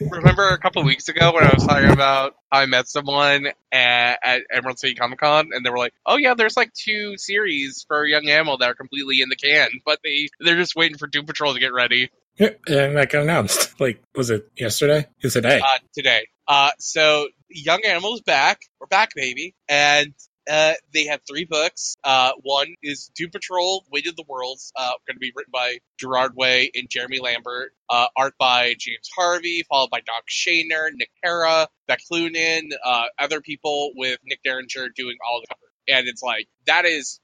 remember 0.00 0.48
a 0.48 0.58
couple 0.58 0.82
weeks 0.84 1.08
ago 1.08 1.32
when 1.32 1.44
I 1.44 1.50
was 1.54 1.66
talking 1.66 1.90
about 1.90 2.34
how 2.50 2.60
I 2.60 2.66
met 2.66 2.88
someone 2.88 3.46
at, 3.72 4.18
at 4.22 4.42
Emerald 4.52 4.78
City 4.78 4.94
Comic 4.94 5.18
Con, 5.20 5.50
and 5.52 5.64
they 5.64 5.70
were 5.70 5.78
like, 5.78 5.94
"Oh 6.04 6.16
yeah, 6.16 6.34
there's 6.34 6.56
like 6.56 6.72
two 6.74 7.16
series 7.16 7.84
for 7.88 8.04
Young 8.06 8.28
Animal 8.28 8.58
that 8.58 8.68
are 8.68 8.74
completely 8.74 9.20
in 9.22 9.28
the 9.28 9.36
can, 9.36 9.68
but 9.84 10.00
they 10.04 10.28
they're 10.40 10.56
just 10.56 10.76
waiting 10.76 10.98
for 10.98 11.06
Doom 11.06 11.26
Patrol 11.26 11.54
to 11.54 11.60
get 11.60 11.72
ready 11.72 12.10
Yeah, 12.38 12.50
and 12.68 12.96
that 12.96 13.10
got 13.10 13.22
announced. 13.22 13.74
Like, 13.80 14.02
was 14.14 14.30
it 14.30 14.48
yesterday? 14.56 15.06
It's 15.20 15.34
today. 15.34 15.60
uh, 15.60 15.78
today." 15.94 16.26
Uh, 16.48 16.70
so 16.78 17.28
Young 17.48 17.84
Animal's 17.84 18.20
back. 18.20 18.60
We're 18.80 18.86
back, 18.88 19.14
baby, 19.14 19.54
and. 19.68 20.12
Uh, 20.48 20.74
they 20.94 21.06
have 21.06 21.20
three 21.28 21.44
books. 21.44 21.96
Uh, 22.04 22.32
one 22.42 22.68
is 22.82 23.10
Doom 23.16 23.30
Patrol: 23.30 23.84
Weight 23.90 24.06
of 24.06 24.16
the 24.16 24.24
Worlds, 24.28 24.72
uh, 24.76 24.92
going 25.06 25.16
to 25.16 25.20
be 25.20 25.32
written 25.34 25.50
by 25.52 25.78
Gerard 25.98 26.32
Way 26.36 26.70
and 26.74 26.88
Jeremy 26.88 27.20
Lambert. 27.20 27.72
Uh, 27.88 28.06
art 28.16 28.34
by 28.38 28.74
James 28.78 29.08
Harvey, 29.16 29.64
followed 29.68 29.90
by 29.90 30.00
Doc 30.00 30.24
Shaner, 30.28 30.90
Nick 30.92 31.10
Hara, 31.22 31.68
Beck 31.86 32.00
Cloonan, 32.10 32.70
uh, 32.84 33.04
other 33.18 33.40
people 33.40 33.92
with 33.96 34.18
Nick 34.24 34.40
Derington 34.44 34.88
doing 34.94 35.16
all 35.26 35.40
the 35.40 35.46
cover. 35.48 35.60
And 35.88 36.08
it's 36.08 36.22
like 36.22 36.48
that 36.66 36.84
is 36.84 37.20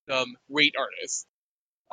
great 0.52 0.74
artists. 0.78 1.26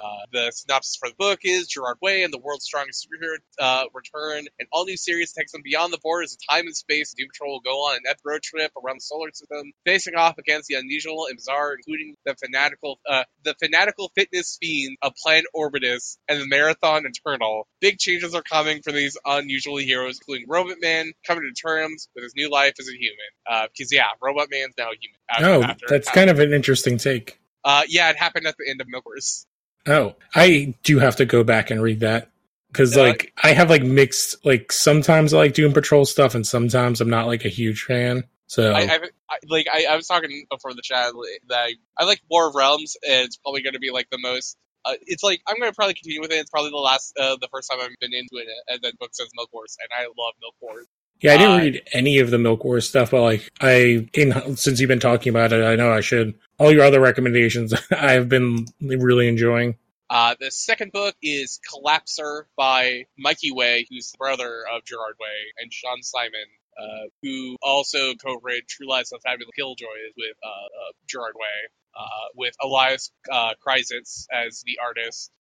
Uh, 0.04 0.26
the 0.32 0.52
synopsis 0.52 0.98
for 0.98 1.10
the 1.10 1.16
book 1.16 1.40
is 1.44 1.68
Gerard 1.68 1.98
Way 2.02 2.24
and 2.24 2.34
the 2.34 2.38
world's 2.38 2.66
strongest 2.66 3.06
superhero 3.06 3.38
uh, 3.60 3.86
return. 3.94 4.48
An 4.60 4.68
all 4.72 4.86
new 4.86 4.98
series 4.98 5.32
takes 5.34 5.52
them 5.52 5.62
beyond 5.64 5.94
the 5.94 6.00
borders 6.02 6.34
of 6.34 6.40
time 6.50 6.66
and 6.66 6.76
space. 6.76 7.14
Doom 7.18 7.28
Patrol 7.30 7.54
will 7.54 7.60
go 7.62 7.78
on 7.88 7.96
an 7.96 8.02
epic 8.08 8.22
road 8.26 8.42
trip 8.42 8.72
around 8.76 8.98
the 8.98 9.02
solar 9.02 9.30
system, 9.34 9.72
facing 9.86 10.16
off 10.16 10.38
against 10.38 10.68
the 10.68 10.76
unusual 10.76 11.26
and 11.28 11.38
bizarre, 11.38 11.74
including 11.74 12.16
the 12.26 12.36
fanatical, 12.36 13.00
uh, 13.10 13.24
the 13.44 13.56
fanatical 13.62 14.12
fitness 14.16 14.58
fiend 14.62 14.98
of 15.02 15.14
Planet 15.22 15.46
Orbitus 15.56 16.18
and 16.28 16.42
the 16.42 16.48
Marathon 16.48 17.06
Eternal. 17.06 17.68
Big 17.82 17.98
changes 17.98 18.36
are 18.36 18.44
coming 18.44 18.82
for 18.82 18.92
these 18.92 19.18
unusual 19.26 19.78
heroes, 19.78 20.20
including 20.20 20.48
Robot 20.48 20.78
Man 20.82 21.12
coming 21.26 21.44
to 21.44 21.62
terms 21.62 22.08
with 22.16 22.24
his 22.24 22.34
new 22.36 22.50
life 22.50 22.74
as 22.80 22.88
a 22.88 22.94
human. 22.94 23.18
Uh, 23.50 23.68
because 23.72 23.92
yeah, 23.92 24.08
Robot 24.22 24.48
Man's 24.52 24.74
now 24.78 24.90
a 24.92 24.96
human. 25.00 25.20
After, 25.30 25.46
oh, 25.46 25.64
after- 25.64 25.86
that's 25.90 26.10
kind 26.10 26.30
of 26.30 26.40
an 26.40 26.54
interesting 26.54 26.98
take. 26.98 27.40
Uh, 27.64 27.84
yeah, 27.88 28.10
it 28.10 28.16
happened 28.16 28.48
at 28.48 28.56
the 28.58 28.70
end 28.70 28.82
of 28.82 28.88
Milk 28.88 29.06
Wars. 29.06 29.46
Oh, 29.90 30.16
I 30.36 30.76
do 30.84 31.00
have 31.00 31.16
to 31.18 31.26
go 31.26 31.44
back 31.44 31.72
and 31.72 31.82
read 31.82 32.02
that 32.02 32.30
because 32.72 32.96
Yeah, 32.96 33.04
like 33.04 33.34
I 33.44 33.54
have 33.54 33.70
like 33.70 33.84
mixed 33.84 34.46
like 34.46 34.72
sometimes 34.72 35.34
I 35.34 35.38
like 35.38 35.54
Doom 35.54 35.74
Patrol 35.74 36.06
stuff 36.06 36.36
and 36.36 36.46
sometimes 36.46 37.02
I'm 37.02 37.10
not 37.10 37.28
like 37.28 37.46
a 37.46 37.50
huge 37.50 37.84
fan. 37.84 38.24
So 38.48 38.74
I, 38.74 38.82
I, 38.82 39.00
I, 39.30 39.38
like 39.48 39.68
I, 39.72 39.86
I 39.92 39.96
was 39.96 40.08
talking 40.08 40.46
before 40.50 40.74
the 40.74 40.82
chat 40.82 41.16
like, 41.16 41.42
that 41.50 41.60
I, 41.60 41.74
I 42.00 42.06
like 42.06 42.20
War 42.32 42.50
of 42.50 42.56
Realms, 42.56 42.98
and 43.08 43.26
it's 43.26 43.38
probably 43.38 43.62
going 43.62 43.74
to 43.74 43.80
be 43.80 43.92
like 43.92 44.10
the 44.10 44.18
most. 44.18 44.58
Uh, 44.86 44.94
it's 45.02 45.24
like 45.24 45.42
I'm 45.48 45.60
going 45.60 45.72
to 45.72 45.76
probably 45.76 45.94
continue 45.94 46.20
with 46.20 46.32
it. 46.32 46.38
It's 46.38 46.50
probably 46.50 46.72
the 46.72 46.78
last, 46.78 47.14
uh, 47.20 47.38
the 47.40 47.48
first 47.52 47.70
time 47.70 47.80
I've 47.80 47.92
been 48.02 48.14
into 48.14 48.38
it, 48.38 48.48
and 48.68 48.82
then 48.82 48.94
book 49.00 49.12
says 49.14 49.30
Milk 49.36 49.50
Wars, 49.54 49.78
and 49.82 49.90
I 49.94 50.06
love 50.06 50.34
Milk 50.42 50.56
Wars. 50.62 50.88
Yeah, 51.22 51.34
I 51.34 51.38
didn't 51.38 51.52
Uh, 51.54 51.58
read 51.58 51.82
any 51.94 52.20
of 52.20 52.32
the 52.32 52.38
Milk 52.38 52.64
Wars 52.64 52.88
stuff, 52.88 53.12
but 53.12 53.22
like 53.22 53.52
I, 53.62 54.08
in 54.14 54.56
since 54.58 54.80
you've 54.80 54.88
been 54.88 55.00
talking 55.00 55.30
about 55.30 55.52
it, 55.52 55.64
I 55.64 55.76
know 55.76 55.92
I 55.92 56.02
should. 56.02 56.34
All 56.58 56.72
your 56.72 56.84
other 56.84 57.00
recommendations, 57.02 57.74
I've 57.92 58.30
been 58.30 58.66
really 58.82 59.28
enjoying. 59.28 59.76
Uh, 60.10 60.36
the 60.40 60.50
second 60.50 60.92
book 60.92 61.16
is 61.22 61.60
Collapser 61.72 62.44
by 62.58 63.04
Mikey 63.18 63.52
Way, 63.52 63.86
who's 63.90 64.12
the 64.12 64.18
brother 64.18 64.64
of 64.74 64.84
Gerard 64.86 65.16
Way, 65.20 65.54
and 65.62 65.72
Shaun 65.72 66.02
Simon, 66.02 66.48
uh, 66.82 67.08
who 67.22 67.56
also 67.62 68.16
co-wrote 68.16 68.64
True 68.68 68.90
Lives 68.90 69.12
of 69.12 69.22
Fabulous 69.24 69.52
Killjoys 69.56 70.14
with 70.18 70.36
uh, 70.44 70.48
uh, 70.48 70.92
Gerard 71.08 71.36
Way, 71.36 71.70
uh, 71.96 72.28
with 72.36 72.56
Elias 72.64 73.12
uh, 73.32 73.54
Kyriazis 73.66 74.26
as 74.34 74.64
the 74.66 74.78
artist. 74.84 75.32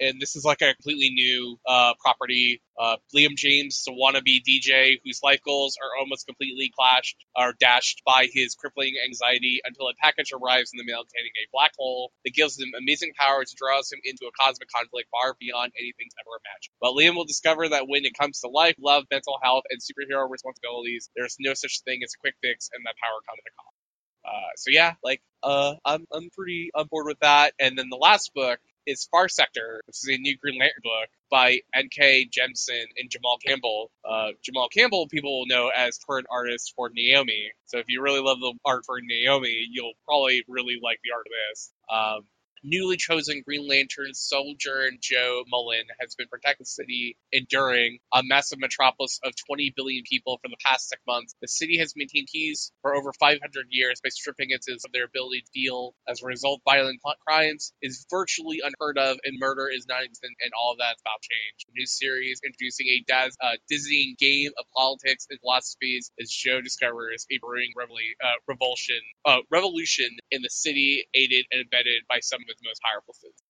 And 0.00 0.20
this 0.20 0.36
is 0.36 0.44
like 0.44 0.62
a 0.62 0.74
completely 0.74 1.10
new 1.10 1.58
uh, 1.66 1.94
property. 2.00 2.60
Uh, 2.78 2.96
Liam 3.14 3.36
James 3.36 3.84
a 3.88 3.92
wannabe 3.92 4.42
DJ 4.42 4.98
whose 5.04 5.20
life 5.22 5.40
goals 5.44 5.76
are 5.82 5.98
almost 5.98 6.26
completely 6.26 6.72
clashed 6.76 7.16
or 7.36 7.54
dashed 7.60 8.02
by 8.04 8.26
his 8.32 8.54
crippling 8.54 8.94
anxiety 9.06 9.60
until 9.64 9.88
a 9.88 9.94
package 10.02 10.32
arrives 10.32 10.72
in 10.74 10.78
the 10.78 10.84
mail 10.84 11.02
containing 11.04 11.32
a 11.38 11.48
black 11.52 11.72
hole 11.78 12.12
that 12.24 12.34
gives 12.34 12.58
him 12.58 12.68
amazing 12.78 13.12
powers 13.18 13.50
and 13.50 13.58
draws 13.58 13.92
him 13.92 14.00
into 14.04 14.26
a 14.26 14.32
cosmic 14.40 14.68
conflict 14.70 15.08
far 15.10 15.36
beyond 15.38 15.72
anything's 15.78 16.14
ever 16.18 16.34
imagined. 16.42 16.74
But 16.80 16.92
Liam 16.98 17.16
will 17.16 17.26
discover 17.26 17.68
that 17.70 17.88
when 17.88 18.04
it 18.04 18.14
comes 18.18 18.40
to 18.40 18.48
life, 18.48 18.74
love, 18.80 19.04
mental 19.10 19.38
health, 19.42 19.64
and 19.70 19.80
superhero 19.80 20.28
responsibilities, 20.28 21.10
there's 21.16 21.36
no 21.40 21.54
such 21.54 21.82
thing 21.84 22.00
as 22.04 22.12
a 22.14 22.18
quick 22.18 22.34
fix, 22.42 22.70
and 22.74 22.84
that 22.84 22.94
power 23.02 23.20
comes 23.28 23.40
at 23.40 23.52
a 23.52 23.56
cost. 23.56 23.76
Uh, 24.24 24.50
so 24.56 24.70
yeah, 24.70 24.94
like 25.04 25.20
uh, 25.42 25.74
I'm 25.84 26.06
I'm 26.12 26.30
pretty 26.36 26.70
on 26.74 26.86
board 26.90 27.06
with 27.06 27.20
that. 27.20 27.52
And 27.60 27.78
then 27.78 27.88
the 27.90 27.96
last 27.96 28.32
book 28.34 28.58
is 28.86 29.08
Far 29.10 29.28
Sector, 29.28 29.82
which 29.86 29.96
is 29.96 30.08
a 30.08 30.18
new 30.18 30.36
Green 30.38 30.58
Lantern 30.58 30.82
book 30.82 31.08
by 31.30 31.60
N.K. 31.74 32.28
Jemisin 32.28 32.84
and 32.98 33.10
Jamal 33.10 33.38
Campbell. 33.44 33.90
Uh, 34.08 34.30
Jamal 34.42 34.68
Campbell, 34.68 35.08
people 35.08 35.40
will 35.40 35.46
know 35.46 35.70
as 35.74 35.98
current 35.98 36.26
artist 36.30 36.72
for 36.76 36.90
Naomi. 36.94 37.50
So 37.66 37.78
if 37.78 37.86
you 37.88 38.02
really 38.02 38.20
love 38.20 38.40
the 38.40 38.54
art 38.64 38.84
for 38.86 39.00
Naomi, 39.02 39.66
you'll 39.70 39.94
probably 40.04 40.44
really 40.48 40.78
like 40.82 40.98
the 41.02 41.10
art 41.12 41.26
of 41.26 41.32
this. 41.50 41.72
Um, 41.90 42.26
newly 42.64 42.96
chosen 42.96 43.42
Green 43.46 43.68
Lantern 43.68 44.14
soldier 44.14 44.90
Jo 45.00 45.44
Mullein 45.48 45.84
has 46.00 46.16
been 46.16 46.28
protecting 46.28 46.64
the 46.64 46.66
city 46.66 47.16
enduring 47.32 47.98
a 48.14 48.22
massive 48.24 48.58
metropolis 48.60 49.20
of 49.24 49.34
20 49.46 49.74
billion 49.76 50.04
people 50.10 50.38
for 50.42 50.48
the 50.48 50.56
past 50.66 50.88
six 50.88 51.02
months. 51.06 51.34
The 51.42 51.48
city 51.48 51.78
has 51.78 51.94
maintained 51.96 52.28
peace 52.32 52.72
for 52.82 52.96
over 52.96 53.12
500 53.20 53.40
years 53.70 54.00
by 54.02 54.10
stripping 54.10 54.50
citizens 54.50 54.84
of 54.84 54.92
their 54.92 55.04
ability 55.04 55.42
to 55.42 55.52
deal. 55.54 55.94
As 56.08 56.22
a 56.22 56.26
result, 56.26 56.62
violent 56.64 57.00
crimes 57.26 57.72
is 57.82 58.06
virtually 58.10 58.60
unheard 58.64 58.98
of, 58.98 59.18
and 59.24 59.38
murder 59.38 59.68
is 59.68 59.86
non-existent, 59.88 60.32
and 60.42 60.52
all 60.58 60.72
of 60.72 60.78
that's 60.78 61.00
about 61.02 61.20
change. 61.22 61.66
The 61.68 61.74
new 61.80 61.86
series 61.86 62.40
introducing 62.44 62.86
a 62.88 63.04
daz- 63.08 63.36
uh, 63.42 63.56
dizzying 63.68 64.16
game 64.18 64.52
of 64.58 64.66
politics 64.76 65.26
and 65.30 65.40
philosophies 65.40 66.10
as 66.20 66.30
Joe 66.30 66.60
discovers 66.62 67.26
a 67.30 67.38
brewing 67.38 67.72
revoli- 67.78 68.16
uh, 68.24 68.38
revulsion, 68.48 69.00
uh, 69.26 69.38
revolution 69.50 70.10
in 70.30 70.42
the 70.42 70.50
city, 70.50 71.04
aided 71.14 71.46
and 71.52 71.62
abetted 71.66 72.02
by 72.08 72.20
some 72.20 72.40
of 72.50 72.53
most 72.64 72.80
powerful 72.82 73.14
citizens. 73.14 73.40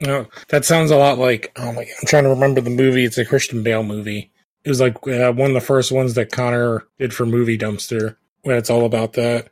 No, 0.00 0.28
that 0.48 0.64
sounds 0.64 0.90
a 0.90 0.96
lot 0.96 1.18
like. 1.18 1.52
Oh 1.56 1.72
my! 1.72 1.82
I'm 1.82 2.06
trying 2.06 2.24
to 2.24 2.30
remember 2.30 2.60
the 2.60 2.70
movie. 2.70 3.04
It's 3.04 3.18
a 3.18 3.24
Christian 3.24 3.62
Bale 3.62 3.82
movie. 3.82 4.30
It 4.64 4.68
was 4.68 4.80
like 4.80 4.96
uh, 5.08 5.32
one 5.32 5.50
of 5.50 5.54
the 5.54 5.60
first 5.60 5.92
ones 5.92 6.14
that 6.14 6.32
Connor 6.32 6.84
did 6.98 7.12
for 7.12 7.26
Movie 7.26 7.58
Dumpster, 7.58 8.16
where 8.42 8.56
it's 8.56 8.70
all 8.70 8.84
about 8.86 9.12
that. 9.14 9.48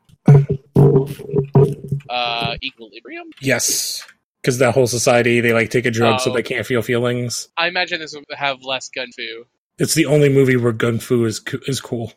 Uh, 2.08 2.56
Equilibrium. 2.62 3.30
Yes, 3.40 4.06
because 4.42 4.58
that 4.58 4.74
whole 4.74 4.86
society 4.86 5.40
they 5.40 5.52
like 5.52 5.70
take 5.70 5.86
a 5.86 5.90
drug 5.90 6.20
so 6.20 6.30
Oh. 6.30 6.34
they 6.34 6.42
can't 6.42 6.66
feel 6.66 6.82
feelings. 6.82 7.48
I 7.56 7.68
imagine 7.68 8.00
this 8.00 8.14
would 8.14 8.24
have 8.36 8.62
less 8.62 8.88
gun 8.88 9.10
fu. 9.16 9.44
It's 9.78 9.94
the 9.94 10.06
only 10.06 10.28
movie 10.28 10.56
where 10.56 10.72
gun 10.72 10.98
fu 10.98 11.24
is 11.24 11.40
is 11.66 11.80
cool. 11.80 12.12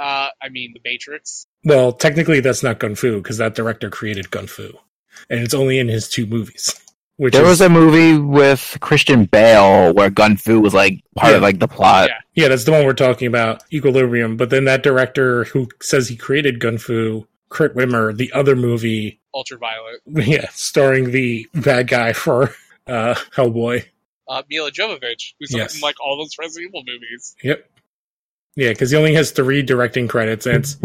Uh, 0.00 0.28
I 0.40 0.48
mean, 0.50 0.72
The 0.72 0.80
Matrix. 0.88 1.46
Well, 1.64 1.92
technically, 1.92 2.40
that's 2.40 2.62
not 2.62 2.78
gun 2.78 2.94
fu 2.94 3.16
because 3.16 3.38
that 3.38 3.54
director 3.54 3.90
created 3.90 4.30
gun 4.30 4.46
fu, 4.46 4.72
and 5.28 5.40
it's 5.40 5.54
only 5.54 5.78
in 5.78 5.88
his 5.88 6.08
two 6.08 6.26
movies. 6.26 6.74
Which 7.16 7.34
There 7.34 7.42
is, 7.42 7.48
was 7.48 7.60
a 7.60 7.68
movie 7.68 8.18
with 8.18 8.78
Christian 8.80 9.26
Bale 9.26 9.92
where 9.92 10.08
Gun 10.08 10.38
Fu 10.38 10.58
was 10.58 10.72
like 10.72 11.04
part 11.16 11.34
of 11.34 11.42
like 11.42 11.58
the 11.58 11.68
plot. 11.68 12.08
Yeah. 12.08 12.44
yeah, 12.44 12.48
that's 12.48 12.64
the 12.64 12.70
one 12.72 12.86
we're 12.86 12.94
talking 12.94 13.26
about, 13.28 13.62
Equilibrium. 13.70 14.38
But 14.38 14.48
then 14.48 14.64
that 14.64 14.82
director 14.82 15.44
who 15.44 15.68
says 15.82 16.08
he 16.08 16.16
created 16.16 16.60
gun 16.60 16.78
fu, 16.78 17.26
Kurt 17.50 17.76
Wimmer, 17.76 18.16
the 18.16 18.32
other 18.32 18.56
movie, 18.56 19.20
Ultraviolet. 19.34 20.00
yeah, 20.06 20.48
starring 20.52 21.10
the 21.10 21.46
bad 21.52 21.88
guy 21.88 22.14
for 22.14 22.54
uh, 22.86 23.14
Hellboy. 23.36 23.84
Uh, 24.26 24.42
Milla 24.48 24.70
Jovovich, 24.70 25.34
who's 25.38 25.52
Yes. 25.54 25.74
in 25.74 25.80
like 25.82 25.96
all 26.02 26.16
those 26.16 26.30
Resident 26.38 26.70
Evil 26.70 26.84
movies. 26.86 27.36
Yep. 27.42 27.68
Yeah, 28.56 28.70
because 28.70 28.92
he 28.92 28.96
only 28.96 29.12
has 29.14 29.30
three 29.30 29.60
directing 29.62 30.08
credits, 30.08 30.46
and 30.46 30.56
it's 30.64 30.76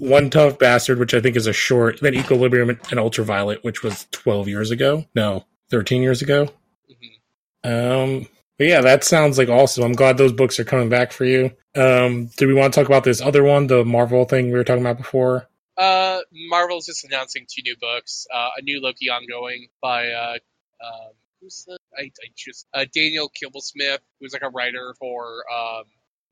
One 0.00 0.30
Tough 0.30 0.58
Bastard, 0.58 0.98
which 0.98 1.14
I 1.14 1.20
think 1.20 1.36
is 1.36 1.46
a 1.46 1.52
short, 1.52 2.00
then 2.00 2.14
Equilibrium 2.14 2.70
and 2.70 2.98
Ultraviolet, 2.98 3.62
which 3.62 3.82
was 3.82 4.06
12 4.12 4.48
years 4.48 4.70
ago. 4.70 5.04
No, 5.14 5.44
13 5.70 6.02
years 6.02 6.22
ago. 6.22 6.48
hmm 6.88 7.70
Um, 7.70 8.28
but 8.58 8.66
yeah, 8.66 8.80
that 8.80 9.04
sounds 9.04 9.38
like 9.38 9.48
awesome. 9.48 9.84
I'm 9.84 9.92
glad 9.92 10.16
those 10.16 10.32
books 10.32 10.58
are 10.58 10.64
coming 10.64 10.88
back 10.88 11.12
for 11.12 11.24
you. 11.24 11.52
Um, 11.74 12.26
do 12.36 12.46
we 12.46 12.54
want 12.54 12.74
to 12.74 12.80
talk 12.80 12.88
about 12.88 13.04
this 13.04 13.20
other 13.20 13.44
one, 13.44 13.66
the 13.68 13.84
Marvel 13.84 14.24
thing 14.24 14.46
we 14.46 14.52
were 14.52 14.64
talking 14.64 14.82
about 14.82 14.98
before? 14.98 15.48
Uh, 15.76 16.20
Marvel's 16.48 16.86
just 16.86 17.04
announcing 17.04 17.46
two 17.48 17.62
new 17.62 17.76
books. 17.80 18.26
Uh, 18.34 18.50
a 18.58 18.62
new 18.62 18.80
Loki 18.82 19.08
ongoing 19.08 19.68
by 19.80 20.08
uh, 20.10 20.36
um, 20.84 21.12
who's 21.40 21.64
the 21.66 21.78
I, 21.96 22.02
I 22.02 22.28
just 22.36 22.66
uh, 22.74 22.84
Daniel 22.94 23.30
Kibblesmith, 23.30 23.98
who's 24.20 24.32
like 24.32 24.42
a 24.42 24.50
writer 24.50 24.94
for 24.98 25.44
um 25.50 25.84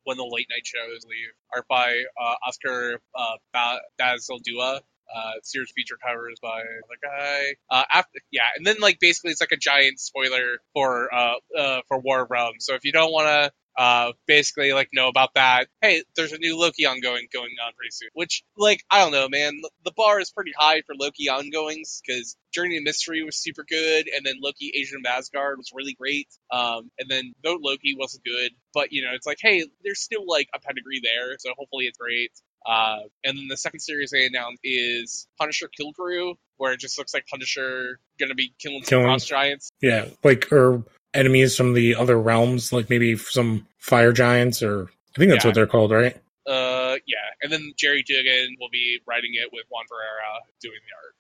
of 0.07 0.17
the 0.17 0.25
late 0.25 0.47
night 0.51 0.67
shows. 0.67 1.05
leave 1.05 1.29
art 1.55 1.67
by 1.69 2.03
uh, 2.21 2.35
Oscar 2.47 3.01
uh, 3.15 3.37
ba- 3.53 3.81
Bazaldua. 4.01 4.81
Uh, 5.15 5.33
series 5.43 5.73
feature 5.75 5.97
covers 6.07 6.39
by 6.43 6.61
the 6.61 6.97
guy. 7.03 7.55
Uh, 7.71 7.83
after, 7.91 8.19
yeah, 8.31 8.43
and 8.57 8.67
then 8.67 8.77
like 8.79 9.01
basically 9.01 9.31
it's 9.31 9.41
like 9.41 9.53
a 9.53 9.57
giant 9.57 9.99
spoiler 9.99 10.59
for 10.75 11.13
uh, 11.15 11.35
uh 11.57 11.81
for 11.89 11.99
War 11.99 12.25
of 12.25 12.31
Realms. 12.31 12.67
So 12.67 12.75
if 12.75 12.85
you 12.85 12.93
don't 12.93 13.11
want 13.11 13.27
to 13.27 13.51
uh, 13.79 14.13
basically 14.27 14.73
like 14.73 14.89
know 14.93 15.07
about 15.09 15.31
that. 15.35 15.69
Hey, 15.81 16.03
there's 16.17 16.33
a 16.33 16.39
new 16.39 16.59
Loki 16.59 16.85
ongoing 16.85 17.29
going 17.33 17.53
on 17.65 17.73
pretty 17.77 17.93
soon. 17.93 18.09
Which, 18.13 18.43
like, 18.57 18.83
I 18.91 19.01
don't 19.03 19.13
know, 19.13 19.29
man. 19.29 19.61
The 19.85 19.93
bar 19.97 20.19
is 20.21 20.31
pretty 20.31 20.53
high 20.59 20.83
for 20.83 20.97
Loki 20.99 21.29
ongoings 21.29 22.03
because 22.05 22.37
Journey 22.53 22.77
to 22.79 22.83
Mystery 22.83 23.23
was 23.23 23.41
super 23.41 23.65
good, 23.69 24.09
and 24.15 24.27
then 24.27 24.35
Loki 24.43 24.73
Agent 24.75 25.07
of 25.07 25.11
Asgard 25.11 25.59
was 25.59 25.71
really 25.73 25.95
great. 25.95 26.27
Um, 26.51 26.91
and 26.99 27.09
then 27.09 27.33
though 27.45 27.57
Loki 27.61 27.95
wasn't 27.97 28.25
good, 28.25 28.51
but 28.75 28.93
you 28.93 29.03
know, 29.03 29.11
it's 29.15 29.27
like, 29.27 29.39
hey, 29.41 29.65
there's 29.85 30.01
still 30.01 30.27
like 30.27 30.49
a 30.55 30.59
pedigree 30.59 31.01
there, 31.03 31.37
so 31.39 31.51
hopefully 31.57 31.85
it's 31.87 31.99
great. 31.99 32.33
Uh, 32.67 32.99
and 33.25 33.39
then 33.39 33.47
the 33.49 33.57
second 33.57 33.79
series 33.81 34.11
they 34.11 34.27
announced 34.27 34.59
is 34.65 35.29
Punisher 35.39 35.69
Kill 35.69 35.93
Krew, 35.93 36.35
where 36.57 36.73
it 36.73 36.81
just 36.81 36.99
looks 36.99 37.15
like 37.15 37.25
Punisher 37.29 38.01
gonna 38.19 38.35
be 38.35 38.53
killing 38.59 38.83
some 38.83 38.89
Killing- 38.89 39.05
frost 39.07 39.29
giants. 39.29 39.71
Yeah, 39.81 40.09
like 40.25 40.53
or 40.53 40.83
enemies 41.15 41.57
from 41.57 41.75
the 41.75 41.95
other 41.95 42.19
realms, 42.19 42.73
like 42.73 42.91
maybe 42.91 43.17
some 43.17 43.67
fire 43.79 44.13
giants, 44.13 44.63
or 44.63 44.89
I 45.15 45.19
think 45.19 45.31
that's 45.31 45.45
Yeah. 45.45 45.49
what 45.49 45.55
they're 45.55 45.67
called, 45.67 45.91
right? 45.91 46.17
Uh, 46.47 46.97
yeah, 47.07 47.17
and 47.43 47.53
then 47.53 47.73
Gerry 47.77 48.03
Duggan 48.03 48.57
will 48.59 48.71
be 48.71 49.01
writing 49.07 49.33
it 49.35 49.51
with 49.53 49.65
Juan 49.71 49.85
Ferreyra 49.85 50.41
doing 50.61 50.79
the 50.89 50.95
art. 50.97 51.15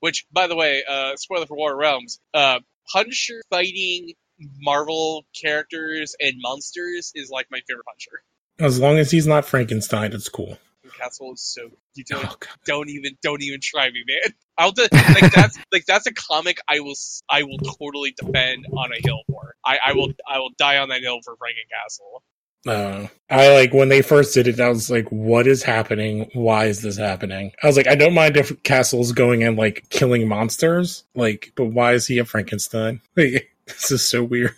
Which, 0.00 0.24
by 0.32 0.46
the 0.46 0.56
way, 0.56 0.82
uh, 0.88 1.16
spoiler 1.16 1.46
for 1.46 1.56
War 1.56 1.72
of 1.72 1.78
Realms, 1.78 2.20
uh, 2.32 2.60
Punisher 2.92 3.42
fighting 3.50 4.14
Marvel 4.60 5.26
characters 5.40 6.14
and 6.20 6.34
monsters 6.38 7.12
is 7.14 7.30
like 7.30 7.46
my 7.50 7.60
favorite 7.68 7.84
Punisher. 7.84 8.22
As 8.58 8.78
long 8.80 8.98
as 8.98 9.10
he's 9.10 9.26
not 9.26 9.44
Frankenstein, 9.44 10.12
it's 10.12 10.28
cool. 10.28 10.58
Castle 11.00 11.32
is 11.32 11.42
so 11.42 11.70
you 11.94 12.04
don't 12.04 12.24
Oh, 12.26 12.36
don't 12.66 12.88
even 12.90 13.16
don't 13.22 13.42
even 13.42 13.60
try 13.62 13.90
me, 13.90 14.04
man. 14.06 14.34
I'll 14.58 14.72
do, 14.72 14.86
like 14.92 15.32
that's 15.32 15.58
like 15.72 15.84
that's 15.86 16.06
a 16.06 16.12
comic 16.12 16.58
I 16.68 16.80
will 16.80 16.90
s- 16.92 17.22
I 17.30 17.42
will 17.42 17.58
totally 17.58 18.14
defend 18.20 18.66
on 18.76 18.90
a 18.92 19.00
hill 19.06 19.20
for. 19.28 19.54
I, 19.64 19.78
I 19.86 19.92
will 19.94 20.12
I 20.28 20.38
will 20.38 20.50
die 20.58 20.78
on 20.78 20.88
that 20.90 21.00
hill 21.00 21.20
for 21.24 21.34
Frankencastle. 21.36 22.22
Uh, 22.66 23.06
I 23.30 23.54
like 23.54 23.72
when 23.72 23.88
they 23.88 24.02
first 24.02 24.34
did 24.34 24.46
it. 24.46 24.60
I 24.60 24.68
was 24.68 24.90
like, 24.90 25.08
"What 25.10 25.46
is 25.46 25.62
happening? 25.62 26.28
Why 26.34 26.66
is 26.66 26.82
this 26.82 26.98
happening?" 26.98 27.52
I 27.62 27.66
was 27.66 27.76
like, 27.78 27.88
"I 27.88 27.94
don't 27.94 28.12
mind 28.12 28.36
if 28.36 28.62
Castle's 28.64 29.12
going 29.12 29.42
and 29.42 29.56
like 29.56 29.86
killing 29.88 30.28
monsters, 30.28 31.04
like, 31.14 31.52
but 31.56 31.66
why 31.66 31.94
is 31.94 32.06
he 32.06 32.18
a 32.18 32.24
Frankenstein? 32.26 33.00
Like, 33.16 33.50
this 33.66 33.90
is 33.90 34.06
so 34.06 34.22
weird." 34.22 34.54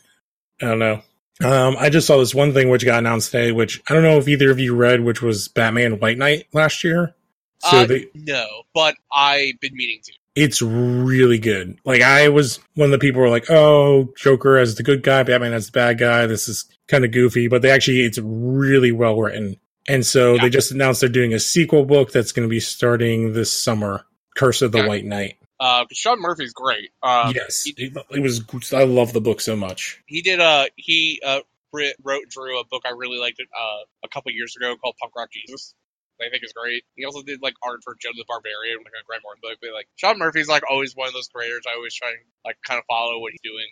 I 0.60 0.66
don't 0.66 0.78
know. 0.80 1.02
Um, 1.44 1.76
I 1.78 1.88
just 1.90 2.06
saw 2.06 2.18
this 2.18 2.34
one 2.34 2.52
thing 2.52 2.68
which 2.68 2.84
got 2.84 2.98
announced 2.98 3.30
today, 3.32 3.52
which 3.52 3.82
I 3.88 3.94
don't 3.94 4.02
know 4.02 4.18
if 4.18 4.28
either 4.28 4.50
of 4.50 4.58
you 4.58 4.74
read, 4.74 5.00
which 5.02 5.22
was 5.22 5.48
Batman 5.48 5.98
White 5.98 6.18
Knight 6.18 6.46
last 6.52 6.84
year. 6.84 7.14
So 7.58 7.78
uh, 7.78 7.86
they, 7.86 8.06
no, 8.14 8.46
but 8.74 8.96
I've 9.12 9.58
been 9.60 9.74
meaning 9.76 10.00
to. 10.04 10.12
it's 10.34 10.60
really 10.60 11.38
good. 11.38 11.78
Like 11.84 12.02
I 12.02 12.28
was 12.28 12.58
one 12.74 12.86
of 12.86 12.90
the 12.90 12.98
people 12.98 13.18
who 13.20 13.24
were 13.26 13.30
like, 13.30 13.50
"Oh, 13.50 14.08
Joker 14.16 14.58
as 14.58 14.74
the 14.74 14.82
good 14.82 15.02
guy, 15.02 15.22
Batman 15.22 15.52
as 15.52 15.66
the 15.66 15.72
bad 15.72 15.98
guy. 15.98 16.26
This 16.26 16.48
is 16.48 16.64
kind 16.88 17.04
of 17.04 17.12
goofy," 17.12 17.46
but 17.48 17.62
they 17.62 17.70
actually 17.70 18.00
it's 18.04 18.18
really 18.18 18.90
well 18.92 19.16
written. 19.20 19.56
And 19.88 20.04
so 20.06 20.34
Yeah. 20.34 20.42
they 20.42 20.50
just 20.50 20.70
announced 20.72 21.00
they're 21.00 21.08
doing 21.08 21.34
a 21.34 21.40
sequel 21.40 21.84
book 21.84 22.12
that's 22.12 22.32
going 22.32 22.46
to 22.48 22.50
be 22.50 22.60
starting 22.60 23.32
this 23.32 23.50
summer, 23.52 24.06
Curse 24.36 24.62
of 24.62 24.72
the 24.72 24.78
Yeah. 24.78 24.86
White 24.88 25.04
Knight. 25.04 25.36
Uh, 25.62 25.84
Sean 25.92 26.20
Murphy's 26.20 26.52
great. 26.52 26.90
Um, 27.02 27.32
yes, 27.36 27.62
he- 27.62 27.74
it, 27.78 28.20
was. 28.20 28.42
I 28.72 28.84
love 28.84 29.12
the 29.12 29.20
book 29.20 29.40
so 29.40 29.54
much. 29.54 30.02
he 30.06 30.20
did 30.22 30.40
a 30.40 30.66
he 30.76 31.20
uh 31.24 31.40
wrote 31.72 32.24
drew 32.28 32.58
a 32.60 32.64
book 32.66 32.82
I 32.84 32.90
really 32.90 33.18
liked 33.18 33.38
it 33.40 33.48
uh 33.58 33.84
a 34.04 34.08
couple 34.08 34.30
years 34.32 34.56
ago 34.56 34.74
called 34.76 34.96
Punk 35.00 35.14
Rock 35.16 35.30
Jesus. 35.32 35.74
I 36.20 36.28
think 36.30 36.44
is 36.44 36.52
great. 36.52 36.84
He 36.94 37.04
also 37.04 37.22
did 37.22 37.40
like 37.42 37.54
art 37.64 37.80
for 37.82 37.96
Joe 38.00 38.10
the 38.16 38.24
Barbarian, 38.28 38.78
like 38.78 38.92
a 39.00 39.04
Grant 39.06 39.22
Morrison 39.24 39.40
book. 39.42 39.58
But 39.60 39.72
like 39.72 39.88
Sean 39.96 40.18
Murphy's 40.18 40.48
like 40.48 40.62
always 40.70 40.94
one 40.94 41.08
of 41.08 41.14
those 41.14 41.28
creators 41.28 41.62
I 41.68 41.74
always 41.76 41.94
try 41.94 42.10
and 42.10 42.18
like 42.44 42.56
kind 42.66 42.78
of 42.78 42.84
follow 42.88 43.18
what 43.20 43.32
he's 43.32 43.40
doing. 43.42 43.66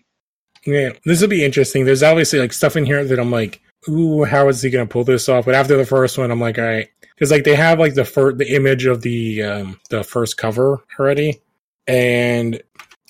Yeah, 0.66 0.98
this 1.04 1.20
will 1.20 1.28
be 1.28 1.44
interesting. 1.44 1.84
There's 1.84 2.02
obviously 2.02 2.38
like 2.38 2.52
stuff 2.52 2.76
in 2.76 2.84
here 2.86 3.04
that 3.04 3.18
I'm 3.18 3.30
like, 3.30 3.60
ooh, 3.88 4.24
how 4.24 4.48
is 4.48 4.60
he 4.62 4.68
going 4.70 4.86
to 4.86 4.92
pull 4.92 5.04
this 5.04 5.28
off? 5.28 5.44
But 5.46 5.54
after 5.54 5.76
the 5.76 5.86
first 5.86 6.18
one, 6.18 6.30
I'm 6.30 6.40
like, 6.40 6.58
all 6.58 6.64
right, 6.64 6.88
because 7.14 7.30
like 7.30 7.44
they 7.44 7.54
have 7.56 7.78
like 7.78 7.94
the 7.94 8.04
first 8.04 8.38
the 8.38 8.54
image 8.54 8.84
of 8.86 9.00
the 9.02 9.42
um 9.42 9.80
the 9.90 10.02
first 10.04 10.36
cover 10.36 10.82
already, 10.98 11.40
and 11.90 12.62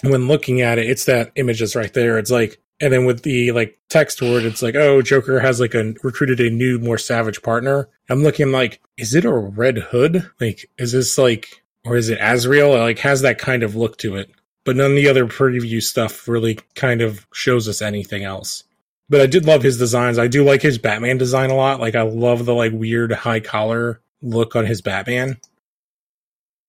when 0.02 0.26
looking 0.26 0.62
at 0.62 0.78
it, 0.78 0.88
it's 0.88 1.04
that 1.04 1.32
image 1.36 1.60
that's 1.60 1.76
right 1.76 1.92
there. 1.92 2.16
It's 2.16 2.30
like, 2.30 2.62
and 2.80 2.90
then 2.90 3.04
with 3.04 3.22
the 3.24 3.52
like 3.52 3.78
text 3.90 4.22
word, 4.22 4.44
it's 4.44 4.62
like, 4.62 4.74
oh, 4.74 5.02
Joker 5.02 5.38
has 5.38 5.60
like 5.60 5.74
a 5.74 5.92
recruited 6.02 6.40
a 6.40 6.48
new, 6.48 6.78
more 6.78 6.96
savage 6.96 7.42
partner. 7.42 7.90
I'm 8.08 8.22
looking 8.22 8.52
like, 8.52 8.80
is 8.96 9.14
it 9.14 9.26
a 9.26 9.32
Red 9.32 9.76
Hood? 9.76 10.30
Like, 10.40 10.70
is 10.78 10.92
this 10.92 11.18
like, 11.18 11.62
or 11.84 11.98
is 11.98 12.08
it 12.08 12.18
Azrael? 12.22 12.74
It, 12.74 12.80
like, 12.80 12.98
has 13.00 13.20
that 13.20 13.38
kind 13.38 13.62
of 13.62 13.76
look 13.76 13.98
to 13.98 14.16
it. 14.16 14.30
But 14.64 14.76
none 14.76 14.92
of 14.92 14.96
the 14.96 15.08
other 15.08 15.26
preview 15.26 15.82
stuff 15.82 16.26
really 16.26 16.58
kind 16.74 17.02
of 17.02 17.26
shows 17.34 17.68
us 17.68 17.82
anything 17.82 18.24
else. 18.24 18.64
But 19.10 19.20
I 19.20 19.26
did 19.26 19.44
love 19.44 19.62
his 19.62 19.76
designs. 19.76 20.18
I 20.18 20.26
do 20.26 20.42
like 20.42 20.62
his 20.62 20.78
Batman 20.78 21.18
design 21.18 21.50
a 21.50 21.54
lot. 21.54 21.80
Like, 21.80 21.96
I 21.96 22.02
love 22.02 22.46
the 22.46 22.54
like 22.54 22.72
weird 22.72 23.12
high 23.12 23.40
collar 23.40 24.00
look 24.22 24.56
on 24.56 24.64
his 24.64 24.80
Batman. 24.80 25.38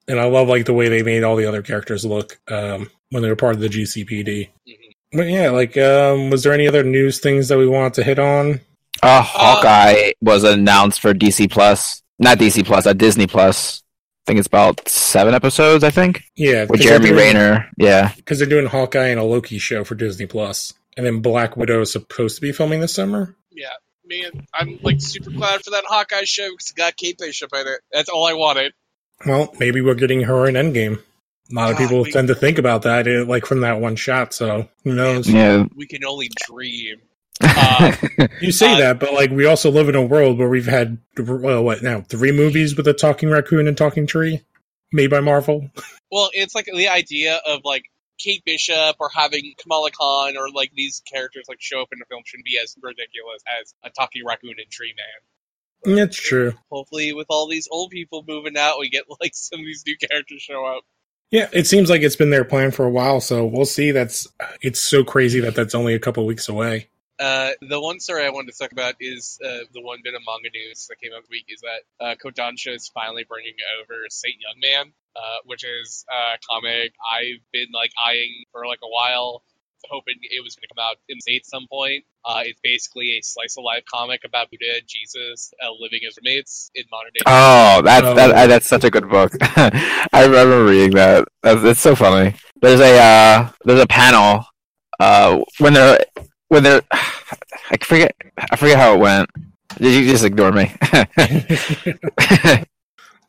And 0.07 0.19
I 0.19 0.25
love 0.25 0.47
like 0.47 0.65
the 0.65 0.73
way 0.73 0.89
they 0.89 1.03
made 1.03 1.23
all 1.23 1.35
the 1.35 1.45
other 1.47 1.61
characters 1.61 2.03
look 2.03 2.39
um, 2.49 2.89
when 3.11 3.23
they 3.23 3.29
were 3.29 3.35
part 3.35 3.55
of 3.55 3.61
the 3.61 3.69
GCPD. 3.69 4.49
Mhm. 4.67 4.75
But 5.13 5.27
yeah, 5.27 5.49
like, 5.49 5.77
um, 5.77 6.29
was 6.29 6.43
there 6.43 6.53
any 6.53 6.67
other 6.67 6.83
news 6.83 7.19
things 7.19 7.49
that 7.49 7.57
we 7.57 7.67
wanted 7.67 7.93
to 7.95 8.03
hit 8.03 8.17
on? 8.19 8.61
Uh, 9.03 9.21
Hawkeye 9.21 10.11
was 10.21 10.43
announced 10.43 11.01
for 11.01 11.13
DC 11.13 11.49
Plus, 11.49 12.01
not 12.19 12.37
DC 12.37 12.63
Plus, 12.65 12.85
uh, 12.85 12.93
Disney 12.93 13.27
Plus. 13.27 13.83
I 14.25 14.27
think 14.27 14.39
it's 14.39 14.47
about 14.47 14.87
seven 14.87 15.33
episodes. 15.33 15.83
I 15.83 15.89
think 15.89 16.21
Yeah, 16.35 16.65
with 16.69 16.81
Jeremy 16.81 17.11
Renner. 17.11 17.67
Yeah, 17.77 18.13
because 18.15 18.37
they're 18.39 18.47
doing 18.47 18.67
Hawkeye 18.67 19.07
and 19.07 19.19
a 19.19 19.23
Loki 19.23 19.57
show 19.57 19.83
for 19.83 19.95
Disney 19.95 20.27
Plus, 20.27 20.73
and 20.95 21.05
then 21.05 21.21
Black 21.21 21.57
Widow 21.57 21.81
is 21.81 21.91
supposed 21.91 22.35
to 22.35 22.41
be 22.41 22.51
filming 22.51 22.79
this 22.79 22.93
summer. 22.93 23.35
Yeah, 23.51 23.69
man, 24.05 24.45
I'm 24.53 24.79
like 24.83 25.01
super 25.01 25.31
glad 25.31 25.63
for 25.63 25.71
that 25.71 25.85
Hawkeye 25.87 26.23
show 26.25 26.49
because 26.51 26.69
it 26.69 26.75
got 26.77 26.95
Kate 26.95 27.17
Bishop 27.17 27.49
in 27.53 27.67
it. 27.67 27.79
That's 27.91 28.09
all 28.09 28.27
I 28.27 28.33
wanted. 28.33 28.73
Well, 29.25 29.53
maybe 29.59 29.81
we're 29.81 29.95
getting 29.95 30.21
her 30.21 30.47
in 30.47 30.55
Endgame. 30.55 30.99
A 31.51 31.53
lot 31.53 31.71
of 31.71 31.77
people 31.77 32.03
we- 32.03 32.11
tend 32.11 32.29
to 32.29 32.35
think 32.35 32.57
about 32.57 32.83
that, 32.83 33.07
eh, 33.07 33.23
like 33.27 33.45
from 33.45 33.61
that 33.61 33.79
one 33.81 33.95
shot. 33.95 34.33
So 34.33 34.69
who 34.83 34.93
knows? 34.93 35.29
yeah. 35.29 35.65
We 35.75 35.85
can 35.87 36.03
only 36.05 36.29
dream. 36.47 36.97
Uh, 37.41 37.95
You 38.41 38.51
say 38.51 38.73
Uh, 38.73 38.77
that, 38.77 38.99
but 38.99 39.13
like 39.13 39.31
we 39.31 39.45
also 39.45 39.69
live 39.71 39.89
in 39.89 39.95
a 39.95 40.01
world 40.01 40.37
where 40.37 40.47
we've 40.49 40.65
had 40.67 40.97
uh, 41.19 41.61
what 41.61 41.81
now 41.83 42.01
three 42.01 42.31
movies 42.31 42.75
with 42.77 42.87
a 42.87 42.93
talking 42.93 43.29
raccoon 43.29 43.67
and 43.67 43.75
talking 43.77 44.05
tree 44.07 44.41
made 44.93 45.09
by 45.09 45.19
Marvel. 45.19 45.69
Well, 46.13 46.29
it's 46.33 46.53
like 46.53 46.65
the 46.65 46.89
idea 46.89 47.39
of 47.47 47.61
like 47.63 47.83
Kate 48.19 48.43
Bishop 48.45 48.97
or 48.99 49.09
having 49.15 49.53
Kamala 49.57 49.91
Khan 49.91 50.35
or 50.35 50.49
like 50.53 50.73
these 50.75 51.01
characters 51.09 51.45
like 51.47 51.61
show 51.61 51.81
up 51.81 51.87
in 51.93 51.99
a 52.01 52.05
film 52.05 52.21
shouldn't 52.25 52.43
be 52.45 52.59
as 52.61 52.75
ridiculous 52.81 53.41
as 53.61 53.73
a 53.81 53.89
talking 53.91 54.25
raccoon 54.25 54.55
and 54.61 54.69
tree 54.69 54.93
man. 54.97 55.07
That's 55.83 56.17
true. 56.17 56.53
Hopefully, 56.71 57.13
with 57.13 57.27
all 57.29 57.47
these 57.47 57.67
old 57.71 57.91
people 57.91 58.23
moving 58.27 58.57
out, 58.57 58.79
we 58.79 58.89
get 58.89 59.05
like 59.19 59.31
some 59.33 59.59
of 59.59 59.65
these 59.65 59.83
new 59.85 59.97
characters 59.97 60.41
show 60.41 60.65
up. 60.65 60.83
Yeah, 61.31 61.47
it 61.53 61.65
seems 61.65 61.89
like 61.89 62.01
it's 62.01 62.17
been 62.17 62.29
their 62.29 62.43
plan 62.43 62.71
for 62.71 62.85
a 62.85 62.89
while. 62.89 63.21
So 63.21 63.45
we'll 63.45 63.65
see. 63.65 63.91
That's 63.91 64.27
it's 64.61 64.79
so 64.79 65.03
crazy 65.03 65.39
that 65.41 65.55
that's 65.55 65.73
only 65.73 65.93
a 65.93 65.99
couple 65.99 66.25
weeks 66.25 66.49
away. 66.49 66.89
Uh, 67.21 67.51
the 67.69 67.79
one 67.79 67.99
story 67.99 68.25
I 68.25 68.31
wanted 68.31 68.51
to 68.51 68.57
talk 68.57 68.71
about 68.71 68.95
is 68.99 69.37
uh, 69.45 69.69
the 69.73 69.81
one 69.81 69.99
bit 70.03 70.15
of 70.15 70.21
manga 70.25 70.49
news 70.49 70.87
that 70.89 70.99
came 70.99 71.11
out 71.15 71.21
this 71.21 71.29
week 71.29 71.45
is 71.49 71.61
that 71.61 72.03
uh, 72.03 72.15
Kodansha 72.15 72.75
is 72.75 72.89
finally 72.89 73.23
bringing 73.29 73.53
over 73.79 73.93
Saint 74.09 74.37
Young 74.41 74.59
Man, 74.59 74.91
uh, 75.15 75.37
which 75.45 75.63
is 75.63 76.03
a 76.09 76.39
comic 76.49 76.93
I've 76.99 77.45
been 77.53 77.67
like 77.71 77.91
eyeing 78.03 78.45
for 78.51 78.65
like 78.65 78.79
a 78.83 78.89
while, 78.89 79.43
hoping 79.89 80.15
it 80.21 80.43
was 80.43 80.55
going 80.55 80.63
to 80.63 80.67
come 80.75 80.83
out 80.83 80.97
in 81.09 81.17
the 81.17 81.21
States 81.21 81.49
some 81.49 81.67
point. 81.71 82.03
Uh, 82.25 82.41
it's 82.45 82.59
basically 82.61 83.17
a 83.17 83.21
slice 83.23 83.55
of 83.57 83.63
life 83.63 83.83
comic 83.91 84.21
about 84.25 84.49
Buddha 84.51 84.65
and 84.75 84.83
Jesus 84.87 85.51
uh, 85.63 85.71
living 85.79 85.99
as 86.07 86.15
roommates 86.17 86.69
in 86.75 86.83
modern 86.91 87.11
day. 87.13 87.21
Oh, 87.25 87.81
that's 87.83 88.05
Oh. 88.05 88.13
that, 88.15 88.31
uh, 88.31 88.47
that's 88.47 88.67
such 88.67 88.83
a 88.83 88.89
good 88.91 89.09
book. 89.09 89.31
I 89.41 90.23
remember 90.25 90.65
reading 90.65 90.91
that. 90.91 91.27
That's, 91.41 91.63
it's 91.63 91.79
so 91.79 91.95
funny. 91.95 92.35
There's 92.61 92.79
a 92.79 92.99
uh, 92.99 93.49
there's 93.65 93.81
a 93.81 93.87
panel 93.87 94.45
uh, 94.99 95.39
when 95.59 95.73
they're 95.73 95.99
when 96.49 96.63
they're 96.63 96.81
I 96.93 97.77
forget 97.83 98.15
I 98.37 98.55
forget 98.55 98.77
how 98.77 98.93
it 98.93 98.99
went. 98.99 99.29
Did 99.77 99.93
you 99.93 100.11
just 100.11 100.25
ignore 100.25 100.51
me. 100.51 100.71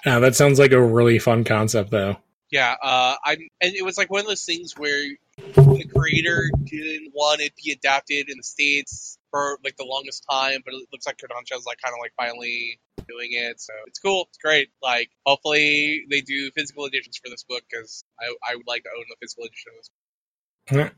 Yeah, 0.04 0.18
that 0.18 0.34
sounds 0.34 0.58
like 0.58 0.72
a 0.72 0.82
really 0.82 1.20
fun 1.20 1.44
concept, 1.44 1.90
though. 1.92 2.16
Yeah, 2.50 2.74
uh, 2.82 3.14
I'm, 3.24 3.38
and 3.60 3.72
it 3.74 3.84
was 3.84 3.96
like 3.96 4.10
one 4.10 4.20
of 4.22 4.26
those 4.26 4.44
things 4.44 4.76
where 4.76 5.00
the 5.38 5.84
creator 5.94 6.50
didn't 6.64 7.12
want 7.14 7.40
it 7.40 7.56
to 7.56 7.62
be 7.64 7.72
adapted 7.72 8.28
in 8.28 8.36
the 8.36 8.42
states 8.42 9.18
for 9.30 9.58
like 9.64 9.76
the 9.76 9.84
longest 9.84 10.24
time, 10.30 10.60
but 10.64 10.74
it 10.74 10.86
looks 10.92 11.06
like 11.06 11.16
Kodansha's 11.16 11.64
like 11.66 11.78
kind 11.82 11.94
of 11.94 11.98
like 12.00 12.12
finally 12.16 12.78
doing 13.08 13.30
it, 13.32 13.60
so 13.60 13.72
it's 13.86 13.98
cool, 13.98 14.26
it's 14.28 14.38
great. 14.38 14.68
Like, 14.82 15.10
hopefully 15.26 16.04
they 16.10 16.20
do 16.20 16.50
physical 16.56 16.84
editions 16.86 17.18
for 17.22 17.30
this 17.30 17.44
book 17.44 17.62
because 17.70 18.04
I 18.20 18.26
I 18.50 18.56
would 18.56 18.66
like 18.66 18.82
to 18.84 18.90
own 18.96 19.04
the 19.08 19.16
physical 19.20 19.44
edition 19.44 19.72
of 19.72 19.78
this. 19.78 19.90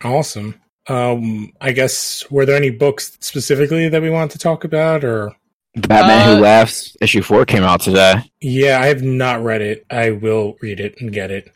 Yeah, 0.03 0.09
Awesome. 0.11 0.61
Um, 0.87 1.53
I 1.63 1.73
guess 1.73 2.31
were 2.31 2.45
there 2.45 2.57
any 2.57 2.69
books 2.71 3.17
specifically 3.21 3.89
that 3.89 4.03
we 4.03 4.11
want 4.11 4.33
to 4.33 4.39
talk 4.39 4.65
about, 4.65 5.03
or 5.05 5.35
the 5.75 5.89
Batman 5.89 6.29
Uh, 6.29 6.37
Who 6.37 6.43
Laughs 6.43 6.97
issue 7.01 7.23
four 7.23 7.47
came 7.47 7.63
out 7.63 7.81
today. 7.81 8.17
yeah, 8.41 8.79
I 8.81 8.87
have 8.87 9.03
not 9.03 9.43
read 9.43 9.63
it. 9.63 9.87
I 9.91 10.11
will 10.11 10.57
read 10.61 10.81
it 10.81 11.01
and 11.01 11.11
get 11.13 11.31
it. 11.31 11.51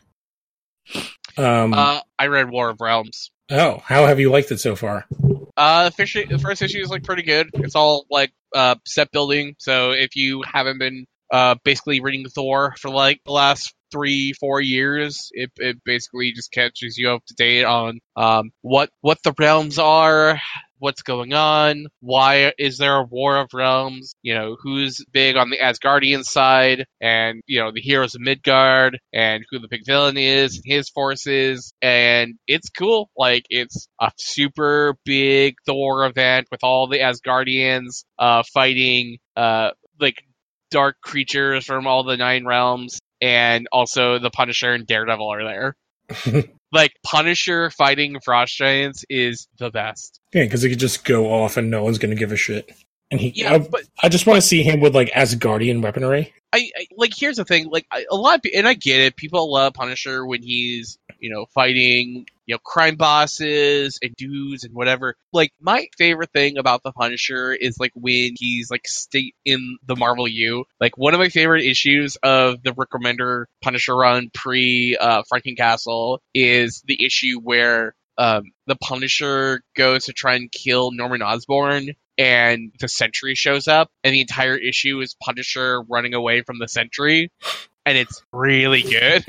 Um, 1.39 1.73
Uh, 1.75 2.01
I 2.19 2.27
read 2.27 2.51
War 2.51 2.71
of 2.71 2.81
Realms. 2.81 3.31
oh, 3.51 3.81
how 3.85 4.07
have 4.07 4.21
you 4.21 4.31
liked 4.31 4.51
it 4.51 4.59
so 4.59 4.77
far? 4.77 5.07
Uh, 5.57 5.91
the, 5.91 6.27
the 6.29 6.39
first 6.39 6.63
issue 6.63 6.81
is 6.81 6.91
like 6.91 7.03
pretty 7.05 7.23
good. 7.23 7.51
It's 7.55 7.75
all 7.75 8.07
like 8.11 8.33
uh 8.55 8.77
set 8.87 9.11
building. 9.11 9.55
So 9.59 9.91
if 9.93 10.17
you 10.17 10.43
haven't 10.43 10.79
been 10.79 11.07
uh 11.33 11.57
basically 11.65 12.01
reading 12.01 12.27
Thor 12.29 12.75
for 12.79 12.91
like 12.91 13.21
the 13.25 13.33
last 13.33 13.75
three 13.91 14.33
four 14.35 14.61
years, 14.61 15.31
it 15.33 15.51
it 15.57 15.79
basically 15.85 16.33
just 16.33 16.53
catches 16.53 16.97
you 16.99 17.11
up 17.11 17.25
to 17.27 17.35
date 17.35 17.65
on 17.65 18.01
um 18.17 18.51
what 18.63 18.91
what 19.01 19.19
the 19.25 19.35
realms 19.39 19.79
are. 19.79 20.41
What's 20.81 21.03
going 21.03 21.33
on? 21.35 21.87
Why 22.01 22.53
is 22.59 22.79
there 22.79 22.97
a 22.97 23.03
war 23.03 23.37
of 23.37 23.49
realms? 23.53 24.15
You 24.23 24.35
know, 24.35 24.57
who's 24.63 25.05
big 25.13 25.37
on 25.37 25.51
the 25.51 25.59
Asgardian 25.59 26.25
side, 26.25 26.85
and 27.01 27.43
you 27.47 27.61
know 27.61 27.73
the 27.73 27.81
heroes 27.81 28.15
of 28.15 28.21
Midgard, 28.21 28.99
and 29.13 29.45
who 29.51 29.59
the 29.59 29.69
big 29.69 29.85
villain 29.87 30.17
is, 30.17 30.57
and 30.57 30.65
his 30.65 30.89
forces, 30.91 31.73
and 31.83 32.35
it's 32.47 32.71
cool. 32.71 33.11
Like 33.17 33.45
it's 33.51 33.89
a 34.01 34.11
super 34.17 34.95
big 35.05 35.55
Thor 35.67 36.07
event 36.07 36.49
with 36.51 36.61
all 36.63 36.87
the 36.87 36.99
Asgardians 36.99 38.05
uh, 38.19 38.43
fighting 38.53 39.19
uh, 39.37 39.71
like 40.01 40.23
dark 40.71 40.97
creatures 41.03 41.65
from 41.65 41.87
all 41.87 42.05
the 42.05 42.17
nine 42.17 42.47
realms, 42.47 43.01
and 43.21 43.67
also 43.73 44.19
the 44.19 44.31
Punisher 44.31 44.73
and 44.73 44.87
Daredevil 44.87 45.29
are 45.29 45.45
there. 45.45 46.45
like 46.73 46.93
Punisher 47.05 47.71
fighting 47.71 48.19
frost 48.25 48.57
giants 48.57 49.05
is 49.09 49.49
the 49.59 49.71
best. 49.71 50.21
Yeah, 50.33 50.45
because 50.45 50.63
he 50.63 50.71
could 50.71 50.79
just 50.79 51.05
go 51.05 51.33
off 51.33 51.57
and 51.57 51.71
no 51.71 51.85
one's 51.85 51.99
to 52.11 52.17
give 52.17 52.33
a 52.33 52.37
shit. 52.37 52.71
And 53.11 53.21
he, 53.21 53.33
Yeah, 53.35 53.55
I, 53.55 53.59
but 53.59 53.85
I 54.03 54.09
just 54.09 54.27
want 54.27 54.41
to 54.41 54.47
see 54.47 54.63
him 54.63 54.81
with 54.81 54.95
like 54.95 55.11
Asgardian 55.11 55.83
weaponry. 55.83 56.35
I, 56.53 56.71
I 56.77 56.87
like 56.97 57.13
here's 57.17 57.37
the 57.37 57.45
thing 57.45 57.69
like 57.71 57.87
I, 57.91 58.07
a 58.11 58.17
lot 58.17 58.37
of, 58.37 58.51
and 58.55 58.67
I 58.67 58.75
get 58.75 59.01
it 59.01 59.17
people 59.17 59.53
love 59.53 59.75
Punisher 59.75 60.25
when 60.25 60.43
he's 60.43 60.99
you 61.19 61.31
know 61.31 61.47
fighting 61.55 62.27
you 62.47 62.55
know 62.55 62.59
crime 62.59 62.97
bosses 62.97 63.99
and 64.03 64.15
dudes 64.17 64.65
and 64.65 64.75
whatever 64.75 65.15
like 65.33 65.53
my 65.61 65.89
favorite 65.99 66.33
thing 66.33 66.57
about 66.57 66.83
the 66.83 66.93
Punisher 66.93 67.53
is 67.53 67.79
like 67.79 67.93
when 67.95 68.33
he's 68.39 68.71
like 68.71 68.89
state 68.89 69.35
in 69.45 69.77
the 69.87 69.97
Marvel 69.97 70.27
U 70.27 70.65
like 70.81 70.97
one 70.97 71.13
of 71.13 71.21
my 71.21 71.29
favorite 71.29 71.65
issues 71.65 72.17
of 72.23 72.63
the 72.63 72.73
Rick 72.75 72.91
Remender 72.91 73.45
Punisher 73.63 73.97
run 73.97 74.31
pre 74.33 74.97
uh 74.99 75.23
Frankencastle 75.31 76.19
is 76.33 76.83
the 76.87 77.05
issue 77.05 77.41
where 77.41 77.95
um 78.17 78.45
the 78.67 78.77
Punisher 78.77 79.63
goes 79.77 80.07
to 80.07 80.15
try 80.15 80.35
and 80.35 80.51
kill 80.51 80.93
Norman 80.93 81.21
Osborn 81.21 81.91
and 82.19 82.73
the 82.81 82.89
Sentry 82.89 83.35
shows 83.35 83.69
up, 83.69 83.91
and 84.05 84.13
the 84.13 84.21
entire 84.21 84.57
issue 84.57 85.01
is 85.01 85.17
Punisher 85.23 85.83
running 85.83 86.13
away 86.13 86.43
from 86.43 86.59
the 86.59 86.69
Sentry, 86.69 87.31
and 87.87 87.97
it's 87.97 88.23
really 88.33 88.83
good. 88.83 89.25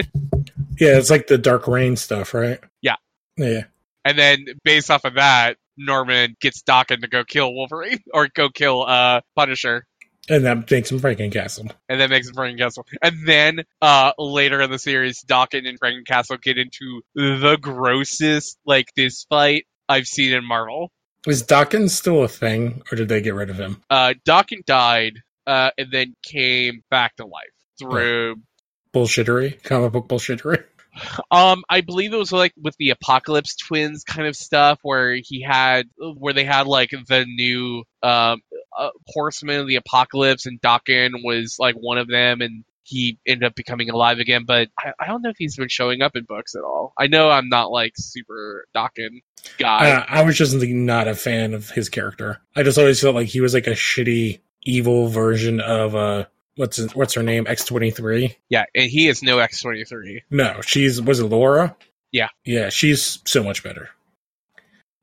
Yeah, 0.79 0.97
it's 0.97 1.09
like 1.09 1.27
the 1.27 1.37
Dark 1.37 1.67
Reign 1.67 1.95
stuff, 1.97 2.33
right? 2.33 2.59
Yeah. 2.81 2.95
Yeah. 3.37 3.63
And 4.05 4.17
then 4.17 4.45
based 4.63 4.89
off 4.89 5.03
of 5.03 5.15
that, 5.15 5.57
Norman 5.77 6.35
gets 6.39 6.63
Daken 6.63 7.01
to 7.01 7.07
go 7.07 7.23
kill 7.23 7.53
Wolverine 7.53 7.99
or 8.13 8.27
go 8.33 8.49
kill 8.49 8.83
uh 8.83 9.21
Punisher. 9.35 9.85
And 10.29 10.45
that 10.45 10.69
makes 10.69 10.91
him 10.91 10.99
Frankencastle. 10.99 11.71
and 11.89 11.99
that 11.99 12.09
makes 12.09 12.29
him 12.29 12.35
Frankencastle. 12.35 12.83
And 13.01 13.27
then 13.27 13.63
uh, 13.81 14.13
later 14.19 14.61
in 14.61 14.69
the 14.69 14.77
series, 14.77 15.21
Dawkins 15.23 15.67
and 15.67 15.79
Frankencastle 15.79 16.39
get 16.41 16.57
into 16.59 17.01
the 17.15 17.57
grossest 17.59 18.57
like 18.63 18.93
this 18.95 19.25
fight 19.27 19.65
I've 19.87 20.05
seen 20.05 20.33
in 20.33 20.45
Marvel. 20.45 20.91
Is 21.27 21.41
Dawkins 21.41 21.93
still 21.93 22.23
a 22.23 22.27
thing, 22.27 22.81
or 22.91 22.95
did 22.95 23.09
they 23.09 23.21
get 23.21 23.33
rid 23.33 23.49
of 23.49 23.57
him? 23.57 23.81
Uh, 23.89 24.13
Dawkins 24.25 24.63
died 24.65 25.13
uh, 25.45 25.71
and 25.77 25.91
then 25.91 26.15
came 26.23 26.83
back 26.89 27.15
to 27.17 27.25
life 27.25 27.43
through. 27.77 28.37
Bullshittery, 28.93 29.61
comic 29.63 29.91
book 29.91 30.07
bullshittery. 30.07 30.63
Um, 31.31 31.63
I 31.69 31.81
believe 31.81 32.13
it 32.13 32.17
was 32.17 32.31
like 32.33 32.51
with 32.59 32.75
the 32.77 32.89
Apocalypse 32.89 33.55
Twins 33.55 34.03
kind 34.03 34.27
of 34.27 34.35
stuff, 34.35 34.79
where 34.81 35.15
he 35.23 35.41
had, 35.41 35.87
where 35.97 36.33
they 36.33 36.43
had 36.43 36.67
like 36.67 36.89
the 36.89 37.25
new 37.25 37.83
um 38.01 38.41
uh, 38.77 38.89
Horseman 39.07 39.61
of 39.61 39.67
the 39.67 39.75
Apocalypse, 39.75 40.45
and 40.45 40.59
Dawkins 40.59 41.15
was 41.23 41.57
like 41.59 41.75
one 41.75 41.99
of 41.99 42.07
them, 42.07 42.41
and 42.41 42.65
he 42.89 43.19
ended 43.27 43.45
up 43.45 43.55
becoming 43.55 43.89
alive 43.89 44.19
again. 44.19 44.45
But 44.45 44.69
I, 44.77 44.93
I 44.99 45.07
don't 45.07 45.21
know 45.21 45.29
if 45.29 45.37
he's 45.37 45.55
been 45.55 45.69
showing 45.69 46.01
up 46.01 46.15
in 46.15 46.23
books 46.23 46.55
at 46.55 46.63
all. 46.63 46.93
I 46.97 47.07
know 47.07 47.29
I'm 47.29 47.47
not 47.47 47.71
like 47.71 47.93
super 47.95 48.65
Dawkins 48.73 49.21
guy. 49.57 49.91
Uh, 49.91 50.05
I 50.07 50.23
was 50.23 50.37
just 50.37 50.55
not 50.55 51.07
a 51.07 51.15
fan 51.15 51.53
of 51.53 51.69
his 51.69 51.87
character. 51.87 52.41
I 52.55 52.63
just 52.63 52.77
always 52.77 52.99
felt 52.99 53.15
like 53.15 53.27
he 53.27 53.41
was 53.41 53.53
like 53.53 53.67
a 53.67 53.71
shitty, 53.71 54.39
evil 54.63 55.07
version 55.07 55.59
of 55.61 55.95
uh, 55.95 56.25
what's 56.55 56.77
his, 56.77 56.95
what's 56.95 57.13
her 57.13 57.23
name? 57.23 57.45
X 57.47 57.63
twenty 57.65 57.91
three. 57.91 58.35
yeah, 58.49 58.65
and 58.73 58.89
he 58.89 59.07
is 59.07 59.21
no 59.21 59.37
X 59.37 59.61
twenty 59.61 59.85
three. 59.85 60.23
No, 60.31 60.59
she's 60.61 61.01
was 61.01 61.19
it 61.19 61.25
Laura? 61.25 61.75
Yeah. 62.11 62.29
yeah, 62.43 62.69
she's 62.69 63.19
so 63.25 63.43
much 63.43 63.63
better. 63.63 63.89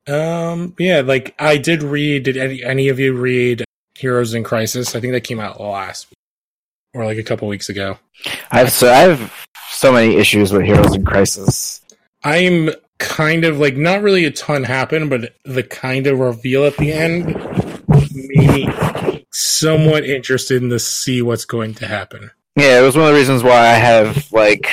Um, 0.08 0.74
yeah, 0.76 1.02
like 1.02 1.36
I 1.38 1.56
did 1.56 1.84
read. 1.84 2.24
Did 2.24 2.36
any 2.36 2.64
any 2.64 2.88
of 2.88 2.98
you 2.98 3.16
read 3.16 3.64
Heroes 3.94 4.34
in 4.34 4.42
Crisis? 4.42 4.96
I 4.96 5.00
think 5.00 5.12
that 5.12 5.22
came 5.22 5.38
out 5.38 5.60
last 5.60 6.08
or 6.96 7.04
like 7.04 7.18
a 7.18 7.22
couple 7.22 7.46
weeks 7.46 7.68
ago. 7.68 7.98
I 8.50 8.58
have 8.60 8.72
so 8.72 8.90
I 8.90 8.98
have 8.98 9.32
so 9.68 9.92
many 9.92 10.16
issues 10.16 10.52
with 10.52 10.62
Heroes 10.62 10.94
in 10.94 11.04
Crisis. 11.04 11.82
I'm 12.24 12.70
kind 12.98 13.44
of 13.44 13.58
like 13.58 13.76
not 13.76 14.02
really 14.02 14.24
a 14.24 14.30
ton 14.30 14.64
happened, 14.64 15.10
but 15.10 15.34
the 15.44 15.62
kind 15.62 16.06
of 16.06 16.18
reveal 16.18 16.64
at 16.64 16.76
the 16.78 16.92
end 16.92 17.26
made 17.88 18.12
me 18.12 19.24
somewhat 19.32 20.04
interested 20.04 20.62
in 20.62 20.70
to 20.70 20.78
see 20.78 21.20
what's 21.20 21.44
going 21.44 21.74
to 21.74 21.86
happen. 21.86 22.30
Yeah, 22.56 22.80
it 22.80 22.82
was 22.82 22.96
one 22.96 23.06
of 23.06 23.12
the 23.12 23.18
reasons 23.18 23.42
why 23.42 23.58
I 23.58 23.74
have 23.74 24.32
like 24.32 24.70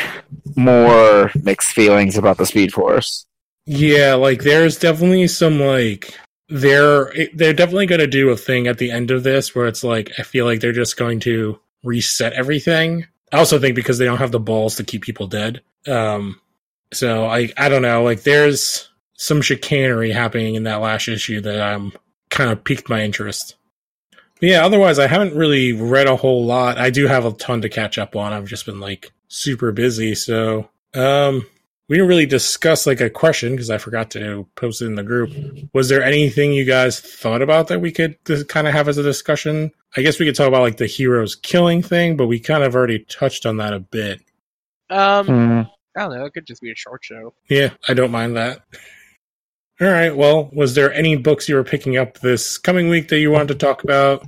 more 0.56 1.32
mixed 1.36 1.72
feelings 1.72 2.18
about 2.18 2.38
the 2.38 2.46
Speed 2.46 2.72
Force. 2.72 3.26
Yeah, 3.66 4.14
like 4.14 4.44
there's 4.44 4.80
definitely 4.80 5.28
some 5.28 5.60
like 5.60 6.18
they're 6.48 7.14
they're 7.34 7.54
definitely 7.54 7.88
going 7.88 8.00
to 8.00 8.08
do 8.08 8.30
a 8.30 8.38
thing 8.38 8.68
at 8.68 8.78
the 8.78 8.92
end 8.92 9.12
of 9.12 9.24
this 9.24 9.54
where 9.54 9.68
it's 9.68 9.84
like 9.84 10.12
I 10.18 10.24
feel 10.24 10.46
like 10.46 10.62
they're 10.62 10.72
just 10.72 10.98
going 10.98 11.20
to 11.22 11.60
reset 11.84 12.34
everything. 12.34 13.08
I 13.32 13.38
also 13.38 13.60
think 13.60 13.76
because 13.76 13.98
they 13.98 14.06
don't 14.06 14.18
have 14.18 14.32
the 14.32 14.40
balls 14.40 14.76
to 14.76 14.84
keep 14.84 15.02
people 15.02 15.28
dead. 15.28 15.62
Um 15.88 16.40
so 16.94 17.26
I 17.26 17.52
I 17.58 17.70
don't 17.70 17.82
know, 17.82 18.04
like 18.04 18.24
there's 18.24 18.90
some 19.16 19.42
chicanery 19.42 20.12
happening 20.12 20.56
in 20.56 20.64
that 20.64 20.82
last 20.82 21.08
issue 21.08 21.42
that 21.42 21.62
I'm 21.62 21.94
kind 22.30 22.50
of 22.50 22.64
piqued 22.64 22.90
my 22.90 23.04
interest. 23.04 23.56
But 24.40 24.50
yeah, 24.50 24.66
otherwise 24.66 25.00
I 25.00 25.08
haven't 25.08 25.36
really 25.36 25.74
read 25.74 26.08
a 26.08 26.16
whole 26.16 26.46
lot. 26.46 26.78
I 26.78 26.90
do 26.90 27.08
have 27.08 27.26
a 27.26 27.32
ton 27.32 27.62
to 27.62 27.70
catch 27.70 27.98
up 27.98 28.16
on. 28.16 28.34
I've 28.34 28.48
just 28.48 28.66
been 28.66 28.80
like 28.80 29.12
super 29.28 29.72
busy, 29.72 30.16
so 30.16 30.70
um 30.94 31.46
we 31.90 31.98
didn't 31.98 32.10
really 32.10 32.26
discuss 32.26 32.88
like 32.88 33.02
a 33.02 33.10
question 33.10 33.52
because 33.52 33.70
I 33.70 33.78
forgot 33.78 34.10
to 34.12 34.48
post 34.56 34.82
it 34.82 34.86
in 34.86 34.96
the 34.96 35.04
group. 35.04 35.32
Was 35.74 35.90
there 35.90 36.02
anything 36.02 36.54
you 36.54 36.66
guys 36.66 37.00
thought 37.00 37.42
about 37.42 37.68
that 37.68 37.82
we 37.82 37.92
could 37.92 38.18
kind 38.48 38.68
of 38.68 38.74
have 38.74 38.88
as 38.88 38.98
a 38.98 39.04
discussion? 39.04 39.72
I 39.96 40.02
guess 40.02 40.20
we 40.20 40.26
could 40.26 40.36
talk 40.36 40.48
about 40.48 40.62
like 40.62 40.78
the 40.78 40.88
heroes 40.88 41.36
killing 41.36 41.82
thing, 41.84 42.18
but 42.18 42.28
we 42.28 42.40
kind 42.40 42.64
of 42.64 42.76
already 42.76 43.00
touched 43.00 43.46
on 43.46 43.58
that 43.58 43.74
a 43.74 43.80
bit. 43.80 44.22
Um, 44.90 45.26
Hmm. 45.28 45.62
I 45.96 46.02
don't 46.02 46.18
know. 46.18 46.26
It 46.26 46.34
could 46.34 46.48
just 46.48 46.62
be 46.62 46.72
a 46.72 46.76
short 46.76 47.04
show. 47.04 47.34
Yeah, 47.50 47.70
I 47.88 47.94
don't 47.94 48.12
mind 48.12 48.36
that. 48.36 48.62
All 49.80 49.88
right. 49.88 50.16
Well, 50.16 50.50
was 50.54 50.74
there 50.76 50.92
any 50.92 51.16
books 51.18 51.48
you 51.48 51.56
were 51.56 51.64
picking 51.64 51.98
up 51.98 52.20
this 52.20 52.58
coming 52.58 52.90
week 52.90 53.10
that 53.10 53.20
you 53.20 53.30
wanted 53.30 53.50
to 53.50 53.56
talk 53.56 53.84
about? 53.84 54.26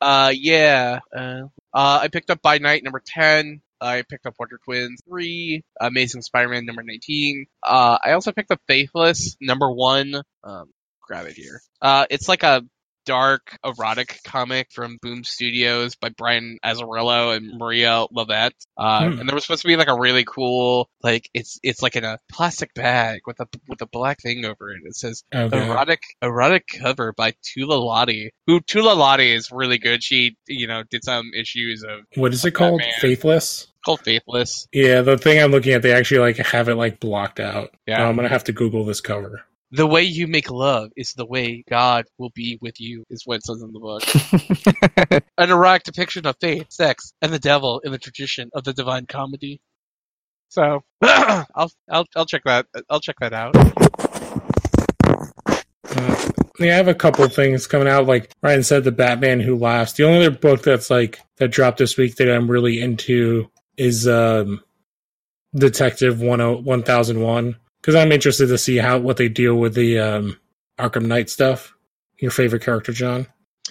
Uh, 0.00 0.32
yeah. 0.34 1.00
Uh, 1.14 1.42
uh, 1.74 2.00
I 2.02 2.08
picked 2.08 2.30
up 2.30 2.40
By 2.40 2.58
Night 2.58 2.82
number 2.82 3.02
10. 3.04 3.60
I 3.80 4.02
picked 4.08 4.24
up 4.24 4.34
Wonder 4.38 4.58
Twins 4.64 5.00
3, 5.08 5.62
Amazing 5.80 6.22
Spider-Man 6.22 6.64
number 6.64 6.82
19. 6.82 7.46
Uh, 7.62 7.98
I 8.02 8.12
also 8.12 8.32
picked 8.32 8.50
up 8.50 8.60
Faithless 8.66 9.36
number 9.40 9.70
1. 9.70 10.14
Um, 10.44 10.70
grab 11.02 11.26
it 11.26 11.34
here. 11.34 11.60
Uh, 11.82 12.06
it's 12.08 12.28
like 12.28 12.42
a 12.42 12.62
dark 13.04 13.56
erotic 13.64 14.20
comic 14.24 14.68
from 14.72 14.98
Boom 15.02 15.24
Studios 15.24 15.94
by 15.96 16.08
Brian 16.10 16.58
Azzarello 16.64 17.36
and 17.36 17.58
Maria 17.58 18.06
Llovet. 18.14 18.52
Uh, 18.76 19.08
Hmm. 19.10 19.20
and 19.20 19.28
there 19.28 19.34
was 19.34 19.44
supposed 19.44 19.62
to 19.62 19.68
be 19.68 19.76
like 19.76 19.88
a 19.88 19.98
really 19.98 20.24
cool, 20.24 20.88
like 21.02 21.28
it's 21.34 21.58
it's 21.62 21.82
like 21.82 21.96
in 21.96 22.04
a 22.04 22.18
plastic 22.30 22.72
bag 22.74 23.20
with 23.26 23.40
a 23.40 23.46
with 23.68 23.80
a 23.82 23.86
black 23.86 24.20
thing 24.20 24.44
over 24.44 24.70
it. 24.70 24.80
It 24.84 24.96
says 24.96 25.22
Okay. 25.34 25.66
erotic 25.66 26.02
erotic 26.22 26.64
cover 26.80 27.12
by 27.12 27.34
Tula 27.42 27.76
Lotay. 27.76 28.30
Who 28.46 28.60
Tula 28.60 28.94
Lotay 28.94 29.34
is 29.36 29.50
really 29.52 29.78
good. 29.78 30.02
She 30.02 30.36
you 30.46 30.66
know 30.66 30.82
did 30.90 31.04
some 31.04 31.30
issues 31.34 31.82
of 31.84 32.00
What 32.16 32.32
is 32.32 32.44
it 32.44 32.52
called? 32.52 32.82
Faithless. 33.00 33.68
called 33.84 34.00
Faithless. 34.00 34.66
Yeah, 34.72 35.02
the 35.02 35.18
thing 35.18 35.38
I'm 35.42 35.50
looking 35.50 35.72
at, 35.74 35.82
they 35.82 35.92
actually 35.92 36.20
like 36.20 36.36
have 36.38 36.68
it 36.68 36.74
like 36.76 37.00
blocked 37.00 37.38
out. 37.40 37.74
Yeah. 37.86 38.02
Oh, 38.04 38.08
I'm 38.08 38.16
gonna 38.16 38.28
have 38.28 38.44
to 38.44 38.52
Google 38.52 38.84
this 38.84 39.00
cover. 39.00 39.42
The 39.74 39.88
way 39.88 40.04
you 40.04 40.28
make 40.28 40.52
love 40.52 40.90
is 40.96 41.14
the 41.14 41.26
way 41.26 41.64
God 41.68 42.04
will 42.16 42.30
be 42.30 42.60
with 42.62 42.80
you, 42.80 43.02
is 43.10 43.22
what 43.24 43.38
it 43.38 43.44
says 43.44 43.60
in 43.60 43.72
the 43.72 43.80
book. 43.80 45.24
An 45.38 45.50
erotic 45.50 45.82
depiction 45.82 46.26
of 46.26 46.36
faith, 46.40 46.66
sex, 46.70 47.12
and 47.20 47.32
the 47.32 47.40
devil 47.40 47.80
in 47.80 47.90
the 47.90 47.98
tradition 47.98 48.50
of 48.54 48.62
the 48.62 48.72
Divine 48.72 49.06
Comedy. 49.06 49.60
So 50.48 50.84
I'll 51.02 51.72
I'll 51.90 52.06
I'll 52.14 52.24
check 52.24 52.42
that 52.44 52.66
I'll 52.88 53.00
check 53.00 53.16
that 53.18 53.32
out. 53.32 53.56
Uh, 55.96 56.30
yeah, 56.60 56.74
I 56.74 56.76
have 56.76 56.86
a 56.86 56.94
couple 56.94 57.28
things 57.28 57.66
coming 57.66 57.88
out. 57.88 58.06
Like 58.06 58.30
Ryan 58.44 58.62
said, 58.62 58.84
the 58.84 58.92
Batman 58.92 59.40
Who 59.40 59.56
Laughs. 59.56 59.94
The 59.94 60.04
only 60.04 60.24
other 60.24 60.36
book 60.36 60.62
that's 60.62 60.88
like 60.88 61.18
that 61.38 61.48
dropped 61.48 61.78
this 61.78 61.96
week 61.96 62.14
that 62.16 62.32
I'm 62.32 62.48
really 62.48 62.80
into 62.80 63.50
is 63.76 64.06
um, 64.06 64.62
Detective 65.52 66.20
One 66.20 66.62
One 66.62 66.84
Thousand 66.84 67.20
One 67.20 67.56
because 67.84 67.96
I'm 67.96 68.12
interested 68.12 68.46
to 68.46 68.56
see 68.56 68.78
how 68.78 68.98
what 68.98 69.18
they 69.18 69.28
deal 69.28 69.56
with 69.56 69.74
the 69.74 69.98
um, 69.98 70.40
Arkham 70.78 71.04
Knight 71.04 71.28
stuff. 71.28 71.74
Your 72.18 72.30
favorite 72.30 72.62
character, 72.62 72.92
John? 72.92 73.26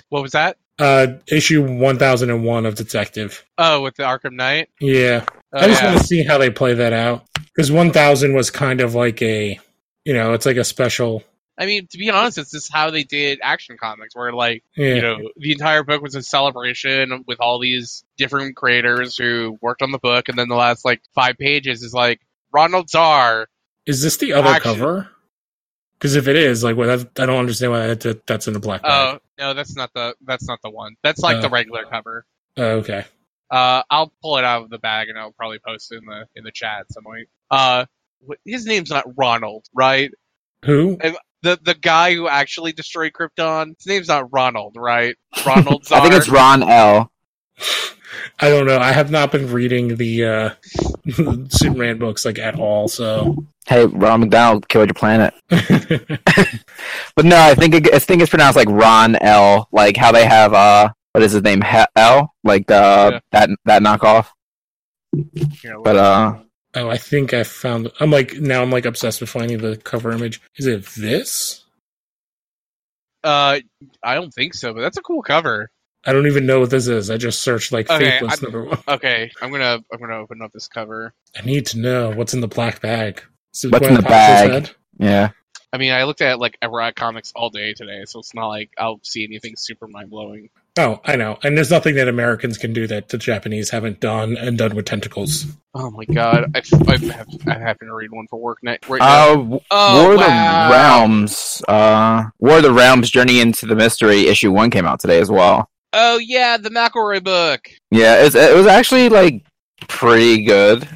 What 0.10 0.22
was 0.22 0.34
that? 0.34 0.58
Uh, 0.78 1.14
issue 1.28 1.66
one 1.66 1.98
thousand 1.98 2.30
and 2.30 2.44
one 2.44 2.68
of 2.68 2.76
Detective. 2.76 3.44
Oh, 3.58 3.82
with 3.82 3.96
the 3.96 4.04
Arkham 4.04 4.34
Knight. 4.34 4.70
Yeah, 4.80 5.26
Oh, 5.52 5.60
I 5.60 5.68
just 5.68 5.82
yeah. 5.82 5.90
want 5.90 6.02
to 6.02 6.08
see 6.08 6.24
how 6.24 6.38
they 6.38 6.52
play 6.52 6.76
that 6.76 6.94
out 6.94 7.26
because 7.46 7.72
one 7.72 7.92
thousand 7.92 8.36
was 8.36 8.52
kind 8.52 8.82
of 8.82 8.94
like 8.94 9.20
a, 9.24 9.60
you 10.06 10.14
know, 10.14 10.34
it's 10.34 10.46
like 10.46 10.58
a 10.58 10.64
special. 10.64 11.24
I 11.58 11.66
mean, 11.68 11.88
to 11.88 11.98
be 12.00 12.10
honest, 12.10 12.40
it's 12.40 12.52
just 12.52 12.74
how 12.74 12.90
they 12.90 13.04
did 13.04 13.40
action 13.42 13.78
comics, 13.80 14.16
where 14.16 14.34
like 14.34 14.64
Yeah, 14.76 14.94
you 14.96 15.02
know 15.02 15.30
the 15.38 15.52
entire 15.54 15.84
book 15.84 16.04
was 16.04 16.14
a 16.16 16.22
celebration 16.22 17.24
with 17.28 17.40
all 17.40 17.58
these 17.60 18.04
different 18.18 18.56
creators 18.56 19.18
who 19.18 19.58
worked 19.62 19.82
on 19.82 19.92
the 19.92 20.00
book, 20.00 20.30
and 20.30 20.38
then 20.38 20.50
the 20.50 20.56
last 20.56 20.86
like 20.86 21.02
five 21.16 21.38
pages 21.38 21.82
is 21.82 21.94
like 21.94 22.20
Ronald 22.52 22.90
Czar. 22.90 23.48
Is 23.86 24.02
this 24.02 24.18
the 24.18 24.34
other 24.34 24.50
Action. 24.50 24.74
cover? 24.76 25.10
Because 25.98 26.16
if 26.16 26.28
it 26.28 26.36
is, 26.36 26.64
like, 26.64 26.76
well, 26.76 26.98
that, 26.98 27.22
I 27.22 27.26
don't 27.26 27.38
understand 27.40 27.72
why 27.72 27.88
that, 27.94 28.26
that's 28.28 28.48
in 28.48 28.54
the 28.54 28.60
black 28.60 28.82
bag. 28.82 29.16
Oh 29.16 29.20
no, 29.40 29.54
that's 29.54 29.76
not 29.76 29.92
the 29.94 30.16
that's 30.26 30.48
not 30.48 30.60
the 30.64 30.70
one. 30.70 30.96
That's 31.04 31.20
like 31.22 31.38
Oh. 31.38 31.42
the 31.42 31.50
regular 31.50 31.86
cover. 31.86 32.26
Oh, 32.58 32.64
okay. 32.80 33.06
Uh, 33.50 33.84
I'll 33.90 34.12
pull 34.22 34.38
it 34.38 34.44
out 34.44 34.64
of 34.64 34.70
the 34.70 34.80
bag 34.80 35.10
and 35.10 35.18
I'll 35.18 35.32
probably 35.32 35.60
post 35.60 35.92
it 35.92 35.98
in 35.98 36.06
the 36.06 36.26
in 36.36 36.44
the 36.44 36.52
chat 36.52 36.82
at 36.82 36.92
some 36.94 37.04
point. 37.04 37.28
Uh, 37.52 37.86
his 38.46 38.66
name's 38.66 38.90
not 38.90 39.06
Ronald, 39.18 39.66
right? 39.74 40.12
Who? 40.66 40.98
The 41.42 41.60
the 41.62 41.74
guy 41.76 42.14
who 42.16 42.28
actually 42.28 42.72
destroyed 42.74 43.12
Krypton. 43.14 43.76
His 43.78 43.86
name's 43.88 44.08
not 44.08 44.32
Ronald, 44.32 44.76
right? 44.78 45.16
Ronald 45.46 45.86
I 45.92 46.02
think 46.02 46.14
it's 46.14 46.30
Ron 46.30 46.64
L. 46.64 47.12
I 48.40 48.50
don't 48.50 48.66
know. 48.68 48.78
I 48.80 48.92
have 48.92 49.12
not 49.12 49.32
been 49.32 49.52
reading 49.52 49.96
the 49.96 50.26
uh, 50.26 50.50
Superman 51.50 51.98
books 52.00 52.26
like 52.26 52.40
at 52.40 52.60
all. 52.60 52.88
So, 52.88 53.46
Hey, 53.66 53.86
Ron 53.86 54.20
McDonald 54.22 54.68
killed 54.68 54.90
your 54.90 54.94
planet. 54.96 55.34
But 57.16 57.26
no, 57.26 57.38
I 57.40 57.54
think 57.56 57.76
it, 57.76 57.94
I 57.94 58.00
think 58.00 58.22
it's 58.22 58.30
pronounced 58.30 58.56
like 58.58 58.68
Ron 58.70 59.16
L. 59.18 59.68
Like 59.72 59.96
how 59.98 60.12
they 60.12 60.26
have 60.26 60.54
uh, 60.54 60.90
what 61.12 61.24
is 61.24 61.32
his 61.34 61.44
name? 61.44 61.62
He- 61.62 61.86
L. 61.96 62.34
Like 62.44 62.66
the 62.68 62.74
Yeah. 63.14 63.20
that 63.32 63.50
that 63.66 63.82
knockoff. 63.84 64.28
Here, 65.62 65.80
But 65.84 65.96
uh, 65.98 66.40
oh, 66.76 66.90
I 66.90 66.98
think 66.98 67.34
I 67.34 67.44
found. 67.44 67.92
I'm 68.00 68.10
like 68.10 68.34
now. 68.40 68.64
I'm 68.64 68.72
like 68.72 68.86
obsessed 68.86 69.22
with 69.22 69.30
finding 69.30 69.60
the 69.60 69.78
cover 69.78 70.12
image. 70.12 70.42
Is 70.58 70.66
it 70.66 70.86
this? 70.98 71.64
uh, 73.24 73.60
I 74.04 74.16
don't 74.16 74.32
think 74.34 74.54
so, 74.56 74.74
but 74.74 74.82
that's 74.82 74.98
a 74.98 75.02
cool 75.02 75.22
cover. 75.22 75.70
I 76.06 76.12
don't 76.14 76.28
even 76.28 76.46
know 76.46 76.60
what 76.60 76.70
this 76.70 76.88
is. 76.88 77.10
I 77.10 77.18
just 77.18 77.42
searched 77.42 77.72
like 77.72 77.90
Okay, 77.90 78.12
Faithless 78.20 78.40
I- 78.40 78.44
number 78.44 78.64
one. 78.66 78.78
Okay, 78.88 79.32
I'm 79.42 79.52
gonna 79.52 79.80
I'm 79.92 80.00
gonna 80.00 80.18
open 80.18 80.42
up 80.42 80.52
this 80.52 80.68
cover. 80.68 81.14
I 81.38 81.46
need 81.46 81.66
to 81.68 81.80
know 81.80 82.12
what's 82.12 82.34
in 82.34 82.42
the 82.42 82.48
black 82.48 82.82
bag. 82.82 83.22
Is 83.54 83.66
it 83.66 83.72
What's 83.72 83.88
in 83.88 83.94
the 83.94 84.02
bag? 84.02 84.70
yeah. 84.98 85.30
I 85.72 85.78
mean, 85.78 85.92
I 85.92 86.04
looked 86.04 86.22
at 86.22 86.38
like 86.40 86.56
Erotic 86.62 86.96
comics 86.96 87.32
all 87.36 87.50
day 87.50 87.74
today, 87.74 88.04
so 88.06 88.20
it's 88.20 88.36
not 88.36 88.48
like 88.48 88.70
I'll 88.78 89.00
see 89.04 89.24
anything 89.24 89.54
super 89.58 89.88
mind 89.88 90.12
blowing. 90.12 90.50
Oh, 90.78 91.00
I 91.06 91.16
know. 91.16 91.38
And 91.44 91.56
there's 91.56 91.70
nothing 91.72 91.96
that 91.96 92.08
Americans 92.08 92.58
can 92.58 92.74
do 92.74 92.86
that 92.88 93.10
the 93.10 93.18
Japanese 93.18 93.70
haven't 93.72 94.00
done 94.00 94.36
and 94.38 94.58
done 94.58 94.76
with 94.76 94.86
tentacles. 94.86 95.46
Oh 95.76 95.90
my 95.92 96.06
god, 96.06 96.52
I, 96.56 96.62
I, 96.88 96.98
have, 97.14 97.28
I 97.48 97.54
happen 97.60 97.88
to 97.88 97.94
read 97.96 98.12
one 98.12 98.28
for 98.28 98.40
work 98.40 98.58
night 98.64 98.88
right 98.90 99.00
now. 99.00 99.54
Uh, 99.56 99.60
Oh, 99.72 100.04
War 100.04 100.14
of 100.14 100.20
wow. 100.20 100.68
the 100.68 100.74
Realms. 100.74 101.62
Uh, 101.68 102.24
War 102.40 102.58
of 102.58 102.64
the 102.64 102.74
Realms: 102.74 103.10
Journey 103.10 103.40
into 103.40 103.66
the 103.66 103.76
Mystery 103.76 104.28
issue 104.28 104.52
one 104.52 104.70
came 104.70 104.86
out 104.86 105.00
today 105.00 105.20
as 105.20 105.30
well. 105.32 105.70
Oh 105.94 106.18
yeah, 106.18 106.58
the 106.58 106.70
McElroy 106.70 107.24
book. 107.24 107.62
Yeah, 107.92 108.24
it's, 108.26 108.36
it 108.36 108.56
was 108.56 108.66
actually 108.68 109.10
like 109.10 109.46
pretty 109.88 110.44
good. 110.44 110.88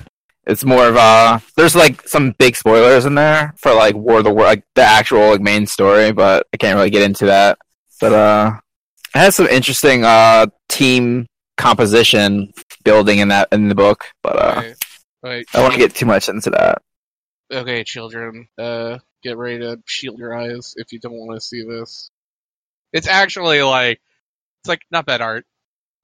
It's 0.46 0.66
more 0.66 0.88
of 0.88 0.96
a 0.96 1.42
there's 1.56 1.76
like 1.76 2.08
some 2.08 2.32
big 2.40 2.56
spoilers 2.56 3.06
in 3.06 3.16
there 3.16 3.54
for 3.58 3.74
like 3.74 3.96
War 3.96 4.20
of 4.20 4.24
the 4.24 4.32
World, 4.32 4.48
like 4.48 4.64
the 4.76 4.82
actual 4.82 5.30
like 5.32 5.42
main 5.42 5.68
story, 5.68 6.12
but 6.12 6.48
I 6.54 6.58
can't 6.58 6.76
really 6.76 6.90
get 6.90 7.04
into 7.04 7.26
that. 7.26 7.60
But 8.02 8.14
uh, 8.14 8.52
it 9.14 9.20
has 9.20 9.36
some 9.36 9.48
interesting 9.48 10.04
uh 10.04 10.48
team 10.70 11.28
composition 11.58 12.52
building 12.84 13.20
in 13.20 13.28
that 13.28 13.50
in 13.52 13.68
the 13.70 13.76
book. 13.76 14.06
But 14.24 14.36
uh, 14.38 14.60
Okay. 14.60 14.74
Wait, 15.24 15.48
I 15.54 15.58
don't 15.58 15.64
want 15.64 15.74
to 15.74 15.80
get 15.80 15.96
too 15.96 16.06
much 16.06 16.30
into 16.30 16.52
that. 16.52 16.82
okay, 17.52 17.84
children, 17.84 18.48
uh, 18.58 19.00
get 19.24 19.36
ready 19.36 19.60
to 19.60 19.80
shield 19.86 20.20
your 20.20 20.38
eyes 20.38 20.76
if 20.78 20.94
you 20.94 21.00
don't 21.00 21.14
want 21.14 21.40
to 21.40 21.46
see 21.46 21.64
this. 21.64 22.10
It's 22.94 23.08
actually 23.08 23.62
like, 23.64 24.00
it's 24.68 24.70
like 24.70 24.82
not 24.92 25.06
bad 25.06 25.22
art. 25.22 25.46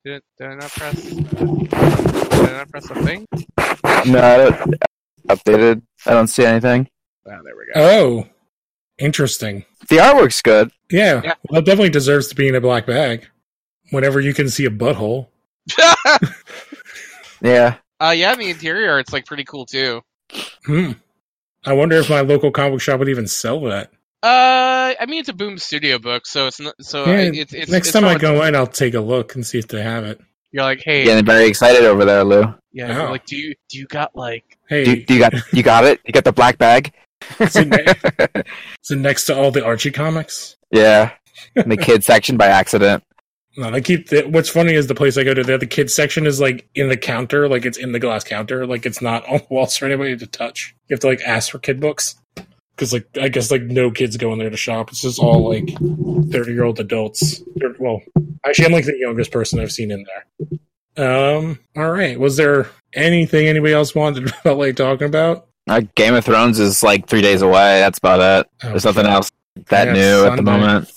Did, 0.05 0.16
it, 0.16 0.24
did 0.38 0.47
I 0.47 0.55
not 0.55 0.72
press? 0.72 1.01
Did 1.03 1.34
I 1.34 2.51
not 2.53 2.70
press 2.70 2.88
the 2.88 2.95
thing? 3.03 3.26
No, 4.05 4.20
I 4.22 4.38
don't, 4.38 4.76
updated. 5.28 5.82
I 6.05 6.11
don't 6.11 6.28
see 6.28 6.45
anything. 6.45 6.88
Ah, 7.28 7.39
there 7.43 7.53
we 7.57 7.66
go. 7.74 7.82
Oh, 7.82 8.28
interesting. 8.97 9.66
The 9.89 9.97
artwork's 9.97 10.41
good. 10.41 10.72
Yeah, 10.89 11.22
Yeah. 11.24 11.34
well, 11.49 11.59
it 11.59 11.66
definitely 11.66 11.89
deserves 11.89 12.28
to 12.30 12.36
be 12.36 12.47
in 12.47 12.55
a 12.55 12.61
black 12.61 12.86
bag. 12.86 13.28
Whenever 13.91 14.20
you 14.22 14.34
can 14.34 14.47
see 14.49 14.66
a 14.66 14.70
butthole. 14.70 15.28
Yeah, 17.41 17.76
uh, 17.99 18.14
yeah, 18.16 18.36
the 18.36 18.49
interior 18.49 18.89
art's 18.91 19.11
like 19.11 19.26
pretty 19.26 19.43
cool 19.43 19.66
too. 19.66 20.01
Hmm. 20.66 20.93
I 21.66 21.74
wonder 21.74 21.97
if 21.97 22.09
my 22.09 22.22
local 22.22 22.51
comic 22.51 22.80
shop 22.80 22.99
would 22.99 23.09
even 23.09 23.28
sell 23.28 23.59
that. 23.64 23.91
Uh, 24.24 24.93
I 24.99 25.05
mean 25.07 25.19
it's 25.19 25.30
a 25.30 25.34
Boom 25.34 25.57
Studio 25.57 25.99
book, 25.99 26.26
so 26.26 26.47
it's 26.47 26.59
not. 26.59 26.74
So 26.82 27.05
Yeah, 27.05 27.17
it's, 27.34 27.53
it's 27.53 27.69
Next 27.71 27.88
it's 27.89 27.93
time 27.93 28.05
I 28.05 28.13
not- 28.13 28.21
go 28.21 28.41
in, 28.43 28.55
I'll 28.55 28.65
take 28.67 28.93
a 28.93 29.01
look 29.01 29.36
and 29.36 29.45
see 29.45 29.59
if 29.59 29.67
they 29.67 29.82
have 29.84 30.05
it. 30.05 30.19
you're 30.51 30.63
like, 30.63 30.82
hey, 30.82 31.03
getting 31.03 31.26
very 31.26 31.45
excited 31.47 31.84
over 31.84 32.05
there, 32.05 32.24
Lou. 32.24 32.41
yeah, 32.71 32.93
you're 32.93 33.07
Oh. 33.07 33.11
like, 33.11 33.26
do 33.26 33.36
you 33.36 33.53
do 33.69 33.78
you 33.78 33.86
got 33.88 34.15
like 34.15 34.57
Hey, 34.69 34.86
Do, 34.86 35.03
do 35.03 35.13
you 35.13 35.19
got 35.19 35.34
you 35.51 35.61
got 35.61 35.84
it? 35.84 35.99
You 36.05 36.13
got 36.13 36.24
the 36.24 36.32
black 36.32 36.57
bag? 36.57 36.93
is, 37.39 37.55
it 37.57 37.67
ne- 37.67 38.41
is 38.82 38.91
it 38.91 38.97
next 38.97 39.26
to 39.26 39.36
all 39.38 39.51
the 39.51 39.63
Archie 39.65 39.91
comics? 39.91 40.55
yeah, 40.71 41.11
in 41.55 41.67
the 41.69 41.78
kids 41.89 42.05
section 42.05 42.38
by 42.38 42.47
accident. 42.47 43.03
No, 43.57 43.69
they 43.71 43.82
keep. 43.82 44.09
The, 44.09 44.24
what's 44.24 44.49
funny 44.49 44.74
is 44.74 44.88
the 44.88 44.95
place 44.95 45.15
I 45.17 45.24
go 45.24 45.34
to, 45.36 45.43
the, 45.43 45.57
the 45.59 45.67
kids 45.67 45.93
section 45.93 46.26
is 46.26 46.39
like 46.39 46.67
in 46.76 46.88
the 46.89 46.97
counter, 46.97 47.47
like 47.47 47.65
it's 47.65 47.78
in 47.78 47.91
the 47.91 47.99
glass 47.99 48.24
counter, 48.24 48.65
like 48.65 48.86
it's 48.86 49.01
not 49.01 49.28
on 49.28 49.38
the 49.39 49.47
walls 49.49 49.78
for 49.78 49.86
anybody 49.86 50.17
to 50.17 50.26
touch. 50.28 50.74
You 50.88 50.93
have 50.95 51.01
to 51.01 51.07
like 51.07 51.21
ask 51.26 51.51
for 51.51 51.59
kid 51.59 51.80
books 51.80 52.15
because, 52.76 52.93
like, 52.93 53.07
I 53.19 53.28
guess 53.30 53.51
like 53.51 53.61
no 53.63 53.91
kids 53.91 54.17
go 54.17 54.34
in 54.34 54.39
there 54.39 54.49
to 54.49 54.57
shop. 54.57 54.89
It's 54.91 55.01
just 55.01 55.19
all 55.19 55.49
like 55.49 55.69
thirty 56.32 56.53
year 56.53 56.63
old 56.63 56.80
adults. 56.80 57.41
They're- 57.55 57.76
Well, 57.80 58.01
actually, 58.45 58.65
I'm 58.65 58.71
like 58.71 58.86
the 58.86 58.97
youngest 58.97 59.32
person 59.32 59.59
I've 59.59 59.71
seen 59.71 59.91
in 59.91 60.05
there. 60.95 61.38
Um. 61.38 61.59
All 61.76 61.91
right. 61.91 62.19
Was 62.19 62.38
there 62.38 62.69
anything 62.93 63.47
anybody 63.47 63.74
else 63.74 63.95
wanted 63.95 64.30
about 64.41 64.57
like 64.59 64.76
talking 64.76 65.07
about? 65.07 65.47
Uh, 65.67 65.82
Game 65.95 66.13
of 66.13 66.26
Thrones 66.26 66.59
is 66.59 66.84
like 66.84 67.07
three 67.07 67.21
days 67.21 67.41
away. 67.41 67.80
That's 67.80 67.97
about 67.97 68.19
it. 68.41 68.49
There's 68.61 68.86
nothing 68.86 69.05
else 69.05 69.32
that 69.69 69.88
Yeah, 69.88 69.93
new 69.93 70.26
at 70.26 70.36
the 70.36 70.41
moment. 70.43 70.91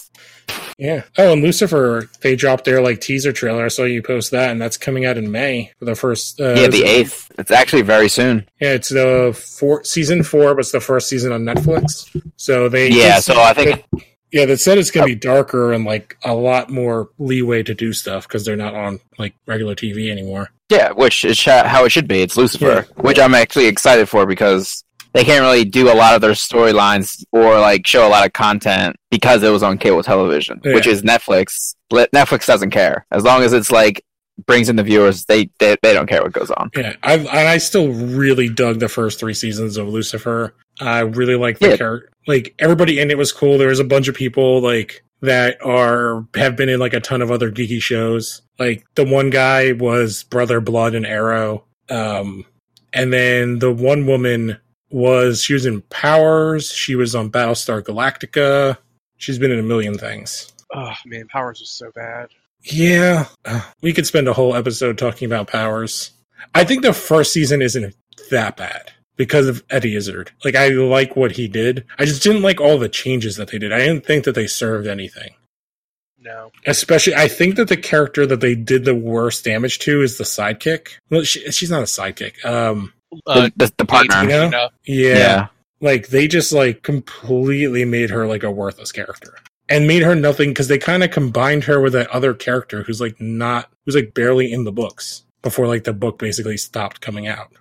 Yeah. 0.79 1.05
Oh, 1.17 1.33
and 1.33 1.43
Lucifer, 1.43 2.09
they 2.21 2.37
dropped 2.37 2.65
their 2.65 2.83
like 2.83 3.01
teaser 3.01 3.33
trailer. 3.33 3.65
I 3.65 3.69
saw 3.69 3.85
you 3.85 4.03
post 4.03 4.31
that, 4.33 4.51
and 4.51 4.61
that's 4.61 4.77
coming 4.77 5.07
out 5.07 5.17
in 5.17 5.31
May 5.31 5.73
for 5.79 5.87
the 5.87 5.95
first. 5.95 6.41
Uh, 6.41 6.55
yeah, 6.55 6.69
the 6.69 6.85
eighth. 6.85 7.31
It's 7.39 7.51
actually 7.51 7.83
very 7.83 8.09
soon. 8.09 8.47
Yeah, 8.61 8.73
it's 8.73 8.91
the 8.91 9.33
four 9.59 9.85
season 9.85 10.23
four, 10.23 10.55
but 10.55 10.61
it's 10.61 10.73
the 10.73 10.81
first 10.81 11.09
season 11.09 11.33
on 11.33 11.43
Netflix. 11.45 12.11
So 12.37 12.69
they 12.69 12.91
Yeah, 12.91 13.21
so 13.21 13.41
I 13.41 13.55
think 13.55 13.85
yeah, 14.33 14.45
they 14.45 14.57
said 14.57 14.77
it's 14.77 14.91
gonna 14.91 15.07
be 15.07 15.15
darker 15.15 15.73
and 15.73 15.85
like 15.85 16.19
a 16.25 16.35
lot 16.35 16.69
more 16.69 17.09
leeway 17.19 17.63
to 17.63 17.75
do 17.75 17.93
stuff 17.93 18.29
because 18.29 18.45
they're 18.45 18.57
not 18.57 18.75
on 18.75 19.01
like 19.19 19.35
regular 19.47 19.75
TV 19.75 20.11
anymore. 20.11 20.51
yeah, 20.69 20.93
which 20.93 21.25
is 21.25 21.43
how 21.43 21.85
it 21.85 21.91
should 21.91 22.09
be. 22.09 22.21
It's 22.21 22.37
Lucifer, 22.37 22.83
which 22.97 23.19
I'm 23.19 23.35
actually 23.35 23.67
excited 23.67 24.09
for 24.09 24.27
because 24.27 24.85
they 25.17 25.25
can't 25.25 25.41
really 25.41 25.65
do 25.65 25.91
a 25.91 25.95
lot 25.97 26.15
of 26.15 26.21
their 26.21 26.33
storylines 26.33 27.25
or 27.33 27.59
like 27.59 27.87
show 27.87 28.07
a 28.07 28.11
lot 28.11 28.27
of 28.27 28.33
content 28.35 28.95
because 29.11 29.43
it 29.43 29.51
was 29.51 29.63
on 29.63 29.79
cable 29.79 30.03
television, 30.03 30.61
Yeah. 30.63 30.75
which 30.75 30.87
is 30.87 31.03
Netflix. 31.03 31.75
Netflix 31.91 32.47
doesn't 32.47 32.71
care 32.71 33.07
as 33.11 33.25
long 33.25 33.43
as 33.43 33.53
it's 33.53 33.71
like 33.71 34.05
brings 34.47 34.69
in 34.69 34.77
the 34.77 34.83
viewers. 34.83 35.25
They 35.25 35.49
they, 35.59 35.77
they 35.83 35.95
don't 35.95 36.07
care 36.09 36.23
what 36.23 36.33
goes 36.33 36.51
on. 36.51 36.71
Yeah, 36.77 36.95
I 37.03 37.55
I 37.55 37.59
still 37.59 37.89
really 37.93 38.49
dug 38.49 38.79
the 38.81 38.89
first 38.89 39.19
three 39.19 39.35
seasons 39.35 39.77
of 39.79 39.89
Lucifer. 39.89 40.55
I 40.81 41.01
really 41.01 41.37
like 41.37 41.59
the 41.59 41.71
Yeah. 41.71 41.77
character. 41.79 42.11
Like 42.27 42.55
everybody 42.59 43.01
in 43.01 43.11
it 43.11 43.17
was 43.17 43.33
cool. 43.33 43.57
There 43.57 43.69
was 43.69 43.81
a 43.81 43.85
bunch 43.85 44.09
of 44.09 44.15
people 44.15 44.61
like 44.61 45.03
that 45.23 45.57
are 45.65 46.27
have 46.35 46.57
been 46.57 46.69
in 46.69 46.79
like 46.79 46.93
a 46.93 47.01
ton 47.01 47.23
of 47.23 47.31
other 47.31 47.51
geeky 47.51 47.81
shows. 47.81 48.43
Like 48.59 48.85
the 48.97 49.05
one 49.05 49.31
guy 49.31 49.73
was 49.73 50.25
Brother 50.25 50.61
Blood 50.61 50.95
and 50.95 51.07
Arrow. 51.07 51.65
Um 51.89 52.45
and 52.93 53.13
then 53.13 53.59
the 53.61 53.73
one 53.73 54.07
woman 54.07 54.59
was 54.97 55.43
she 55.43 55.53
was 55.53 55.67
in 55.67 55.83
Powers, 55.83 56.73
she 56.73 56.95
was 56.95 57.15
on 57.15 57.31
Battlestar 57.31 57.83
Galactica. 57.83 58.79
She's 59.19 59.39
been 59.39 59.51
in 59.51 59.59
a 59.59 59.63
million 59.63 59.99
things. 59.99 60.53
Oh 60.75 60.95
man, 61.05 61.29
Powers 61.29 61.61
was 61.61 61.71
so 61.71 61.91
bad. 61.95 62.31
Yeah, 62.63 63.27
uh, 63.45 63.61
we 63.83 63.93
could 63.93 64.07
spend 64.07 64.27
a 64.27 64.33
whole 64.33 64.57
episode 64.57 64.97
talking 64.97 65.27
about 65.27 65.49
Powers. 65.49 66.13
I 66.55 66.65
think 66.65 66.83
the 66.83 66.95
first 66.95 67.33
season 67.33 67.61
isn't 67.61 67.95
that 68.31 68.57
bad 68.57 68.91
because 69.17 69.49
of 69.49 69.63
Eddie 69.69 69.97
Izzard. 69.97 70.31
Like, 70.45 70.57
I 70.57 70.69
like 70.69 71.15
what 71.15 71.33
he 71.33 71.47
did. 71.47 71.85
I 71.99 72.05
just 72.07 72.23
didn't 72.23 72.43
like 72.43 72.61
all 72.61 72.79
the 72.79 72.89
changes 72.89 73.37
that 73.37 73.49
they 73.49 73.59
did. 73.59 73.73
I 73.73 73.79
didn't 73.79 74.07
think 74.07 74.25
that 74.25 74.35
they 74.35 74.47
served 74.47 74.87
anything. 74.87 75.31
No. 76.19 76.51
Especially, 76.67 77.15
I 77.15 77.29
think 77.29 77.57
that 77.57 77.69
the 77.69 77.77
character 77.77 78.27
that 78.27 78.41
they 78.41 78.55
did 78.55 78.85
the 78.85 78.95
worst 78.95 79.45
damage 79.45 79.79
to 79.81 80.03
is 80.03 80.19
the 80.19 80.25
sidekick. 80.25 80.89
Well, 81.11 81.23
she, 81.23 81.51
she's 81.53 81.71
not 81.71 81.83
a 81.83 81.85
sidekick. 81.85 82.45
Um, 82.45 82.93
Uh, 83.27 83.43
the, 83.43 83.53
the, 83.57 83.73
the 83.79 83.85
partner. 83.85 84.23
you 84.23 84.29
know? 84.29 84.69
yeah, 84.85 85.15
yeah. 85.17 85.47
like 85.81 86.09
they 86.09 86.27
just 86.27 86.53
like 86.53 86.83
completely 86.83 87.85
made 87.85 88.11
her 88.11 88.27
like 88.27 88.43
a 88.43 88.51
worthless 88.51 88.93
character 88.93 89.37
and 89.69 89.87
made 89.87 90.03
her 90.03 90.15
nothing 90.15 90.51
because 90.51 90.69
they 90.69 90.79
kind 90.79 91.03
of 91.03 91.11
combined 91.11 91.65
her 91.65 91.81
with 91.81 91.93
that 91.93 92.11
other 92.11 92.35
character 92.35 92.83
who's 92.83 93.01
like 93.01 93.21
not 93.21 93.71
who's 93.85 93.95
like 93.95 94.15
barely 94.15 94.53
in 94.53 94.65
the 94.65 94.73
books 94.73 95.25
before 95.43 95.67
like 95.67 95.85
the 95.85 95.93
book 95.93 96.19
basically 96.19 96.57
stopped 96.57 97.01
coming 97.01 97.27
out 97.27 97.53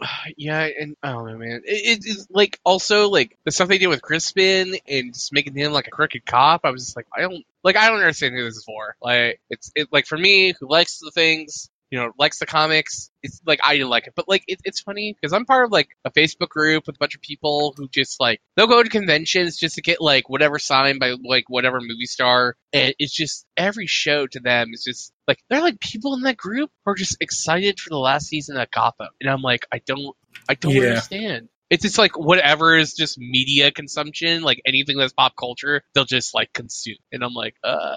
yeah, 0.36 0.68
and 0.78 0.96
I 1.02 1.12
don't 1.12 1.26
know, 1.26 1.38
man. 1.38 1.62
It, 1.64 2.00
it's 2.06 2.26
like 2.30 2.60
also 2.64 3.08
like 3.08 3.38
the 3.44 3.52
stuff 3.52 3.68
they 3.68 3.78
did 3.78 3.86
with 3.88 4.02
Crispin 4.02 4.76
and 4.86 5.14
just 5.14 5.32
making 5.32 5.54
him 5.54 5.72
like 5.72 5.88
a 5.88 5.90
crooked 5.90 6.26
cop. 6.26 6.62
I 6.64 6.70
was 6.70 6.84
just 6.84 6.96
like, 6.96 7.06
I 7.16 7.22
don't 7.22 7.44
like, 7.64 7.76
I 7.76 7.88
don't 7.88 8.00
understand 8.00 8.34
who 8.34 8.44
this 8.44 8.56
is 8.56 8.64
for. 8.64 8.96
Like, 9.00 9.40
it's 9.50 9.70
it 9.74 9.88
like 9.92 10.06
for 10.06 10.18
me 10.18 10.54
who 10.58 10.68
likes 10.68 10.98
the 10.98 11.10
things, 11.10 11.70
you 11.90 11.98
know, 11.98 12.12
likes 12.18 12.38
the 12.38 12.46
comics. 12.46 13.10
It's 13.22 13.40
like 13.46 13.60
I 13.62 13.74
didn't 13.74 13.90
like 13.90 14.06
it, 14.06 14.14
but 14.16 14.28
like 14.28 14.44
it, 14.48 14.60
it's 14.64 14.80
funny 14.80 15.14
because 15.14 15.32
I'm 15.32 15.44
part 15.44 15.64
of 15.66 15.72
like 15.72 15.88
a 16.04 16.10
Facebook 16.10 16.48
group 16.48 16.84
with 16.86 16.96
a 16.96 16.98
bunch 16.98 17.14
of 17.14 17.20
people 17.22 17.74
who 17.76 17.88
just 17.88 18.20
like 18.20 18.40
they'll 18.56 18.66
go 18.66 18.82
to 18.82 18.88
conventions 18.88 19.56
just 19.56 19.76
to 19.76 19.82
get 19.82 20.00
like 20.00 20.28
whatever 20.28 20.58
signed 20.58 20.98
by 21.00 21.14
like 21.24 21.44
whatever 21.48 21.78
movie 21.80 22.06
star, 22.06 22.56
and 22.72 22.94
it's 22.98 23.14
just 23.14 23.46
every 23.56 23.86
show 23.86 24.26
to 24.26 24.40
them 24.40 24.70
is 24.72 24.84
just 24.84 25.12
like 25.28 25.38
they're 25.48 25.62
like 25.62 25.80
people 25.80 26.14
in 26.14 26.22
that 26.22 26.36
group 26.36 26.70
who 26.84 26.92
are 26.92 26.96
just 26.96 27.16
excited 27.20 27.78
for 27.80 27.90
the 27.90 27.98
last 27.98 28.26
season 28.26 28.56
of 28.56 28.70
Gotham, 28.70 29.08
and 29.20 29.30
I'm 29.30 29.42
like, 29.42 29.66
I 29.72 29.80
don't, 29.84 30.16
I 30.48 30.54
don't 30.54 30.72
Yeah. 30.72 30.82
understand. 30.82 31.48
It's 31.70 31.82
just 31.82 31.98
like 31.98 32.16
whatever 32.16 32.76
is 32.76 32.94
just 32.94 33.18
media 33.18 33.70
consumption, 33.72 34.42
like 34.42 34.60
anything 34.64 34.96
that's 34.98 35.12
pop 35.12 35.34
culture, 35.38 35.82
they'll 35.94 36.04
just 36.04 36.34
like 36.34 36.52
consume, 36.52 36.96
and 37.12 37.24
I'm 37.24 37.34
like, 37.34 37.54
uh, 37.64 37.96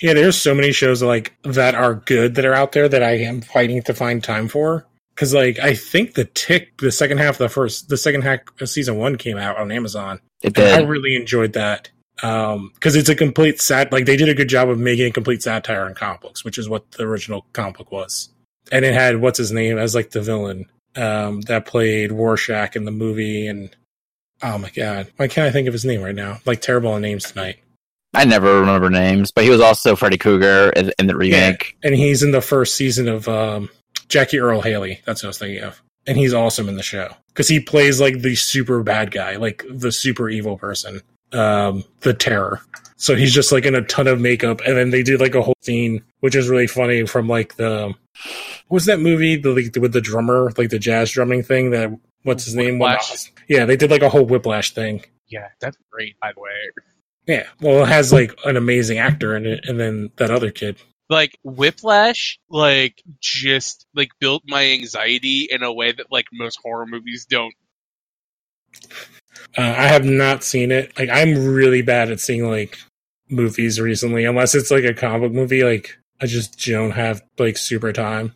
yeah 0.00 0.14
there's 0.14 0.40
so 0.40 0.54
many 0.54 0.72
shows 0.72 1.02
like 1.02 1.34
that 1.42 1.74
are 1.74 1.94
good 1.94 2.34
that 2.34 2.44
are 2.44 2.54
out 2.54 2.72
there 2.72 2.88
that 2.88 3.02
i 3.02 3.12
am 3.12 3.40
fighting 3.40 3.82
to 3.82 3.94
find 3.94 4.22
time 4.22 4.48
for. 4.48 4.86
Because 5.14 5.34
like 5.34 5.58
i 5.58 5.74
think 5.74 6.14
the 6.14 6.24
tick 6.24 6.78
the 6.78 6.92
second 6.92 7.18
half 7.18 7.34
of 7.34 7.38
the 7.38 7.48
first 7.48 7.88
the 7.88 7.96
second 7.96 8.22
half 8.22 8.40
of 8.60 8.68
season 8.68 8.96
one 8.96 9.16
came 9.16 9.36
out 9.36 9.58
on 9.58 9.72
amazon. 9.72 10.20
It 10.42 10.56
And 10.58 10.84
I 10.84 10.86
really 10.86 11.16
enjoyed 11.16 11.54
that. 11.54 11.90
Um 12.22 12.70
because 12.74 12.96
it's 12.96 13.08
a 13.08 13.14
complete 13.14 13.60
sat. 13.60 13.92
Like 13.92 14.06
they 14.06 14.16
did 14.16 14.28
a 14.28 14.34
good 14.34 14.48
job 14.48 14.68
of 14.68 14.78
making 14.78 15.06
a 15.06 15.12
complete 15.12 15.42
satire 15.42 15.84
on 15.84 15.94
comic 15.94 16.20
books, 16.20 16.44
which 16.44 16.58
is 16.58 16.68
what 16.68 16.90
the 16.92 17.04
original 17.04 17.46
comic 17.52 17.78
book 17.78 17.92
was. 17.92 18.30
And 18.72 18.84
it 18.84 18.94
had 18.94 19.20
what's 19.20 19.38
his 19.38 19.52
name 19.52 19.78
as 19.78 19.94
like 19.94 20.10
the 20.10 20.22
villain 20.22 20.66
um, 20.96 21.40
that 21.42 21.66
played 21.66 22.12
Rorschach 22.12 22.76
in 22.76 22.84
the 22.84 22.90
movie. 22.90 23.46
And 23.46 23.74
oh 24.42 24.58
my 24.58 24.70
god, 24.70 25.10
why 25.16 25.28
can't 25.28 25.46
I 25.46 25.50
think 25.50 25.66
of 25.68 25.74
his 25.74 25.84
name 25.84 26.02
right 26.02 26.14
now? 26.14 26.38
Like 26.46 26.60
terrible 26.60 26.92
on 26.92 27.02
names 27.02 27.24
tonight. 27.24 27.58
I 28.12 28.24
never 28.24 28.60
remember 28.60 28.90
names, 28.90 29.30
but 29.30 29.44
he 29.44 29.50
was 29.50 29.60
also 29.60 29.94
Freddy 29.94 30.18
Krueger 30.18 30.70
in, 30.70 30.92
in 30.98 31.06
the 31.06 31.16
remake. 31.16 31.76
And 31.84 31.94
he's 31.94 32.24
in 32.24 32.32
the 32.32 32.40
first 32.40 32.74
season 32.74 33.06
of 33.08 33.28
um, 33.28 33.70
Jackie 34.08 34.40
Earle 34.40 34.62
Haley. 34.62 35.00
That's 35.04 35.22
what 35.22 35.28
I 35.28 35.30
was 35.30 35.38
thinking 35.38 35.62
of. 35.62 35.80
and 36.06 36.16
he's 36.18 36.34
awesome 36.34 36.68
in 36.68 36.76
the 36.76 36.82
show 36.82 37.14
because 37.28 37.46
he 37.48 37.60
plays 37.60 38.00
like 38.00 38.20
the 38.20 38.34
super 38.34 38.82
bad 38.82 39.12
guy, 39.12 39.36
like 39.36 39.64
the 39.68 39.92
super 39.92 40.28
evil 40.28 40.56
person, 40.58 41.02
um, 41.32 41.84
the 42.00 42.14
terror. 42.14 42.60
So 42.96 43.16
he's 43.16 43.32
just 43.32 43.50
like 43.50 43.64
in 43.64 43.74
a 43.74 43.82
ton 43.82 44.06
of 44.08 44.20
makeup, 44.20 44.60
and 44.66 44.76
then 44.76 44.90
they 44.90 45.02
did 45.02 45.20
like 45.20 45.34
a 45.34 45.40
whole 45.42 45.56
scene, 45.62 46.02
which 46.20 46.34
is 46.34 46.48
really 46.48 46.66
funny 46.66 47.06
from 47.06 47.28
like 47.28 47.56
the 47.56 47.94
what 48.68 48.74
was 48.76 48.84
that 48.86 49.00
movie 49.00 49.36
the 49.36 49.50
like, 49.50 49.74
with 49.80 49.92
the 49.92 50.02
drummer, 50.02 50.52
like 50.58 50.68
the 50.70 50.78
jazz 50.78 51.10
drumming 51.10 51.42
thing. 51.42 51.70
That 51.70 51.90
what's 52.24 52.44
his 52.44 52.54
name? 52.54 52.78
Whiplash. 52.78 53.32
Yeah, 53.48 53.64
they 53.64 53.76
did 53.76 53.90
like 53.90 54.02
a 54.02 54.10
whole 54.10 54.24
whiplash 54.26 54.74
thing. 54.74 55.02
Yeah, 55.28 55.48
that's 55.60 55.78
great. 55.90 56.18
By 56.20 56.32
the 56.34 56.40
way, 56.40 56.50
Yeah, 57.26 57.46
well, 57.60 57.84
it 57.84 57.88
has 57.88 58.12
like 58.12 58.38
an 58.44 58.56
amazing 58.58 58.98
actor 58.98 59.34
in 59.34 59.46
it, 59.46 59.64
and 59.66 59.80
then 59.80 60.10
that 60.16 60.30
other 60.30 60.50
kid. 60.50 60.76
like 61.08 61.38
Whiplash, 61.42 62.38
like 62.50 63.02
just 63.20 63.86
like 63.94 64.10
built 64.20 64.42
my 64.46 64.72
anxiety 64.72 65.48
in 65.50 65.62
a 65.62 65.72
way 65.72 65.92
that 65.92 66.12
like 66.12 66.26
most 66.32 66.58
horror 66.62 66.84
movies 66.86 67.24
don't. 67.30 67.54
Uh, 69.56 69.62
I 69.62 69.88
have 69.88 70.04
not 70.04 70.42
seen 70.44 70.70
it. 70.72 70.96
Like, 70.98 71.08
I'm 71.10 71.54
really 71.54 71.82
bad 71.82 72.10
at 72.10 72.20
seeing 72.20 72.48
like 72.48 72.78
movies 73.28 73.80
recently, 73.80 74.24
unless 74.24 74.54
it's 74.54 74.70
like 74.70 74.84
a 74.84 74.94
comic 74.94 75.32
movie. 75.32 75.62
Like, 75.64 75.96
I 76.20 76.26
just 76.26 76.64
don't 76.64 76.90
have 76.92 77.22
like 77.38 77.56
super 77.56 77.92
time. 77.92 78.34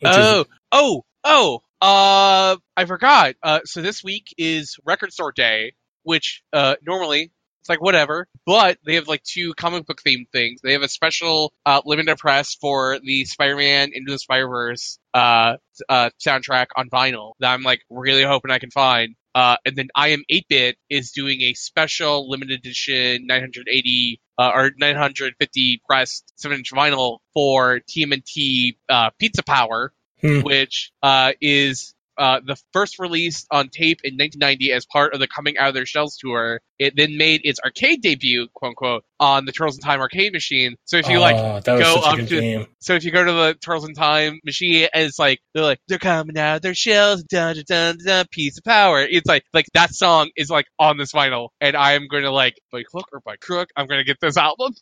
which 0.00 0.10
is- 0.12 0.16
Oh, 0.18 0.44
oh, 0.72 1.02
oh! 1.24 1.62
Uh, 1.80 2.56
I 2.76 2.84
forgot. 2.86 3.34
Uh, 3.42 3.60
so 3.64 3.82
this 3.82 4.02
week 4.04 4.32
is 4.38 4.76
Record 4.84 5.12
Store 5.12 5.32
Day, 5.32 5.74
which 6.04 6.42
uh 6.52 6.76
normally 6.86 7.30
it's 7.60 7.68
like 7.68 7.80
whatever, 7.80 8.26
but 8.46 8.78
they 8.84 8.96
have 8.96 9.06
like 9.08 9.22
two 9.22 9.54
comic 9.54 9.86
book 9.86 10.00
themed 10.04 10.28
things. 10.32 10.60
They 10.62 10.72
have 10.72 10.82
a 10.82 10.88
special 10.88 11.52
uh, 11.64 11.80
limited 11.84 12.18
press 12.18 12.56
for 12.60 12.98
the 13.04 13.24
Spider-Man 13.24 13.90
Into 13.94 14.10
the 14.10 14.18
Spider-Verse 14.18 14.98
uh, 15.14 15.56
uh 15.88 16.10
soundtrack 16.24 16.66
on 16.76 16.88
vinyl 16.90 17.32
that 17.38 17.52
I'm 17.52 17.62
like 17.62 17.82
really 17.88 18.24
hoping 18.24 18.50
I 18.50 18.58
can 18.58 18.70
find. 18.72 19.14
Uh, 19.34 19.56
and 19.64 19.76
then 19.76 19.88
I 19.94 20.08
Am 20.08 20.22
8-Bit 20.30 20.76
is 20.90 21.12
doing 21.12 21.40
a 21.42 21.54
special 21.54 22.28
limited 22.28 22.60
edition 22.60 23.26
980 23.26 24.20
uh, 24.38 24.50
or 24.54 24.70
950 24.78 25.82
pressed 25.86 26.32
7 26.36 26.58
inch 26.58 26.70
vinyl 26.72 27.18
for 27.32 27.80
TMNT 27.80 28.76
uh, 28.88 29.10
Pizza 29.18 29.42
Power, 29.42 29.92
Hmm. 30.20 30.42
which 30.42 30.92
uh, 31.02 31.32
is 31.40 31.94
uh, 32.18 32.40
the 32.46 32.56
first 32.72 32.98
released 32.98 33.46
on 33.50 33.68
tape 33.68 34.00
in 34.04 34.14
1990 34.14 34.72
as 34.72 34.86
part 34.86 35.14
of 35.14 35.20
the 35.20 35.26
Coming 35.28 35.56
Out 35.58 35.68
of 35.68 35.74
Their 35.74 35.86
Shells 35.86 36.16
tour. 36.16 36.60
It 36.78 36.94
then 36.96 37.16
made 37.16 37.42
its 37.44 37.60
arcade 37.64 38.02
debut, 38.02 38.48
quote 38.54 38.70
unquote, 38.70 39.04
on 39.20 39.44
the 39.44 39.52
Turtles 39.52 39.76
in 39.76 39.82
Time 39.82 40.00
arcade 40.00 40.32
machine. 40.32 40.74
So 40.84 40.96
if 40.96 41.08
you 41.08 41.20
like 41.20 41.36
Oh, 41.36 41.60
that 41.60 41.78
go 41.78 41.94
up 42.02 42.16
to- 42.18 42.24
game. 42.26 42.66
so 42.80 42.94
if 42.94 43.04
you 43.04 43.10
go 43.12 43.24
to 43.24 43.32
the 43.32 43.54
Turtles 43.64 43.88
in 43.88 43.94
Time 43.94 44.40
machine 44.44 44.88
and 44.92 45.04
it's 45.04 45.18
like 45.18 45.40
they're 45.54 45.62
like 45.62 45.78
they're 45.88 45.98
coming 45.98 46.36
out 46.36 46.56
of 46.56 46.62
their 46.62 46.74
shells, 46.74 47.22
dun 47.22 47.54
dun 47.54 47.64
dun 47.68 47.96
dun, 48.04 48.26
piece 48.30 48.58
of 48.58 48.64
power. 48.64 49.00
It's 49.02 49.26
like 49.28 49.44
like 49.54 49.66
that 49.74 49.94
song 49.94 50.30
is 50.36 50.50
like 50.50 50.66
on 50.78 50.98
this 50.98 51.12
vinyl, 51.12 51.48
and 51.60 51.76
I 51.76 51.92
am 51.92 52.08
going 52.08 52.24
to 52.24 52.30
like 52.32 52.54
by 52.72 52.82
hook 52.92 53.06
or 53.12 53.20
by 53.20 53.36
crook, 53.36 53.68
I'm 53.76 53.86
going 53.86 54.00
to 54.00 54.04
get 54.04 54.18
this 54.20 54.36
album. 54.36 54.74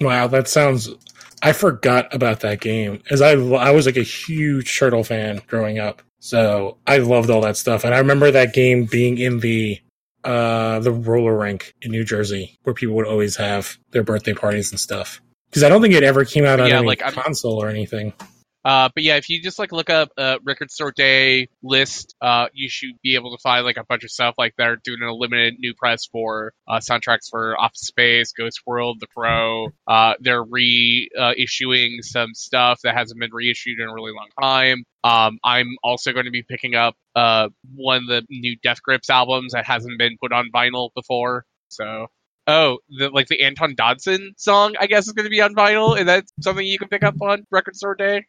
Wow, 0.00 0.28
that 0.28 0.46
sounds. 0.46 0.88
I 1.42 1.52
forgot 1.52 2.14
about 2.14 2.40
that 2.40 2.60
game, 2.60 3.02
as 3.10 3.20
I 3.20 3.32
I 3.32 3.72
was 3.72 3.86
like 3.86 3.96
a 3.96 4.02
huge 4.02 4.78
Turtle 4.78 5.02
fan 5.02 5.40
growing 5.48 5.78
up, 5.80 6.02
so 6.20 6.78
I 6.86 6.98
loved 6.98 7.30
all 7.30 7.40
that 7.42 7.56
stuff. 7.56 7.84
And 7.84 7.94
I 7.94 7.98
remember 7.98 8.30
that 8.30 8.52
game 8.54 8.84
being 8.84 9.18
in 9.18 9.40
the 9.40 9.80
uh 10.24 10.80
the 10.80 10.90
roller 10.92 11.36
rink 11.36 11.74
in 11.82 11.90
New 11.92 12.04
Jersey, 12.04 12.58
where 12.64 12.74
people 12.74 12.96
would 12.96 13.06
always 13.06 13.36
have 13.36 13.78
their 13.92 14.02
birthday 14.02 14.34
parties 14.34 14.70
and 14.72 14.80
stuff. 14.80 15.20
Because 15.50 15.62
I 15.62 15.68
don't 15.68 15.80
think 15.80 15.94
it 15.94 16.02
ever 16.02 16.24
came 16.24 16.44
out 16.44 16.60
on 16.60 16.68
Yeah, 16.68 16.78
any 16.78 16.86
like, 16.86 17.02
I'm- 17.02 17.14
console 17.14 17.62
or 17.62 17.68
anything. 17.68 18.12
Uh, 18.64 18.88
but 18.94 19.02
yeah, 19.04 19.16
if 19.16 19.28
you 19.30 19.40
just 19.40 19.58
like 19.58 19.72
look 19.72 19.88
up 19.88 20.10
uh, 20.18 20.38
Record 20.44 20.70
Store 20.70 20.92
Day 20.92 21.48
list, 21.62 22.14
uh, 22.20 22.46
you 22.52 22.68
should 22.68 22.90
be 23.02 23.14
able 23.14 23.36
to 23.36 23.40
find 23.40 23.64
like 23.64 23.76
a 23.76 23.84
bunch 23.84 24.04
of 24.04 24.10
stuff 24.10 24.34
like 24.36 24.54
they're 24.58 24.76
doing 24.76 25.02
a 25.02 25.14
limited 25.14 25.54
new 25.58 25.74
press 25.74 26.06
for 26.06 26.52
uh, 26.68 26.78
soundtracks 26.78 27.28
for 27.30 27.58
Office 27.58 27.80
Space, 27.82 28.32
Ghost 28.32 28.60
World, 28.66 28.98
The 29.00 29.06
Crow. 29.06 29.68
Uh, 29.86 30.14
they're 30.20 30.44
reissuing 30.44 32.02
some 32.02 32.34
stuff 32.34 32.80
that 32.82 32.94
hasn't 32.94 33.20
been 33.20 33.30
reissued 33.32 33.80
in 33.80 33.88
a 33.88 33.94
really 33.94 34.12
long 34.12 34.28
time. 34.40 34.84
Um, 35.04 35.38
I'm 35.44 35.76
also 35.82 36.12
going 36.12 36.26
to 36.26 36.30
be 36.30 36.42
picking 36.42 36.74
up 36.74 36.94
uh, 37.14 37.48
one 37.74 38.02
of 38.02 38.06
the 38.08 38.26
new 38.28 38.56
Death 38.62 38.82
Grips 38.82 39.08
albums 39.08 39.52
that 39.52 39.66
hasn't 39.66 39.98
been 39.98 40.16
put 40.20 40.32
on 40.32 40.50
vinyl 40.52 40.90
before. 40.94 41.44
So. 41.68 42.08
Oh, 42.50 42.78
the, 42.88 43.10
like 43.10 43.28
the 43.28 43.44
Antoine 43.44 43.74
Dodson 43.76 44.32
song, 44.38 44.74
I 44.80 44.86
guess 44.86 45.06
is 45.06 45.12
going 45.12 45.24
to 45.24 45.30
be 45.30 45.42
on 45.42 45.54
vinyl, 45.54 45.98
and 45.98 46.08
that's 46.08 46.32
something 46.40 46.66
you 46.66 46.78
can 46.78 46.88
pick 46.88 47.02
up 47.02 47.20
on 47.20 47.46
Record 47.50 47.76
Store 47.76 47.94
Day. 47.94 48.24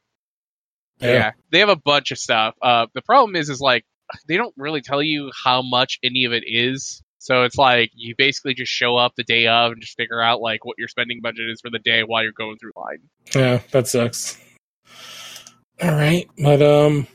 Yeah. 0.99 1.31
they 1.51 1.59
have 1.59 1.69
a 1.69 1.75
bunch 1.75 2.11
of 2.11 2.17
stuff. 2.17 2.55
Uh, 2.61 2.87
the 2.93 3.01
problem 3.01 3.35
is, 3.35 3.49
is 3.49 3.59
like 3.59 3.85
they 4.27 4.37
don't 4.37 4.53
really 4.57 4.81
tell 4.81 5.01
you 5.01 5.31
how 5.43 5.61
much 5.61 5.99
any 6.03 6.25
of 6.25 6.33
it 6.33 6.43
is. 6.45 7.01
So 7.19 7.43
it's 7.43 7.57
like 7.57 7.91
you 7.93 8.15
basically 8.17 8.53
just 8.53 8.71
show 8.71 8.95
up 8.95 9.13
the 9.15 9.23
day 9.23 9.47
of 9.47 9.73
and 9.73 9.81
just 9.81 9.97
figure 9.97 10.21
out 10.21 10.41
like 10.41 10.63
what 10.65 10.77
your 10.77 10.87
spending 10.87 11.19
budget 11.21 11.49
is 11.49 11.59
for 11.61 11.69
the 11.69 11.79
day 11.79 12.03
while 12.03 12.23
you're 12.23 12.31
going 12.31 12.57
through 12.57 12.71
line. 12.75 12.99
Yeah, 13.35 13.59
that 13.71 13.87
sucks. 13.87 14.37
All 15.81 15.91
right, 15.91 16.27
but 16.41 16.61
um, 16.61 17.07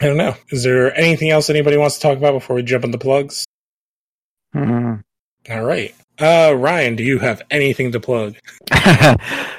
I 0.00 0.06
don't 0.06 0.16
know. 0.16 0.34
Is 0.50 0.62
there 0.64 0.96
anything 0.98 1.30
else 1.30 1.50
anybody 1.50 1.76
wants 1.76 1.96
to 1.96 2.02
talk 2.02 2.16
about 2.16 2.32
before 2.32 2.56
we 2.56 2.62
jump 2.62 2.84
into 2.84 2.98
plugs? 2.98 3.44
Hmm. 4.52 4.96
All 5.50 5.64
right, 5.64 5.94
uh, 6.20 6.54
Ryan, 6.56 6.96
do 6.96 7.02
you 7.02 7.18
have 7.18 7.42
anything 7.50 7.92
to 7.92 8.00
plug? 8.00 8.36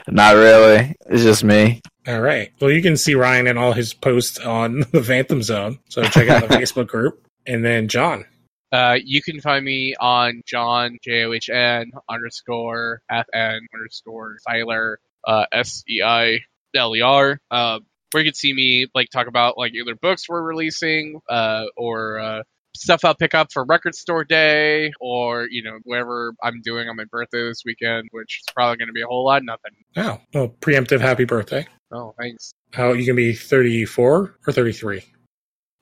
Not 0.08 0.36
really. 0.36 0.96
It's 1.10 1.24
just 1.24 1.44
me. 1.44 1.82
All 2.08 2.20
right. 2.20 2.52
Well, 2.60 2.72
you 2.72 2.82
can 2.82 2.98
see 2.98 3.16
Ryan 3.16 3.48
and 3.48 3.60
all 3.60 3.74
his 3.74 3.94
posts 3.94 4.40
on 4.40 4.80
the 4.92 5.04
Phantom 5.04 5.44
Zone. 5.44 5.80
So 5.90 6.04
check 6.04 6.30
out 6.30 6.48
the 6.48 6.56
Facebook 6.56 6.88
group. 6.88 7.26
And 7.46 7.66
then 7.66 7.88
John. 7.88 8.26
Uh, 8.72 8.98
you 9.04 9.22
can 9.22 9.42
find 9.42 9.66
me 9.66 9.96
on 10.00 10.42
John 10.46 10.98
J 11.04 11.26
O 11.26 11.34
H 11.34 11.50
N 11.50 11.92
underscore 12.10 13.02
F 13.10 13.26
N 13.34 13.68
underscore 13.74 14.38
Seiler 14.48 15.00
uh, 15.28 15.46
S 15.52 15.84
E 15.90 16.02
I 16.02 16.40
L 16.76 16.96
E 16.96 17.02
R. 17.02 17.40
Uh, 17.50 17.80
where 18.12 18.24
you 18.24 18.30
can 18.30 18.36
see 18.36 18.54
me 18.54 18.88
like 18.94 19.10
talk 19.10 19.28
about 19.28 19.58
like 19.58 19.74
either 19.74 19.96
books 19.96 20.30
we're 20.30 20.42
releasing 20.42 21.20
uh, 21.30 21.66
or 21.76 22.20
uh, 22.20 22.44
stuff 22.76 23.04
I'll 23.04 23.16
pick 23.16 23.34
up 23.36 23.52
for 23.52 23.64
Record 23.66 23.96
Store 23.96 24.24
Day 24.24 24.92
or 25.00 25.48
you 25.50 25.64
know 25.64 25.80
whatever 25.84 26.34
I'm 26.44 26.62
doing 26.64 26.88
on 26.90 26.96
my 26.96 27.06
birthday 27.06 27.44
this 27.44 27.64
weekend, 27.66 28.08
which 28.12 28.40
is 28.42 28.54
probably 28.54 28.78
going 28.78 28.88
to 28.88 28.94
be 28.94 29.02
a 29.02 29.08
whole 29.08 29.26
lot 29.26 29.44
nothing. 29.44 29.72
Oh, 29.98 30.20
well, 30.34 30.50
preemptive 30.62 31.00
happy 31.02 31.26
birthday. 31.26 31.68
Oh, 31.92 32.14
thanks. 32.20 32.54
How 32.74 32.94
you 32.94 33.06
can 33.06 33.16
be 33.16 33.34
34 33.34 34.38
or 34.48 34.54
33? 34.54 35.04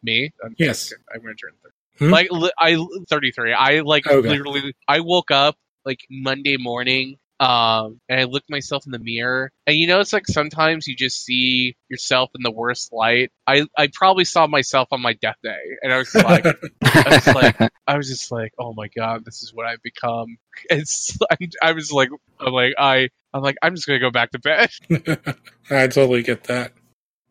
Me? 0.02 0.32
I'm, 0.44 0.56
Yes. 0.58 0.92
I'm 1.14 1.22
going 1.22 1.36
to 1.36 1.40
turn 1.40 1.52
30. 2.00 2.08
Hmm? 2.08 2.12
Like 2.14 2.32
li- 2.32 2.52
I 2.58 2.86
33. 3.10 3.54
I 3.54 3.80
like 3.82 4.08
Okay. 4.08 4.28
literally 4.28 4.74
I 4.88 5.02
woke 5.02 5.30
up 5.32 5.56
like 5.86 6.00
Monday 6.10 6.58
morning 6.58 7.18
um 7.40 8.02
and 8.10 8.20
I 8.20 8.26
looked 8.26 8.50
myself 8.50 8.86
in 8.86 8.92
the 8.92 9.00
mirror 9.00 9.52
and 9.66 9.78
you 9.78 9.88
know 9.88 10.02
it's 10.02 10.12
like 10.12 10.28
sometimes 10.28 10.88
you 10.88 10.96
just 10.96 11.24
see 11.24 11.76
yourself 11.90 12.32
in 12.36 12.44
the 12.44 12.52
worst 12.52 12.92
light. 12.92 13.32
I 13.48 13.66
I 13.78 13.90
probably 13.94 14.26
saw 14.26 14.46
myself 14.48 14.90
on 14.92 15.02
my 15.02 15.14
death 15.14 15.38
day 15.42 15.58
and 15.82 15.94
I 15.94 15.98
was 15.98 16.14
like 16.14 16.46
I 16.46 17.04
was 17.10 17.28
like 17.36 17.72
I 17.88 17.98
was 17.98 18.10
just 18.10 18.32
like 18.32 18.54
oh 18.60 18.74
my 18.74 18.90
god 18.90 19.24
this 19.24 19.42
is 19.42 19.54
what 19.54 19.66
I've 19.66 19.82
become. 19.82 20.38
It's 20.70 21.18
I, 21.32 21.38
I 21.64 21.72
was 21.72 21.90
like 21.90 22.10
I'm 22.40 22.52
like 22.52 22.74
I 22.78 23.10
I'm 23.34 23.42
like 23.42 23.56
I'm 23.62 23.76
just 23.76 23.88
going 23.88 23.98
to 23.98 24.06
go 24.06 24.12
back 24.12 24.32
to 24.32 24.40
bed. 24.40 24.70
I 25.70 25.88
totally 25.88 26.22
get 26.22 26.46
that. 26.46 26.74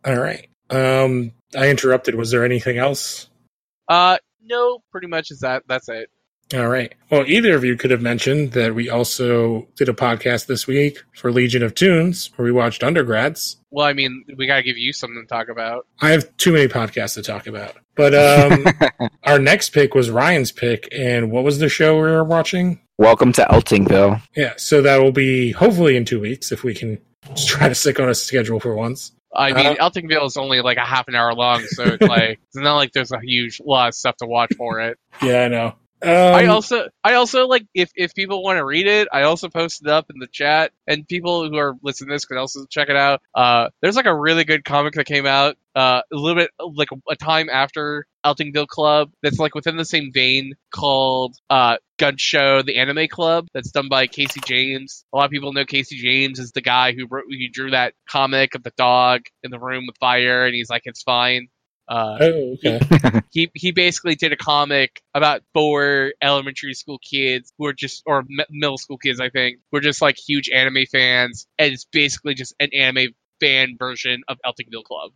All 0.04 0.16
right. 0.16 0.48
Um, 0.70 1.32
I 1.54 1.68
interrupted. 1.68 2.14
Was 2.14 2.30
there 2.30 2.44
anything 2.44 2.78
else? 2.78 3.28
Uh 3.86 4.16
no, 4.42 4.78
pretty 4.90 5.08
much 5.08 5.30
is 5.30 5.40
that 5.40 5.64
that's 5.68 5.90
it. 5.90 6.08
All 6.54 6.68
right. 6.68 6.94
Well, 7.10 7.24
either 7.26 7.54
of 7.54 7.62
you 7.64 7.76
could 7.76 7.90
have 7.90 8.00
mentioned 8.00 8.52
that 8.52 8.74
we 8.74 8.88
also 8.88 9.68
did 9.76 9.88
a 9.90 9.92
podcast 9.92 10.46
this 10.46 10.66
week 10.66 10.98
for 11.14 11.30
Legion 11.30 11.62
of 11.62 11.74
Tunes 11.74 12.30
where 12.36 12.44
we 12.46 12.52
watched 12.52 12.82
undergrads. 12.82 13.58
Well, 13.70 13.86
I 13.86 13.92
mean, 13.92 14.24
we 14.36 14.46
got 14.46 14.56
to 14.56 14.62
give 14.62 14.78
you 14.78 14.94
something 14.94 15.20
to 15.20 15.26
talk 15.26 15.48
about. 15.50 15.86
I 16.00 16.08
have 16.10 16.34
too 16.38 16.52
many 16.52 16.66
podcasts 16.68 17.14
to 17.14 17.22
talk 17.22 17.46
about. 17.46 17.74
But 17.96 18.14
um, 18.14 18.64
our 19.24 19.38
next 19.38 19.70
pick 19.70 19.94
was 19.94 20.08
Ryan's 20.08 20.50
pick. 20.50 20.88
And 20.90 21.30
what 21.30 21.44
was 21.44 21.58
the 21.58 21.68
show 21.68 21.96
we 21.96 22.02
were 22.02 22.24
watching? 22.24 22.80
Welcome 22.96 23.32
to 23.34 23.42
Eltingville. 23.50 24.22
Yeah. 24.34 24.54
So 24.56 24.80
that 24.80 25.02
will 25.02 25.12
be 25.12 25.52
hopefully 25.52 25.96
in 25.98 26.06
two 26.06 26.20
weeks 26.20 26.50
if 26.50 26.64
we 26.64 26.72
can 26.72 26.98
just 27.34 27.48
try 27.48 27.68
to 27.68 27.74
stick 27.74 28.00
on 28.00 28.08
a 28.08 28.14
schedule 28.14 28.58
for 28.58 28.74
once. 28.74 29.12
I 29.36 29.52
mean, 29.52 29.66
Uh, 29.66 29.74
Eltingville 29.90 30.24
is 30.26 30.38
only 30.38 30.62
like 30.62 30.78
a 30.78 30.84
half 30.84 31.06
an 31.08 31.14
hour 31.14 31.34
long, 31.34 31.62
so 31.66 31.84
it's 31.84 32.00
like 32.08 32.40
it's 32.46 32.56
not 32.56 32.76
like 32.76 32.92
there's 32.92 33.12
a 33.12 33.20
huge 33.20 33.60
lot 33.64 33.88
of 33.88 33.94
stuff 33.94 34.16
to 34.16 34.26
watch 34.26 34.50
for 34.56 34.80
it. 34.80 34.98
Yeah, 35.22 35.42
I 35.44 35.48
know. 35.48 35.74
Um, 36.02 36.10
I 36.10 36.46
also, 36.46 36.88
I 37.02 37.14
also 37.14 37.46
like 37.46 37.66
if 37.74 37.90
if 37.94 38.14
people 38.14 38.42
want 38.42 38.58
to 38.58 38.64
read 38.64 38.86
it, 38.86 39.08
I 39.12 39.22
also 39.22 39.48
posted 39.48 39.88
it 39.88 39.92
up 39.92 40.06
in 40.10 40.18
the 40.18 40.28
chat, 40.30 40.72
and 40.86 41.06
people 41.06 41.48
who 41.48 41.56
are 41.56 41.74
listening 41.82 42.08
to 42.10 42.14
this 42.14 42.24
can 42.24 42.38
also 42.38 42.66
check 42.70 42.88
it 42.88 42.96
out. 42.96 43.20
Uh, 43.34 43.70
there's 43.82 43.96
like 43.96 44.06
a 44.06 44.14
really 44.14 44.44
good 44.44 44.64
comic 44.64 44.94
that 44.94 45.06
came 45.06 45.26
out 45.26 45.56
uh, 45.74 46.02
a 46.12 46.16
little 46.16 46.36
bit 46.36 46.50
like 46.76 46.88
a 47.08 47.16
time 47.16 47.48
after 47.48 48.06
Eltingville 48.24 48.66
Club 48.66 49.10
that's 49.22 49.38
like 49.38 49.54
within 49.54 49.76
the 49.76 49.84
same 49.84 50.10
vein 50.12 50.54
called 50.74 51.36
uh, 51.50 51.76
Gun 51.98 52.14
Show, 52.16 52.62
the 52.62 52.78
Anime 52.78 53.08
Club, 53.08 53.46
that's 53.54 53.70
done 53.70 53.88
by 53.88 54.06
Casey 54.06 54.40
James. 54.44 55.04
A 55.12 55.16
lot 55.16 55.26
of 55.26 55.30
people 55.30 55.52
know 55.52 55.64
Casey 55.64 55.96
James 55.96 56.38
is 56.38 56.52
the 56.52 56.60
guy 56.60 56.92
who 56.92 57.06
wrote, 57.08 57.24
who 57.28 57.48
drew 57.52 57.70
that 57.70 57.94
comic 58.10 58.54
of 58.54 58.62
the 58.62 58.72
dog 58.76 59.22
in 59.42 59.50
the 59.50 59.58
room 59.60 59.84
with 59.86 59.96
fire, 59.98 60.46
and 60.46 60.54
he's 60.54 60.70
like, 60.70 60.82
it's 60.84 61.02
fine. 61.02 61.48
Uh, 61.88 62.18
Oh, 62.20 62.54
okay. 62.54 62.80
he 63.30 63.50
he 63.54 63.72
basically 63.72 64.14
did 64.14 64.32
a 64.32 64.36
comic 64.36 65.00
about 65.14 65.42
four 65.54 66.12
elementary 66.20 66.74
school 66.74 66.98
kids 66.98 67.52
who 67.58 67.66
are 67.66 67.72
just 67.72 68.02
or 68.06 68.18
m- 68.18 68.46
middle 68.50 68.76
school 68.76 68.98
kids 68.98 69.20
I 69.20 69.30
think 69.30 69.58
who 69.70 69.78
are 69.78 69.80
just 69.80 70.02
like 70.02 70.16
huge 70.18 70.50
anime 70.50 70.84
fans 70.90 71.46
and 71.58 71.72
it's 71.72 71.86
basically 71.86 72.34
just 72.34 72.54
an 72.60 72.68
anime 72.74 73.14
fan 73.40 73.76
version 73.78 74.22
of 74.28 74.38
Eltingville 74.44 74.84
Club. 74.84 75.12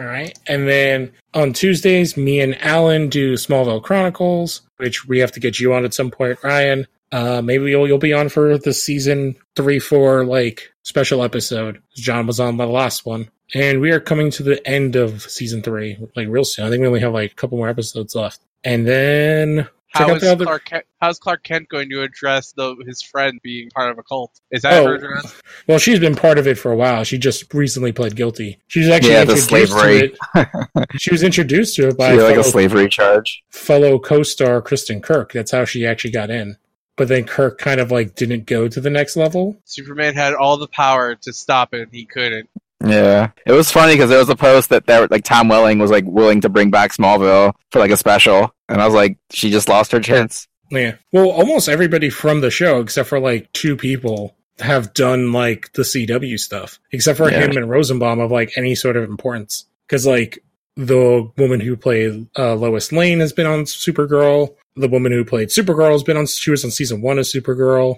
All 0.00 0.06
right. 0.06 0.38
And 0.46 0.68
then 0.68 1.12
on 1.34 1.52
Tuesdays, 1.52 2.16
me 2.16 2.40
and 2.40 2.60
Alan 2.62 3.08
do 3.08 3.34
Smallville 3.34 3.82
Chronicles, 3.82 4.62
which 4.76 5.06
we 5.06 5.18
have 5.18 5.32
to 5.32 5.40
get 5.40 5.58
you 5.58 5.74
on 5.74 5.84
at 5.84 5.94
some 5.94 6.10
point, 6.10 6.38
Ryan. 6.44 6.86
Uh, 7.10 7.42
maybe 7.42 7.70
you'll, 7.70 7.86
you'll 7.88 7.98
be 7.98 8.12
on 8.12 8.28
for 8.28 8.58
the 8.58 8.72
season 8.72 9.34
three, 9.56 9.78
four, 9.80 10.24
like 10.24 10.72
special 10.84 11.24
episode. 11.24 11.82
John 11.96 12.26
was 12.26 12.38
on 12.38 12.58
the 12.58 12.66
last 12.66 13.04
one. 13.06 13.28
And 13.54 13.80
we 13.80 13.90
are 13.92 14.00
coming 14.00 14.30
to 14.32 14.42
the 14.42 14.66
end 14.68 14.94
of 14.96 15.22
season 15.22 15.62
three, 15.62 15.96
like 16.14 16.28
real 16.28 16.44
soon. 16.44 16.66
I 16.66 16.70
think 16.70 16.80
we 16.82 16.86
only 16.86 17.00
have 17.00 17.12
like 17.14 17.32
a 17.32 17.34
couple 17.34 17.56
more 17.58 17.68
episodes 17.68 18.14
left. 18.14 18.40
And 18.64 18.86
then 18.86 19.56
check 19.56 19.68
How 20.06 20.10
out 20.10 20.16
is 20.16 20.22
the 20.22 20.32
other. 20.32 20.44
Clark 20.44 20.64
Kent, 20.66 20.84
how's 21.00 21.18
Clark 21.18 21.44
Kent 21.44 21.68
going 21.70 21.88
to 21.90 22.02
address 22.02 22.52
the, 22.52 22.76
his 22.86 23.00
friend 23.00 23.40
being 23.42 23.70
part 23.70 23.90
of 23.90 23.98
a 23.98 24.02
cult? 24.02 24.38
Is 24.50 24.62
that 24.62 24.74
Oh. 24.74 24.86
her 24.88 24.94
address? 24.96 25.40
Well, 25.66 25.78
she's 25.78 25.98
been 25.98 26.14
part 26.14 26.36
of 26.38 26.46
it 26.46 26.58
for 26.58 26.70
a 26.72 26.76
while. 26.76 27.04
She 27.04 27.16
just 27.16 27.54
recently 27.54 27.90
pled 27.92 28.16
guilty. 28.16 28.58
She 28.66 28.80
was 28.80 28.88
actually 28.90 29.12
Yeah, 29.12 29.24
the 29.24 29.32
introduced 29.36 29.48
slavery. 29.48 30.10
to 30.34 30.50
it. 30.74 30.90
She 31.00 31.10
was 31.10 31.22
introduced 31.22 31.76
to 31.76 31.88
it 31.88 31.96
by 31.96 32.10
She 32.12 32.20
like 32.20 32.32
a 32.32 32.40
fellow- 32.40 32.50
slavery 32.50 32.88
charge. 32.90 33.42
fellow 33.50 33.98
co-star 33.98 34.60
Kristen 34.60 35.00
Kirk. 35.00 35.32
That's 35.32 35.52
how 35.52 35.64
she 35.64 35.86
actually 35.86 36.10
got 36.10 36.28
in. 36.30 36.58
But 36.96 37.08
then 37.08 37.24
Kirk 37.24 37.58
kind 37.58 37.80
of 37.80 37.90
like 37.92 38.14
didn't 38.16 38.44
go 38.46 38.68
to 38.68 38.80
the 38.80 38.90
next 38.90 39.16
level. 39.16 39.56
Superman 39.64 40.14
had 40.14 40.34
all 40.34 40.56
the 40.58 40.66
power 40.66 41.14
to 41.14 41.32
stop 41.32 41.72
it, 41.72 41.82
and 41.82 41.92
he 41.92 42.04
couldn't. 42.04 42.50
Yeah, 42.84 43.30
it 43.44 43.52
was 43.52 43.70
funny 43.72 43.94
because 43.94 44.08
there 44.10 44.18
was 44.20 44.28
a 44.28 44.36
post 44.36 44.68
that 44.70 44.86
there, 44.86 45.06
like 45.08 45.24
Tom 45.24 45.48
Welling 45.48 45.78
was 45.78 45.90
like 45.90 46.04
willing 46.06 46.40
to 46.42 46.48
bring 46.48 46.70
back 46.70 46.92
Smallville 46.92 47.54
for 47.72 47.80
like 47.80 47.90
a 47.90 47.96
special, 47.96 48.54
and 48.68 48.80
I 48.80 48.84
was 48.86 48.94
like, 48.94 49.18
she 49.30 49.50
just 49.50 49.68
lost 49.68 49.90
her 49.92 50.00
chance. 50.00 50.46
Yeah. 50.70 50.94
Well, 51.12 51.30
almost 51.30 51.68
everybody 51.68 52.08
from 52.10 52.40
the 52.40 52.50
show, 52.50 52.80
except 52.80 53.08
for 53.08 53.18
like 53.18 53.52
two 53.52 53.74
people, 53.76 54.36
have 54.60 54.92
done 54.94 55.32
like 55.32 55.72
the 55.72 55.82
CW 55.82 56.38
stuff, 56.38 56.78
except 56.92 57.16
for 57.16 57.30
Yeah. 57.30 57.40
him 57.40 57.56
and 57.56 57.68
Rosenbaum 57.70 58.20
of 58.20 58.30
like 58.30 58.52
any 58.56 58.74
sort 58.74 58.96
of 58.96 59.04
importance. 59.04 59.64
Because 59.88 60.06
like 60.06 60.38
the 60.76 61.28
woman 61.36 61.58
who 61.60 61.76
played 61.76 62.28
uh, 62.38 62.54
Lois 62.54 62.92
Lane 62.92 63.18
has 63.20 63.32
been 63.32 63.46
on 63.46 63.64
Supergirl. 63.64 64.54
The 64.76 64.88
woman 64.88 65.10
who 65.10 65.24
played 65.24 65.48
Supergirl 65.48 65.92
has 65.92 66.04
been 66.04 66.16
on. 66.16 66.26
She 66.26 66.52
was 66.52 66.64
on 66.64 66.70
season 66.70 67.00
one 67.00 67.18
of 67.18 67.24
Supergirl. 67.24 67.96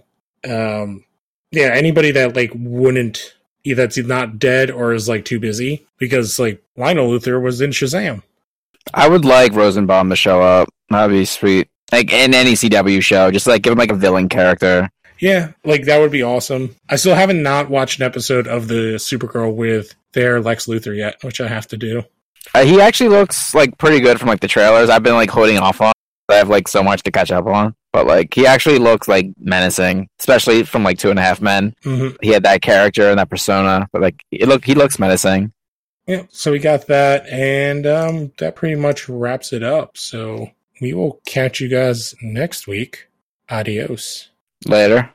Um, 0.49 1.05
yeah, 1.51 1.71
anybody 1.75 2.13
that 2.13 2.35
like 2.37 2.53
wouldn't 2.55 3.35
that's 3.65 3.99
not 3.99 4.39
dead 4.39 4.71
or 4.71 4.93
is 4.93 5.09
like 5.09 5.25
too 5.25 5.41
busy 5.41 5.87
because 5.99 6.39
like 6.39 6.63
Lionel 6.77 7.11
Luthor 7.11 7.43
was 7.43 7.61
in 7.61 7.71
Shazam. 7.71 8.23
I 8.95 9.09
would 9.09 9.25
like 9.25 9.53
Rosenbaum 9.53 10.11
to 10.11 10.17
show 10.17 10.41
up. 10.43 10.69
That'd 10.89 11.15
be 11.15 11.25
sweet. 11.25 11.69
Like 11.93 12.13
in 12.13 12.35
any 12.35 12.53
CW 12.53 13.03
show, 13.03 13.31
just 13.31 13.47
like 13.47 13.63
give 13.63 13.73
him 13.73 13.79
like 13.79 13.91
a 13.91 13.97
villain 13.97 14.29
character. 14.29 14.91
Yeah, 15.19 15.53
like 15.65 15.85
that 15.85 15.99
would 15.99 16.13
be 16.13 16.23
awesome. 16.23 16.77
I 16.89 16.97
still 16.97 17.15
haven't 17.15 17.43
not 17.43 17.69
watched 17.69 18.01
an 18.01 18.07
episode 18.07 18.47
of 18.47 18.69
the 18.69 18.95
Supergirl 18.97 19.55
with 19.55 19.95
their 20.13 20.41
Lex 20.41 20.67
Luthor 20.67 20.97
yet, 20.97 21.23
which 21.23 21.41
I 21.41 21.49
have 21.49 21.67
to 21.69 21.77
do. 21.77 22.05
Uh, 22.55 22.65
he 22.65 22.81
actually 22.81 23.11
looks 23.11 23.55
like 23.55 23.77
pretty 23.77 24.01
good 24.01 24.19
from 24.19 24.29
like 24.29 24.41
the 24.41 24.49
trailers. 24.49 24.89
I've 24.89 25.03
been 25.03 25.15
like 25.15 25.31
holding 25.31 25.59
off 25.59 25.81
on. 25.81 25.93
I 26.31 26.35
have 26.35 26.49
like 26.49 26.69
so 26.69 26.83
much 26.83 27.03
to 27.03 27.11
catch 27.11 27.31
up 27.31 27.47
on, 27.47 27.75
but 27.93 28.07
like 28.07 28.33
he 28.35 28.47
actually 28.47 28.79
looks 28.79 29.09
like 29.09 29.33
menacing, 29.39 30.09
especially 30.19 30.63
from 30.63 30.83
like 30.83 30.99
Two 30.99 31.11
and 31.11 31.19
a 31.19 31.23
Half 31.23 31.41
Men. 31.41 31.75
hmm 31.83 32.09
He 32.23 32.29
had 32.29 32.43
that 32.45 32.63
character 32.63 33.11
and 33.11 33.19
that 33.19 33.31
persona, 33.31 33.89
but 33.93 34.03
like 34.03 34.23
it 34.31 34.49
look 34.49 34.65
he 34.65 34.75
looks 34.75 34.99
menacing. 34.99 35.53
Yeah, 36.07 36.23
so 36.31 36.51
we 36.51 36.59
got 36.59 36.87
that, 36.89 37.27
and 37.29 37.87
um, 37.87 38.33
that 38.39 38.57
pretty 38.57 38.75
much 38.75 39.09
wraps 39.09 39.53
it 39.53 39.63
up. 39.63 39.97
So 39.97 40.51
we 40.81 40.93
will 40.93 41.21
catch 41.27 41.61
you 41.61 41.69
guys 41.69 42.15
next 42.23 42.67
week. 42.67 43.07
Adios. 43.49 44.29
Later. 44.67 45.11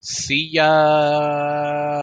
See 0.00 0.48
ya. 0.50 2.00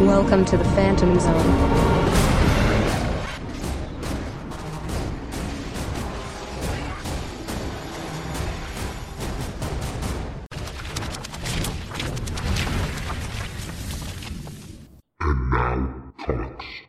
Welcome 0.00 0.44
to 0.46 0.56
the 0.56 0.64
Phantom 0.64 1.18
Zone. 1.18 2.05
Now 15.56 16.12
Comics. 16.18 16.82